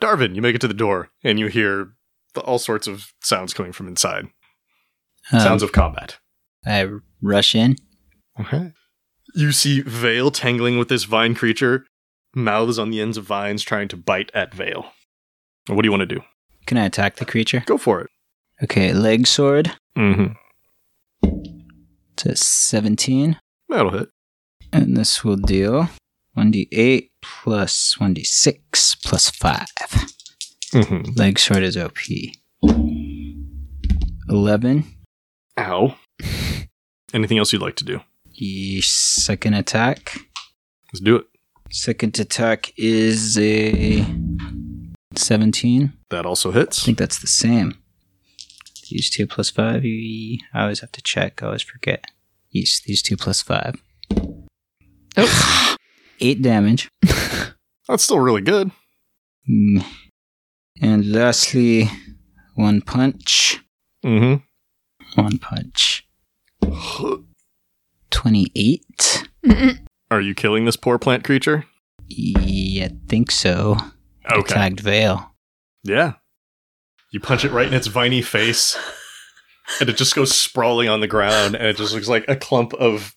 Darvin, 0.00 0.34
you 0.34 0.42
make 0.42 0.54
it 0.54 0.60
to 0.60 0.68
the 0.68 0.74
door 0.74 1.10
and 1.22 1.38
you 1.38 1.46
hear 1.46 1.92
the, 2.34 2.40
all 2.42 2.58
sorts 2.58 2.86
of 2.86 3.12
sounds 3.22 3.54
coming 3.54 3.72
from 3.72 3.88
inside. 3.88 4.26
Um, 5.32 5.40
Sounds 5.40 5.62
of 5.62 5.72
combat. 5.72 6.18
I 6.64 6.88
rush 7.20 7.54
in. 7.54 7.76
Okay. 8.38 8.72
You 9.36 9.52
see 9.52 9.82
Vale 9.82 10.30
tangling 10.30 10.78
with 10.78 10.88
this 10.88 11.04
vine 11.04 11.34
creature, 11.34 11.84
mouths 12.34 12.78
on 12.78 12.90
the 12.90 13.02
ends 13.02 13.18
of 13.18 13.24
vines 13.24 13.62
trying 13.62 13.86
to 13.88 13.96
bite 13.96 14.30
at 14.32 14.54
Vale. 14.54 14.86
What 15.66 15.82
do 15.82 15.86
you 15.86 15.90
want 15.90 16.00
to 16.00 16.06
do? 16.06 16.22
Can 16.64 16.78
I 16.78 16.86
attack 16.86 17.16
the 17.16 17.26
creature? 17.26 17.62
Go 17.66 17.76
for 17.76 18.00
it. 18.00 18.08
Okay, 18.62 18.94
leg 18.94 19.26
sword. 19.26 19.72
Mm-hmm. 19.94 20.32
To 22.16 22.34
17. 22.34 23.38
That'll 23.68 23.90
hit. 23.90 24.08
And 24.72 24.96
this 24.96 25.22
will 25.22 25.36
deal 25.36 25.90
1d8 26.34 27.10
plus 27.20 27.94
1d6 28.00 29.04
plus 29.04 29.28
5. 29.28 29.66
Mm-hmm. 30.72 31.12
Leg 31.14 31.38
sword 31.38 31.62
is 31.62 31.76
OP. 31.76 31.98
11. 34.30 34.84
Ow. 35.58 35.94
Anything 37.12 37.36
else 37.36 37.52
you'd 37.52 37.60
like 37.60 37.76
to 37.76 37.84
do? 37.84 38.00
The 38.38 38.82
second 38.82 39.54
attack. 39.54 40.18
Let's 40.92 41.00
do 41.00 41.16
it. 41.16 41.26
Second 41.70 42.18
attack 42.18 42.72
is 42.76 43.38
a 43.38 44.04
17. 45.14 45.92
That 46.10 46.26
also 46.26 46.50
hits. 46.50 46.82
I 46.82 46.86
think 46.86 46.98
that's 46.98 47.18
the 47.18 47.26
same. 47.26 47.78
These 48.90 49.10
two 49.10 49.26
plus 49.26 49.50
five. 49.50 49.84
I 49.84 50.38
always 50.54 50.80
have 50.80 50.92
to 50.92 51.02
check. 51.02 51.42
I 51.42 51.46
always 51.46 51.62
forget. 51.62 52.04
Yes, 52.50 52.80
these 52.84 53.02
two 53.02 53.16
plus 53.16 53.42
five. 53.42 53.76
Eight 56.20 56.42
damage. 56.42 56.88
That's 57.88 58.04
still 58.04 58.20
really 58.20 58.42
good. 58.42 58.70
Mm. 59.50 59.84
And 60.80 61.10
lastly, 61.10 61.90
one 62.54 62.82
punch. 62.82 63.60
Mm-hmm. 64.04 65.20
One 65.20 65.38
punch. 65.38 66.06
28. 68.10 69.24
Are 70.10 70.20
you 70.20 70.34
killing 70.34 70.64
this 70.64 70.76
poor 70.76 70.98
plant 70.98 71.24
creature? 71.24 71.64
Yeah, 72.08 72.86
I 72.86 72.90
think 73.08 73.30
so. 73.30 73.76
Okay. 74.30 74.54
Tagged 74.54 74.80
Vale. 74.80 75.34
Yeah. 75.82 76.14
You 77.10 77.20
punch 77.20 77.44
it 77.44 77.52
right 77.52 77.66
in 77.68 77.74
its 77.74 77.86
viney 77.86 78.22
face, 78.22 78.76
and 79.80 79.88
it 79.88 79.96
just 79.96 80.14
goes 80.14 80.36
sprawling 80.36 80.88
on 80.88 81.00
the 81.00 81.06
ground, 81.06 81.54
and 81.54 81.66
it 81.66 81.76
just 81.76 81.94
looks 81.94 82.08
like 82.08 82.24
a 82.28 82.36
clump 82.36 82.74
of 82.74 83.14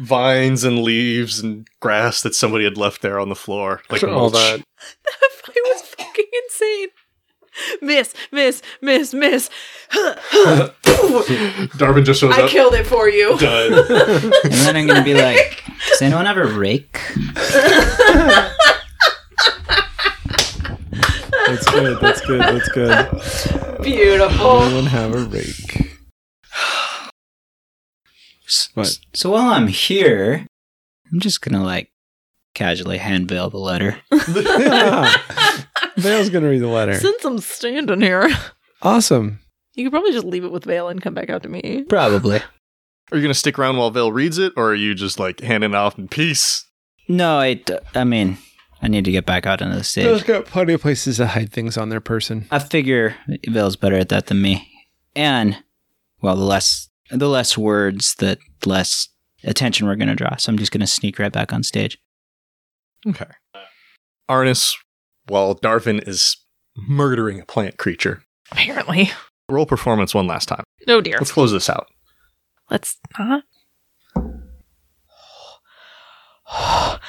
vines 0.00 0.64
and 0.64 0.78
leaves 0.78 1.40
and 1.40 1.66
grass 1.80 2.22
that 2.22 2.34
somebody 2.34 2.64
had 2.64 2.76
left 2.78 3.02
there 3.02 3.18
on 3.20 3.28
the 3.28 3.34
floor. 3.34 3.82
Like 3.90 4.02
all 4.04 4.30
mulch. 4.30 4.32
that. 4.34 4.62
That 5.04 5.30
fight 5.54 5.56
was 5.66 5.82
fucking 5.82 6.24
insane. 6.44 6.88
Miss, 7.80 8.14
miss, 8.30 8.62
miss, 8.80 9.12
miss. 9.12 9.50
Darvin 11.76 12.04
just 12.04 12.20
shows 12.20 12.34
I 12.34 12.42
up. 12.42 12.44
I 12.44 12.48
killed 12.48 12.74
it 12.74 12.86
for 12.86 13.08
you. 13.08 13.36
Done. 13.38 13.72
And 14.44 14.52
then 14.52 14.76
I'm 14.76 14.86
going 14.86 14.98
to 14.98 15.04
be 15.04 15.14
like, 15.14 15.62
does 15.88 16.02
anyone 16.02 16.26
have 16.26 16.36
a 16.36 16.46
rake? 16.46 17.00
That's 21.46 21.70
good. 21.70 22.00
That's 22.00 22.20
good. 22.22 22.40
That's 22.40 22.68
good. 22.70 23.82
Beautiful. 23.82 24.62
Anyone 24.62 24.86
have 24.86 25.14
a 25.14 25.24
rake? 25.24 25.98
What? 28.74 28.98
So 29.14 29.30
while 29.30 29.50
I'm 29.50 29.66
here, 29.68 30.46
I'm 31.10 31.20
just 31.20 31.40
going 31.42 31.58
to 31.58 31.64
like 31.64 31.90
casually 32.54 32.98
hand 32.98 33.28
Vale 33.28 33.50
the 33.50 33.58
letter. 33.58 33.98
Vale's 35.96 36.30
gonna 36.30 36.48
read 36.48 36.60
the 36.62 36.66
letter. 36.68 36.94
Since 36.94 37.24
I'm 37.24 37.38
standing 37.38 38.00
here, 38.00 38.28
Awesome. 38.82 39.40
you 39.74 39.84
could 39.84 39.92
probably 39.92 40.12
just 40.12 40.26
leave 40.26 40.44
it 40.44 40.52
with 40.52 40.64
Vale 40.64 40.88
and 40.88 41.00
come 41.02 41.14
back 41.14 41.30
out 41.30 41.42
to 41.44 41.48
me. 41.48 41.84
Probably. 41.88 42.40
Are 43.10 43.16
you 43.18 43.22
gonna 43.22 43.34
stick 43.34 43.58
around 43.58 43.76
while 43.76 43.90
Vale 43.90 44.12
reads 44.12 44.38
it, 44.38 44.52
or 44.56 44.70
are 44.70 44.74
you 44.74 44.94
just 44.94 45.18
like 45.20 45.40
handing 45.40 45.70
it 45.70 45.76
off 45.76 45.98
in 45.98 46.08
peace? 46.08 46.64
No, 47.08 47.38
I, 47.38 47.60
I 47.94 48.04
mean, 48.04 48.38
I 48.80 48.88
need 48.88 49.04
to 49.04 49.12
get 49.12 49.26
back 49.26 49.44
out 49.46 49.60
onto 49.60 49.72
the 49.76 49.82
Vale's 49.82 49.88
stage. 50.20 50.24
got 50.26 50.46
plenty 50.46 50.72
of 50.72 50.80
places 50.80 51.18
to 51.18 51.26
hide 51.26 51.52
things 51.52 51.76
on 51.76 51.88
their 51.88 52.00
person. 52.00 52.46
I 52.50 52.58
figure 52.58 53.16
Vale's 53.48 53.76
better 53.76 53.96
at 53.96 54.08
that 54.10 54.26
than 54.26 54.40
me. 54.40 54.68
And, 55.14 55.62
well, 56.22 56.36
the 56.36 56.44
less 56.44 56.88
the 57.10 57.28
less 57.28 57.58
words, 57.58 58.14
the 58.14 58.38
less 58.64 59.08
attention 59.44 59.86
we're 59.86 59.96
going 59.96 60.08
to 60.08 60.14
draw. 60.14 60.36
So 60.36 60.50
I'm 60.50 60.58
just 60.58 60.72
going 60.72 60.80
to 60.80 60.86
sneak 60.86 61.18
right 61.18 61.30
back 61.32 61.52
on 61.52 61.62
stage. 61.62 61.98
Okay. 63.06 63.26
Arnis, 64.30 64.74
while 65.32 65.54
Darvin 65.54 66.06
is 66.06 66.36
murdering 66.76 67.40
a 67.40 67.46
plant 67.46 67.78
creature, 67.78 68.22
Apparently. 68.50 69.10
roll 69.48 69.64
performance 69.64 70.14
one 70.14 70.26
last 70.26 70.46
time. 70.46 70.62
No, 70.86 71.00
dear. 71.00 71.16
Let's 71.18 71.32
close 71.32 71.52
this 71.52 71.70
out. 71.70 71.86
Let's 72.70 72.98
not. 73.18 73.44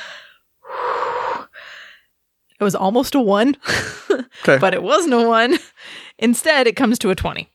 It 2.60 2.64
was 2.64 2.76
almost 2.76 3.14
a 3.14 3.20
one, 3.20 3.58
Okay. 4.12 4.58
but 4.58 4.74
it 4.74 4.82
wasn't 4.84 5.14
a 5.16 5.28
one. 5.28 5.58
Instead, 6.18 6.66
it 6.66 6.78
comes 6.78 6.98
to 7.00 7.10
a 7.10 7.16
20. 7.16 7.50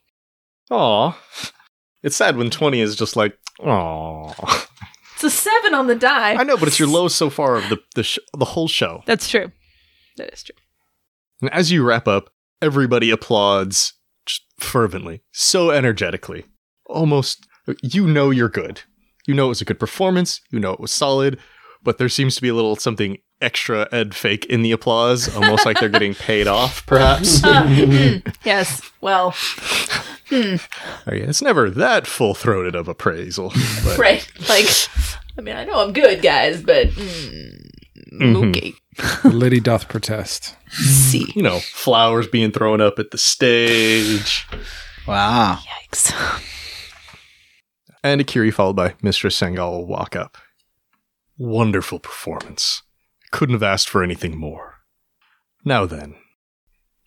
Aw. 0.69 1.17
It's 2.03 2.15
sad 2.15 2.37
when 2.37 2.51
20 2.51 2.79
is 2.79 2.95
just 2.95 3.15
like, 3.15 3.35
aw. 3.59 4.31
It's 5.15 5.23
a 5.23 5.29
seven 5.31 5.73
on 5.73 5.87
the 5.87 5.95
die. 5.95 6.33
I 6.35 6.43
know, 6.43 6.57
but 6.57 6.67
it's 6.67 6.77
your 6.77 6.87
lowest 6.97 7.15
so 7.15 7.31
far 7.31 7.55
of 7.55 7.69
the, 7.69 7.79
the, 7.95 8.03
sh- 8.03 8.19
the 8.37 8.45
whole 8.45 8.67
show. 8.67 9.01
That's 9.07 9.27
true. 9.27 9.51
That 10.19 10.33
is 10.33 10.43
true. 10.43 10.55
And 11.41 11.51
as 11.53 11.71
you 11.71 11.83
wrap 11.83 12.07
up, 12.07 12.29
everybody 12.61 13.09
applauds 13.11 13.93
fervently, 14.59 15.21
so 15.31 15.71
energetically. 15.71 16.45
Almost, 16.85 17.47
you 17.81 18.05
know 18.07 18.29
you're 18.29 18.49
good. 18.49 18.81
You 19.27 19.33
know 19.33 19.45
it 19.45 19.49
was 19.49 19.61
a 19.61 19.65
good 19.65 19.79
performance. 19.79 20.41
You 20.51 20.59
know 20.59 20.71
it 20.73 20.79
was 20.79 20.91
solid, 20.91 21.39
but 21.83 21.97
there 21.97 22.09
seems 22.09 22.35
to 22.35 22.41
be 22.41 22.49
a 22.49 22.53
little 22.53 22.75
something 22.75 23.17
extra 23.41 23.87
ed 23.93 24.13
fake 24.13 24.45
in 24.47 24.63
the 24.63 24.71
applause, 24.73 25.33
almost 25.35 25.65
like 25.65 25.79
they're 25.79 25.87
getting 25.87 26.13
paid 26.29 26.47
off, 26.47 26.85
perhaps. 26.85 27.41
Yes. 28.43 28.81
Well, 29.01 29.33
Oh, 30.31 30.57
yeah, 31.11 31.23
it's 31.29 31.41
never 31.41 31.69
that 31.71 32.05
full 32.05 32.33
throated 32.35 32.75
of 32.75 32.87
appraisal. 32.87 33.51
But 33.83 33.97
right. 33.99 34.27
Like, 34.47 34.67
I 35.37 35.41
mean, 35.41 35.55
I 35.55 35.65
know 35.65 35.79
I'm 35.83 35.93
good, 35.93 36.21
guys, 36.21 36.61
but 36.61 36.87
mm, 36.89 37.71
Mhm. 38.13 38.49
okay. 38.49 38.73
Liddy 39.23 39.59
doth 39.59 39.87
protest. 39.87 40.55
See. 40.71 41.31
you 41.35 41.41
know, 41.41 41.59
flowers 41.59 42.27
being 42.27 42.51
thrown 42.51 42.81
up 42.81 42.99
at 42.99 43.11
the 43.11 43.17
stage. 43.17 44.47
Wow. 45.07 45.59
Yikes. 45.91 46.13
And 48.03 48.21
Akiri, 48.21 48.53
followed 48.53 48.75
by 48.75 48.95
Mistress 49.01 49.39
Sangal, 49.39 49.71
will 49.71 49.87
walk 49.87 50.15
up. 50.15 50.37
Wonderful 51.37 51.99
performance. 51.99 52.83
Couldn't 53.31 53.55
have 53.55 53.63
asked 53.63 53.89
for 53.89 54.03
anything 54.03 54.37
more. 54.37 54.75
Now 55.65 55.85
then, 55.85 56.15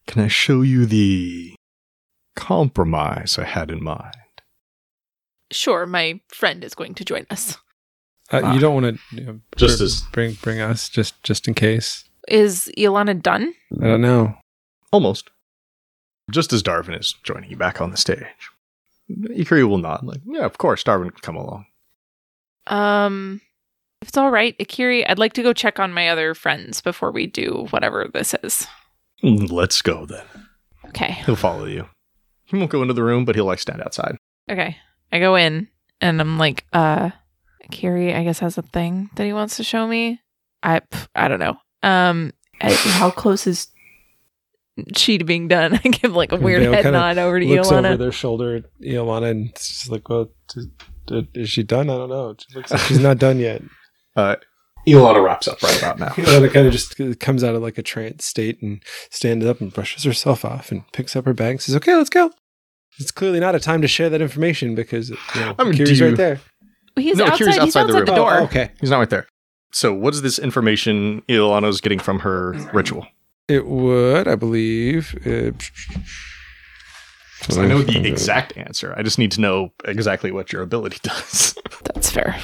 can 0.07 0.23
I 0.23 0.29
show 0.29 0.63
you 0.63 0.87
the 0.87 1.55
compromise 2.37 3.39
I 3.39 3.45
had 3.45 3.71
in 3.71 3.83
mind? 3.83 4.15
Sure, 5.51 5.87
my 5.87 6.21
friend 6.29 6.65
is 6.65 6.75
going 6.75 6.95
to 6.95 7.05
join 7.05 7.27
us. 7.31 7.59
Uh, 8.33 8.53
you 8.55 8.61
don't 8.61 8.75
want 8.81 8.97
to 8.97 9.17
you 9.17 9.25
know, 9.25 9.41
Just 9.57 9.79
br- 9.79 9.85
as- 9.85 10.01
bring 10.13 10.33
bring 10.43 10.61
us 10.61 10.89
just 10.89 11.23
just 11.23 11.47
in 11.49 11.55
case. 11.55 12.05
Is 12.29 12.71
Ilana 12.79 13.21
done? 13.21 13.53
I 13.81 13.85
don't 13.87 14.01
know. 14.01 14.37
Almost. 14.93 15.31
Just 16.31 16.53
as 16.53 16.63
Darvin 16.63 16.99
is 16.99 17.15
joining 17.25 17.51
you 17.51 17.57
back 17.57 17.81
on 17.81 17.91
the 17.91 17.97
stage. 17.97 18.25
Akiri 19.11 19.69
will 19.69 19.79
nod, 19.79 20.05
like, 20.05 20.21
yeah, 20.25 20.45
of 20.45 20.57
course, 20.57 20.83
Darvin 20.85 21.11
can 21.11 21.21
come 21.21 21.37
along. 21.37 21.67
Um, 22.69 23.41
if 24.01 24.09
it's 24.09 24.17
all 24.17 24.31
right, 24.31 24.57
Akiri, 24.59 25.05
I'd 25.09 25.19
like 25.19 25.33
to 25.35 25.43
go 25.43 25.53
check 25.53 25.79
on 25.81 25.93
my 25.93 26.09
other 26.09 26.35
friends 26.35 26.81
before 26.81 27.11
we 27.11 27.27
do 27.27 27.67
whatever 27.71 28.09
this 28.13 28.35
is. 28.43 28.67
Let's 29.23 29.83
go 29.83 30.07
then. 30.07 30.25
Okay. 30.87 31.13
He'll 31.27 31.37
follow 31.37 31.67
you. 31.67 31.87
He 32.45 32.57
won't 32.57 32.71
go 32.71 32.83
into 32.83 32.95
the 32.95 33.03
room, 33.03 33.25
but 33.25 33.35
he'll 33.35 33.45
like 33.45 33.59
stand 33.59 33.83
outside. 33.83 34.17
Okay. 34.51 34.77
I 35.11 35.19
go 35.19 35.35
in 35.35 35.69
and 36.01 36.21
I'm 36.21 36.39
like, 36.39 36.65
uh, 36.73 37.11
Kiri, 37.73 38.15
I 38.15 38.23
guess, 38.23 38.39
has 38.39 38.57
a 38.59 38.63
thing 38.63 39.11
that 39.17 39.25
he 39.25 39.33
wants 39.33 39.57
to 39.57 39.65
show 39.65 39.87
me. 39.89 40.21
I 40.63 40.81
I 41.15 41.27
don't 41.29 41.41
know. 41.41 41.57
Um, 41.83 42.33
how 42.61 43.11
close 43.11 43.47
is 43.49 43.67
she 44.97 45.19
to 45.19 45.25
being 45.25 45.49
done? 45.49 45.75
I 45.85 45.89
give 45.89 46.15
like 46.15 46.33
a 46.33 46.37
weird 46.37 46.63
Vale 46.63 46.73
head 46.73 46.93
nod 46.93 47.19
over 47.19 47.41
to 47.41 47.47
looks 47.47 47.69
Iolana. 47.69 47.87
over 47.89 47.97
their 47.97 48.13
shoulder 48.13 48.57
at 48.57 48.65
Iolana 48.81 49.31
and 49.31 49.51
it's 49.51 49.69
just 49.69 49.91
like, 49.91 50.09
well, 50.09 50.31
t- 50.49 50.71
t- 51.09 51.29
is 51.35 51.51
she 51.51 51.63
done? 51.63 51.91
I 51.91 51.95
don't 51.97 52.09
know. 52.11 52.35
She 52.39 52.57
looks 52.57 52.71
like 52.71 52.81
she's 52.83 53.01
not 53.01 53.19
done 53.19 53.39
yet. 53.39 53.63
Uh, 54.15 54.37
Iolana 54.87 55.25
wraps 55.25 55.49
up 55.49 55.63
right 55.63 55.79
about 55.79 55.99
now. 55.99 56.09
Iolana 56.11 56.53
kind 56.53 56.67
of 56.67 56.73
just 56.75 56.95
comes 57.19 57.43
out 57.43 57.55
of 57.55 57.63
like 57.63 57.79
a 57.79 57.83
trance 57.83 58.27
state 58.27 58.61
and 58.61 58.83
stands 59.09 59.47
up 59.47 59.63
and 59.63 59.73
brushes 59.73 60.05
herself 60.05 60.45
off 60.45 60.71
and 60.71 60.83
picks 60.93 61.17
up 61.17 61.25
her 61.25 61.33
bag 61.33 61.53
and 61.53 61.61
says, 61.63 61.77
okay, 61.77 61.95
let's 61.97 62.11
go. 62.11 62.31
It's 62.99 63.11
clearly 63.11 63.41
not 63.41 63.55
a 63.55 63.59
time 63.59 63.81
to 63.81 63.89
share 63.89 64.11
that 64.11 64.21
information 64.21 64.75
because 64.75 65.09
you 65.09 65.17
know, 65.37 65.55
I 65.59 65.65
mean, 65.65 65.73
Kiri's 65.73 65.99
you- 65.99 66.09
right 66.09 66.17
there. 66.17 66.41
He's 66.97 67.17
No, 67.17 67.25
outside. 67.25 67.39
Kiri's 67.39 67.55
he's 67.57 67.63
outside 67.77 67.83
the 67.89 67.93
outside 67.99 68.07
the, 68.07 68.13
room. 68.13 68.17
door. 68.21 68.35
Oh, 68.41 68.45
okay. 68.45 68.71
He's 68.81 68.91
not 68.91 68.99
right 68.99 69.11
there. 69.11 69.27
So, 69.73 69.93
what 69.95 70.13
is 70.15 70.23
this 70.23 70.39
information 70.39 71.23
Iolana's 71.29 71.81
getting 71.81 71.99
from 71.99 72.19
her 72.21 72.53
ritual? 72.75 73.07
It 73.49 73.67
would, 73.67 74.29
I 74.29 74.35
believe. 74.35 75.15
Uh, 75.27 75.53
'Cause 77.43 77.59
I 77.59 77.67
know 77.67 77.83
the 77.83 78.07
exact 78.07 78.57
answer. 78.57 78.95
I 78.97 79.03
just 79.03 79.19
need 79.19 79.33
to 79.33 79.41
know 79.41 79.73
exactly 79.85 80.31
what 80.31 80.53
your 80.53 80.63
ability 80.63 80.99
does. 81.03 81.57
That's 81.93 82.11
fair. 82.11 82.39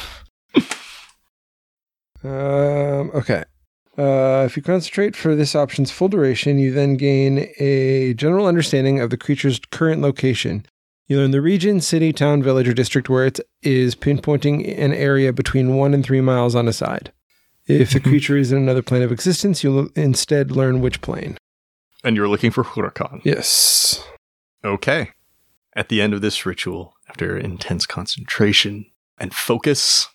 Um, 2.25 3.11
okay. 3.15 3.45
Uh, 3.97 4.45
if 4.47 4.57
you 4.57 4.63
concentrate 4.63 5.15
for 5.17 5.35
this 5.35 5.55
option's 5.55 5.91
full 5.91 6.09
duration, 6.09 6.59
you 6.59 6.73
then 6.73 6.97
gain 6.97 7.49
a 7.59 8.15
general 8.15 8.47
understanding 8.47 9.01
of 9.01 9.11
the 9.11 9.17
creature's 9.17 9.61
current 9.71 10.03
location. 10.03 10.65
You 11.09 11.17
learn 11.17 11.31
the 11.31 11.41
region, 11.41 11.81
city, 11.81 12.13
town, 12.13 12.43
village, 12.43 12.69
or 12.69 12.75
district 12.75 13.09
where 13.09 13.25
it 13.27 13.41
is 13.63 13.95
pinpointing 13.95 14.79
an 14.79 14.93
area 14.93 15.33
between 15.33 15.75
one 15.75 15.95
and 15.95 16.05
three 16.05 16.21
miles 16.21 16.55
on 16.55 16.69
a 16.69 16.73
side. 16.73 17.13
If 17.67 17.93
the 17.93 18.01
creature 18.09 18.37
is 18.37 18.53
in 18.53 18.59
another 18.59 18.83
plane 18.83 19.03
of 19.03 19.11
existence, 19.11 19.65
you'll 19.65 19.89
instead 19.97 20.51
learn 20.51 20.81
which 20.83 21.01
plane. 21.01 21.39
and 22.05 22.15
you're 22.15 22.29
looking 22.29 22.51
for 22.51 22.63
Hurakan. 22.63 23.23
Yes. 23.25 24.07
Okay. 24.63 25.11
At 25.75 25.89
the 25.89 26.03
end 26.03 26.13
of 26.13 26.21
this 26.21 26.45
ritual, 26.45 26.95
after 27.09 27.37
intense 27.39 27.87
concentration 27.87 28.85
and 29.17 29.35
focus, 29.35 30.09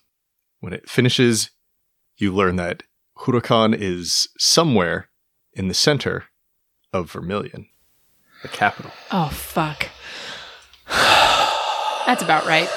when 0.60 0.74
it 0.74 0.88
finishes, 0.90 1.50
you 2.18 2.32
learn 2.34 2.56
that 2.58 2.84
Hurakan 3.20 3.76
is 3.76 4.28
somewhere 4.38 5.10
in 5.54 5.68
the 5.70 5.74
center 5.74 6.26
of 6.92 7.12
Vermilion, 7.12 7.68
the 8.44 8.48
capital. 8.48 8.92
Oh 9.12 9.30
fuck. 9.30 9.90
That's 12.06 12.22
about 12.22 12.46
right. 12.46 12.70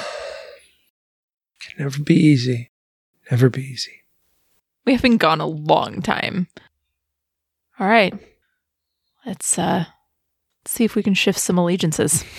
Can 1.61 1.83
never 1.83 2.01
be 2.01 2.15
easy. 2.15 2.71
Never 3.29 3.49
be 3.49 3.61
easy. 3.61 4.03
We 4.85 4.93
haven't 4.93 5.17
gone 5.17 5.41
a 5.41 5.45
long 5.47 6.01
time. 6.01 6.47
All 7.79 7.87
right. 7.87 8.13
Let's 9.25 9.59
uh 9.59 9.85
see 10.65 10.83
if 10.83 10.95
we 10.95 11.03
can 11.03 11.13
shift 11.13 11.39
some 11.39 11.57
allegiances. 11.57 12.23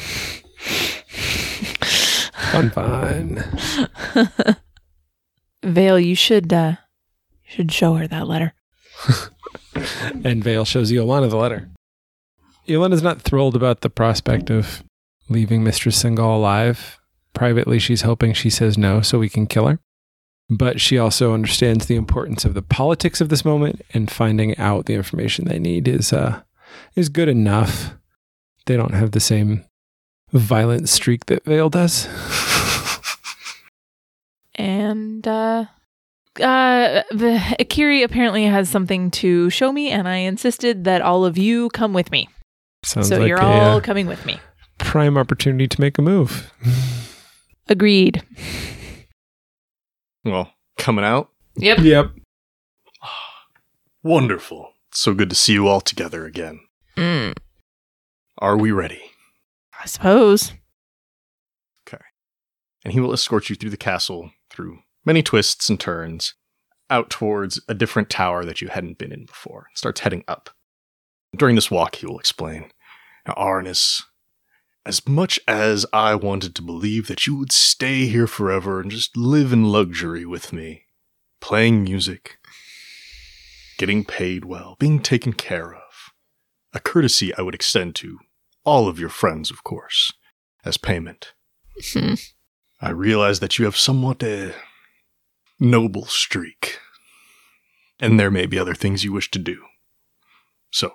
Fun, 2.53 2.71
fun. 2.71 3.45
Vale, 5.63 6.01
you 6.01 6.15
should 6.15 6.53
uh 6.53 6.77
you 7.45 7.51
should 7.55 7.73
show 7.73 7.95
her 7.95 8.07
that 8.09 8.27
letter. 8.27 8.55
and 10.25 10.43
Vale 10.43 10.65
shows 10.65 10.91
Iolana 10.91 11.29
the 11.29 11.37
letter. 11.37 11.69
Iolana's 12.67 13.03
not 13.03 13.21
thrilled 13.21 13.55
about 13.55 13.83
the 13.83 13.91
prospect 13.91 14.51
of 14.51 14.83
leaving 15.29 15.63
Mistress 15.63 16.03
Sangal 16.03 16.37
alive. 16.37 16.99
Privately, 17.35 17.79
she's 17.79 18.03
hoping 18.03 18.33
she 18.33 18.51
says 18.51 18.77
no 18.77 19.01
so 19.01 19.19
we 19.19 19.29
can 19.29 19.47
kill 19.47 19.67
her. 19.67 19.79
But 20.51 20.81
she 20.81 20.99
also 20.99 21.35
understands 21.35 21.87
the 21.87 21.97
importance 21.97 22.45
of 22.45 22.55
the 22.55 22.63
politics 22.63 23.21
of 23.21 23.29
this 23.29 23.45
moment 23.45 23.83
and 23.93 24.11
finding 24.11 24.57
out 24.57 24.87
the 24.87 24.95
information 24.95 25.45
they 25.45 25.59
need 25.59 25.87
is 25.87 26.13
uh 26.13 26.41
is 26.97 27.09
good 27.11 27.29
enough. 27.29 27.95
They 28.67 28.77
don't 28.77 28.95
have 28.95 29.11
the 29.11 29.21
same 29.21 29.65
violent 30.33 30.89
streak 30.89 31.27
that 31.27 31.45
Vale 31.45 31.71
does. 31.71 32.09
And 34.61 35.27
uh 35.27 35.67
uh 36.41 37.03
the 37.11 37.39
Akiri 37.61 38.03
apparently 38.03 38.45
has 38.45 38.69
something 38.69 39.11
to 39.13 39.51
show 39.51 39.71
me 39.71 39.91
and 39.91 40.09
I 40.09 40.17
insisted 40.17 40.85
that 40.85 41.01
all 41.01 41.25
of 41.25 41.39
you 41.39 41.69
come 41.71 41.93
with 41.93 42.11
me. 42.11 42.29
Sounds 42.85 43.09
so 43.09 43.19
like 43.19 43.29
you're 43.29 43.39
a 43.39 43.45
all 43.45 43.77
uh, 43.77 43.81
coming 43.81 44.07
with 44.07 44.27
me. 44.27 44.41
Prime 44.79 45.17
opportunity 45.19 45.67
to 45.69 45.81
make 45.81 45.99
a 45.99 46.03
move. 46.03 46.53
Agreed. 47.69 48.23
Well, 50.25 50.53
coming 50.79 51.05
out? 51.05 51.31
Yep. 51.57 51.79
yep. 51.81 52.11
Wonderful. 54.03 54.73
So 54.93 55.15
good 55.15 55.31
to 55.31 55.37
see 55.37 55.53
you 55.53 55.69
all 55.69 55.81
together 55.81 56.25
again. 56.27 56.61
Mm, 56.97 57.35
Are 58.39 58.57
we 58.57 58.73
ready? 58.73 59.03
I 59.81 59.87
suppose. 59.87 60.53
Okay. 61.87 62.03
And 62.85 62.93
he 62.93 63.01
will 63.01 63.13
escort 63.13 63.49
you 63.51 63.57
through 63.57 63.71
the 63.71 63.77
castle 63.77 64.33
through 64.51 64.81
many 65.05 65.23
twists 65.23 65.69
and 65.69 65.79
turns 65.79 66.35
out 66.91 67.11
towards 67.11 67.61
a 67.69 67.75
different 67.75 68.09
tower 68.11 68.45
that 68.45 68.61
you 68.61 68.69
hadn't 68.69 68.99
been 68.99 69.13
in 69.13 69.27
before. 69.27 69.67
Starts 69.75 70.01
heading 70.01 70.25
up. 70.27 70.51
During 71.37 71.55
this 71.55 71.71
walk, 71.71 71.97
he 71.97 72.07
will 72.07 72.19
explain 72.19 72.71
Now, 73.27 73.35
Arnis, 73.35 74.03
as 74.89 75.07
much 75.07 75.39
as 75.47 75.85
I 75.93 76.15
wanted 76.15 76.55
to 76.55 76.63
believe 76.63 77.09
that 77.09 77.27
you 77.27 77.37
would 77.37 77.53
stay 77.53 78.07
here 78.07 78.27
forever 78.27 78.81
and 78.81 78.91
just 78.91 79.19
live 79.19 79.53
in 79.53 79.65
luxury 79.65 80.25
with 80.25 80.51
me, 80.51 80.85
playing 81.43 81.85
music, 81.85 82.39
getting 83.77 84.03
paid 84.03 84.47
well, 84.47 84.77
being 84.79 85.01
taken 85.01 85.35
care 85.35 85.75
of, 85.75 86.15
a 86.73 86.81
courtesy 86.81 87.35
I 87.35 87.43
would 87.43 87.55
extend 87.55 87.97
to 87.97 88.19
all 88.65 88.89
of 88.89 88.99
your 88.99 89.11
friends, 89.11 89.51
of 89.51 89.63
course, 89.63 90.11
as 90.65 90.79
payment. 90.79 91.35
Hmm. 91.93 92.15
I 92.81 92.89
realize 92.89 93.41
that 93.41 93.59
you 93.59 93.67
have 93.67 93.77
somewhat 93.77 94.23
a 94.23 94.55
noble 95.61 96.07
streak, 96.07 96.79
and 98.01 98.19
there 98.19 98.31
may 98.31 98.47
be 98.47 98.59
other 98.59 98.75
things 98.75 99.05
you 99.05 99.13
wish 99.13 99.31
to 99.33 99.39
do. 99.39 99.65
So, 100.71 100.93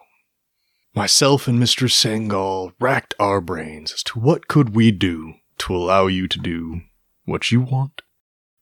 myself 0.93 1.47
and 1.47 1.59
Mr. 1.59 1.89
Sangal 1.89 2.73
racked 2.79 3.13
our 3.19 3.41
brains 3.41 3.93
as 3.93 4.03
to 4.03 4.19
what 4.19 4.47
could 4.47 4.75
we 4.75 4.91
do 4.91 5.33
to 5.59 5.75
allow 5.75 6.07
you 6.07 6.27
to 6.27 6.39
do 6.39 6.81
what 7.25 7.51
you 7.51 7.61
want 7.61 8.01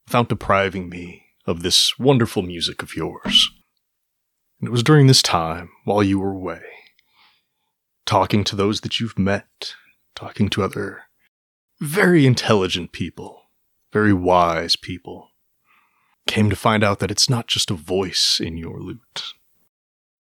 without 0.05 0.29
depriving 0.29 0.89
me 0.89 1.25
of 1.45 1.63
this 1.63 1.97
wonderful 1.97 2.43
music 2.43 2.81
of 2.83 2.95
yours. 2.95 3.49
And 4.59 4.67
it 4.67 4.71
was 4.71 4.83
during 4.83 5.07
this 5.07 5.23
time, 5.23 5.69
while 5.85 6.03
you 6.03 6.19
were 6.19 6.31
away, 6.31 6.61
talking 8.05 8.43
to 8.43 8.55
those 8.55 8.81
that 8.81 8.99
you've 8.99 9.17
met, 9.17 9.73
talking 10.15 10.49
to 10.49 10.63
other 10.63 11.03
very 11.79 12.27
intelligent 12.27 12.91
people, 12.91 13.41
very 13.91 14.13
wise 14.13 14.75
people, 14.75 15.29
came 16.27 16.49
to 16.49 16.55
find 16.55 16.83
out 16.83 16.99
that 16.99 17.09
it's 17.09 17.29
not 17.29 17.47
just 17.47 17.71
a 17.71 17.75
voice 17.75 18.39
in 18.39 18.55
your 18.55 18.79
lute, 18.79 19.33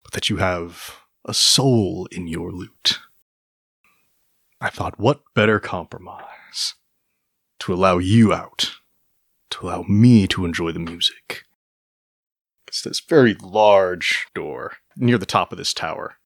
but 0.03 0.13
that 0.13 0.29
you 0.29 0.37
have 0.37 1.00
a 1.25 1.33
soul 1.33 2.07
in 2.11 2.27
your 2.27 2.51
lute. 2.51 2.99
I 4.59 4.69
thought, 4.69 4.99
what 4.99 5.21
better 5.33 5.59
compromise 5.59 6.75
to 7.59 7.73
allow 7.73 7.97
you 7.97 8.33
out, 8.33 8.71
to 9.51 9.65
allow 9.65 9.83
me 9.83 10.27
to 10.27 10.45
enjoy 10.45 10.71
the 10.71 10.79
music? 10.79 11.43
It's 12.67 12.81
this 12.81 12.99
very 13.01 13.35
large 13.41 14.27
door 14.33 14.77
near 14.95 15.17
the 15.17 15.25
top 15.25 15.51
of 15.51 15.57
this 15.57 15.73
tower. 15.73 16.17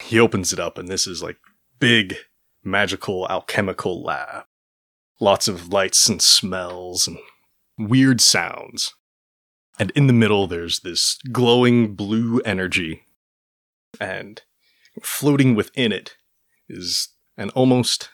He 0.00 0.18
opens 0.18 0.52
it 0.52 0.60
up, 0.60 0.78
and 0.78 0.88
this 0.88 1.06
is 1.06 1.22
like 1.22 1.36
big 1.78 2.16
magical 2.64 3.26
alchemical 3.28 4.02
lab. 4.02 4.44
Lots 5.20 5.48
of 5.48 5.72
lights 5.72 6.08
and 6.08 6.22
smells 6.22 7.08
and 7.08 7.18
weird 7.76 8.20
sounds. 8.20 8.94
And 9.78 9.90
in 9.92 10.06
the 10.06 10.12
middle, 10.12 10.46
there's 10.46 10.80
this 10.80 11.18
glowing 11.32 11.94
blue 11.94 12.40
energy. 12.40 13.02
And 14.00 14.42
floating 15.02 15.54
within 15.54 15.92
it 15.92 16.16
is 16.68 17.08
an 17.36 17.50
almost 17.50 18.10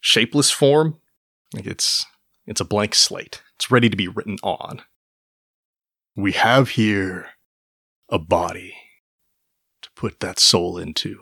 shapeless 0.00 0.50
form. 0.50 1.00
Like 1.54 1.66
it's 1.66 2.04
it's 2.46 2.60
a 2.60 2.64
blank 2.64 2.94
slate. 2.94 3.42
It's 3.56 3.70
ready 3.70 3.88
to 3.88 3.96
be 3.96 4.08
written 4.08 4.36
on. 4.42 4.82
We 6.14 6.32
have 6.32 6.70
here 6.70 7.30
a 8.08 8.18
body 8.18 8.74
to 9.82 9.90
put 9.96 10.20
that 10.20 10.38
soul 10.38 10.78
into. 10.78 11.18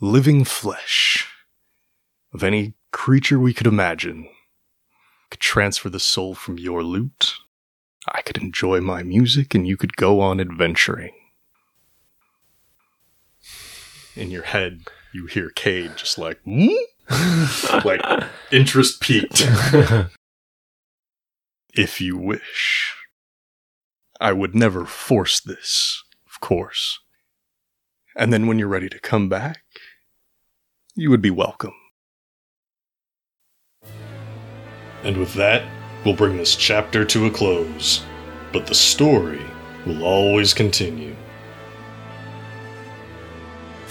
Living 0.00 0.44
flesh 0.44 1.26
of 2.32 2.44
any 2.44 2.74
creature 2.92 3.38
we 3.38 3.52
could 3.52 3.66
imagine. 3.66 4.28
Could 5.30 5.40
transfer 5.40 5.90
the 5.90 6.00
soul 6.00 6.34
from 6.34 6.58
your 6.58 6.82
lute. 6.82 7.34
I 8.06 8.22
could 8.22 8.38
enjoy 8.38 8.80
my 8.80 9.02
music 9.02 9.54
and 9.54 9.66
you 9.66 9.76
could 9.76 9.96
go 9.96 10.20
on 10.20 10.40
adventuring. 10.40 11.17
In 14.18 14.32
your 14.32 14.42
head, 14.42 14.80
you 15.12 15.26
hear 15.26 15.48
Cade 15.50 15.92
just 15.96 16.18
like, 16.18 16.40
hmm? 16.42 16.66
like 17.84 18.02
interest 18.50 19.00
peaked. 19.00 19.46
if 21.72 22.00
you 22.00 22.16
wish. 22.16 22.96
I 24.20 24.32
would 24.32 24.56
never 24.56 24.84
force 24.84 25.38
this, 25.38 26.02
of 26.26 26.40
course. 26.40 26.98
And 28.16 28.32
then 28.32 28.48
when 28.48 28.58
you're 28.58 28.66
ready 28.66 28.88
to 28.88 28.98
come 28.98 29.28
back, 29.28 29.62
you 30.96 31.10
would 31.10 31.22
be 31.22 31.30
welcome. 31.30 31.74
And 35.04 35.16
with 35.16 35.34
that, 35.34 35.62
we'll 36.04 36.16
bring 36.16 36.36
this 36.36 36.56
chapter 36.56 37.04
to 37.04 37.26
a 37.26 37.30
close. 37.30 38.04
But 38.52 38.66
the 38.66 38.74
story 38.74 39.40
will 39.86 40.02
always 40.02 40.52
continue. 40.52 41.14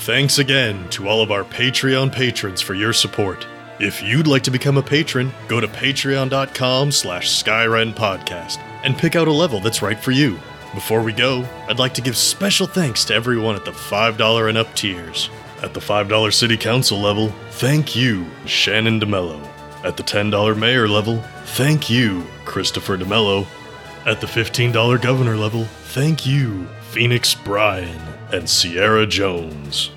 Thanks 0.08 0.40
again 0.40 0.88
to 0.92 1.10
all 1.10 1.22
of 1.22 1.32
our 1.32 1.44
Patreon 1.44 2.14
patrons 2.14 2.62
for 2.62 2.74
your 2.74 2.94
support. 2.94 3.46
If 3.82 4.02
you'd 4.02 4.26
like 4.26 4.44
to 4.44 4.52
become 4.52 4.78
a 4.78 4.82
patron, 4.82 5.34
go 5.50 5.60
to 5.60 5.68
patreon.com 5.68 6.94
slash 6.94 7.44
Skyrend 7.44 7.94
Podcast 7.94 8.60
and 8.86 8.98
pick 8.98 9.18
out 9.18 9.28
a 9.28 9.34
level 9.34 9.60
that's 9.60 9.82
right 9.82 10.00
for 10.00 10.12
you. 10.12 10.40
Before 10.74 11.02
we 11.02 11.12
go, 11.12 11.46
I'd 11.68 11.78
like 11.78 11.94
to 11.96 12.02
give 12.02 12.16
special 12.16 12.68
thanks 12.68 13.04
to 13.04 13.16
everyone 13.16 13.58
at 13.58 13.66
the 13.66 13.72
$5 13.72 14.48
and 14.48 14.58
up 14.58 14.74
tiers. 14.76 15.30
At 15.62 15.74
the 15.74 15.82
$5 15.82 16.34
City 16.34 16.56
Council 16.56 17.00
level, 17.00 17.28
thank 17.52 17.94
you, 17.94 18.26
Shannon 18.46 19.02
DeMello. 19.02 19.46
At 19.84 19.98
the 19.98 20.04
$10 20.04 20.58
Mayor 20.58 20.88
level, 20.88 21.18
thank 21.58 21.90
you, 21.90 22.26
Christopher 22.46 22.98
DeMello. 22.98 23.46
At 24.06 24.22
the 24.22 24.28
$15 24.28 25.02
Governor 25.02 25.36
level, 25.36 25.66
thank 25.66 26.26
you, 26.26 26.66
Phoenix 26.92 27.36
Bryan 27.36 28.02
and 28.32 28.50
Sierra 28.50 29.06
Jones. 29.06 29.92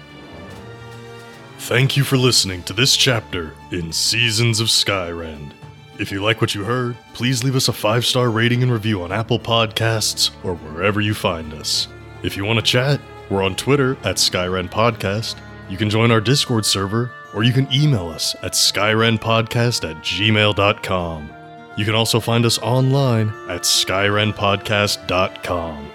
Thank 1.64 1.96
you 1.96 2.04
for 2.04 2.16
listening 2.16 2.62
to 2.64 2.72
this 2.72 2.96
chapter 2.96 3.54
in 3.70 3.92
Seasons 3.92 4.58
of 4.60 4.68
Skyrend. 4.68 5.52
If 6.00 6.10
you 6.10 6.22
like 6.22 6.40
what 6.40 6.54
you 6.54 6.64
heard, 6.64 6.96
please 7.12 7.44
leave 7.44 7.54
us 7.54 7.68
a 7.68 7.72
five 7.72 8.04
star 8.04 8.28
rating 8.30 8.64
and 8.64 8.72
review 8.72 9.02
on 9.02 9.12
Apple 9.12 9.38
Podcasts 9.38 10.30
or 10.42 10.56
wherever 10.56 11.00
you 11.00 11.14
find 11.14 11.52
us. 11.52 11.86
If 12.24 12.36
you 12.36 12.44
want 12.44 12.58
to 12.58 12.64
chat, 12.64 13.00
we're 13.28 13.44
on 13.44 13.54
Twitter 13.54 13.92
at 14.02 14.16
Skyrend 14.16 14.70
Podcast. 14.70 15.36
You 15.68 15.76
can 15.76 15.88
join 15.90 16.10
our 16.10 16.20
Discord 16.20 16.66
server, 16.66 17.12
or 17.34 17.44
you 17.44 17.52
can 17.52 17.72
email 17.72 18.08
us 18.08 18.34
at 18.42 18.54
skyrendpodcast 18.54 19.88
at 19.88 19.96
gmail.com. 19.98 21.30
You 21.76 21.84
can 21.84 21.94
also 21.94 22.18
find 22.18 22.44
us 22.46 22.58
online 22.58 23.28
at 23.48 23.62
skyrendpodcast.com. 23.62 25.90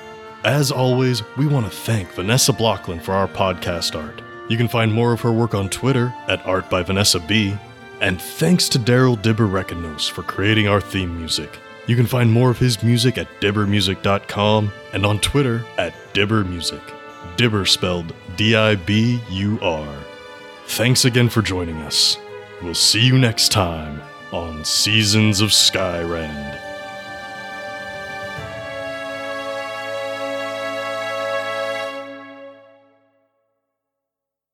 As 0.46 0.72
always, 0.72 1.22
we 1.38 1.48
want 1.48 1.66
to 1.66 1.72
thank 1.76 2.14
Vanessa 2.14 2.54
Blockland 2.54 3.02
for 3.02 3.12
our 3.14 3.28
podcast 3.28 4.02
art. 4.02 4.22
You 4.48 4.58
can 4.58 4.68
find 4.68 4.94
more 4.94 5.12
of 5.12 5.22
her 5.22 5.32
work 5.32 5.54
on 5.54 5.70
Twitter 5.70 6.14
at 6.28 6.46
Art 6.46 6.70
by 6.70 6.84
Vanessa 6.84 7.20
B. 7.20 7.56
And 8.02 8.22
thanks 8.22 8.70
to 8.70 8.80
Daryl 8.80 9.18
Dibur 9.18 10.10
for 10.10 10.24
creating 10.24 10.68
our 10.68 10.82
theme 10.82 11.18
music. 11.18 11.58
You 11.88 11.96
can 11.96 12.06
find 12.06 12.32
more 12.32 12.50
of 12.50 12.60
his 12.60 12.84
music 12.84 13.18
at 13.18 13.28
diburmusic.com 13.42 14.72
and 14.94 15.06
on 15.06 15.20
Twitter 15.20 15.64
at 15.78 15.94
diburmusic. 16.14 16.82
Dibur 17.38 17.68
spelled 17.68 18.14
D 18.36 18.56
I 18.56 18.76
B 18.76 19.20
U 19.30 19.60
R. 19.62 19.88
Thanks 20.68 21.06
again 21.06 21.30
for 21.30 21.42
joining 21.42 21.78
us. 21.82 22.18
We'll 22.62 22.74
see 22.74 23.02
you 23.02 23.18
next 23.18 23.52
time 23.52 24.02
on 24.32 24.66
Seasons 24.66 25.42
of 25.42 25.50
Skyrend. 25.50 26.45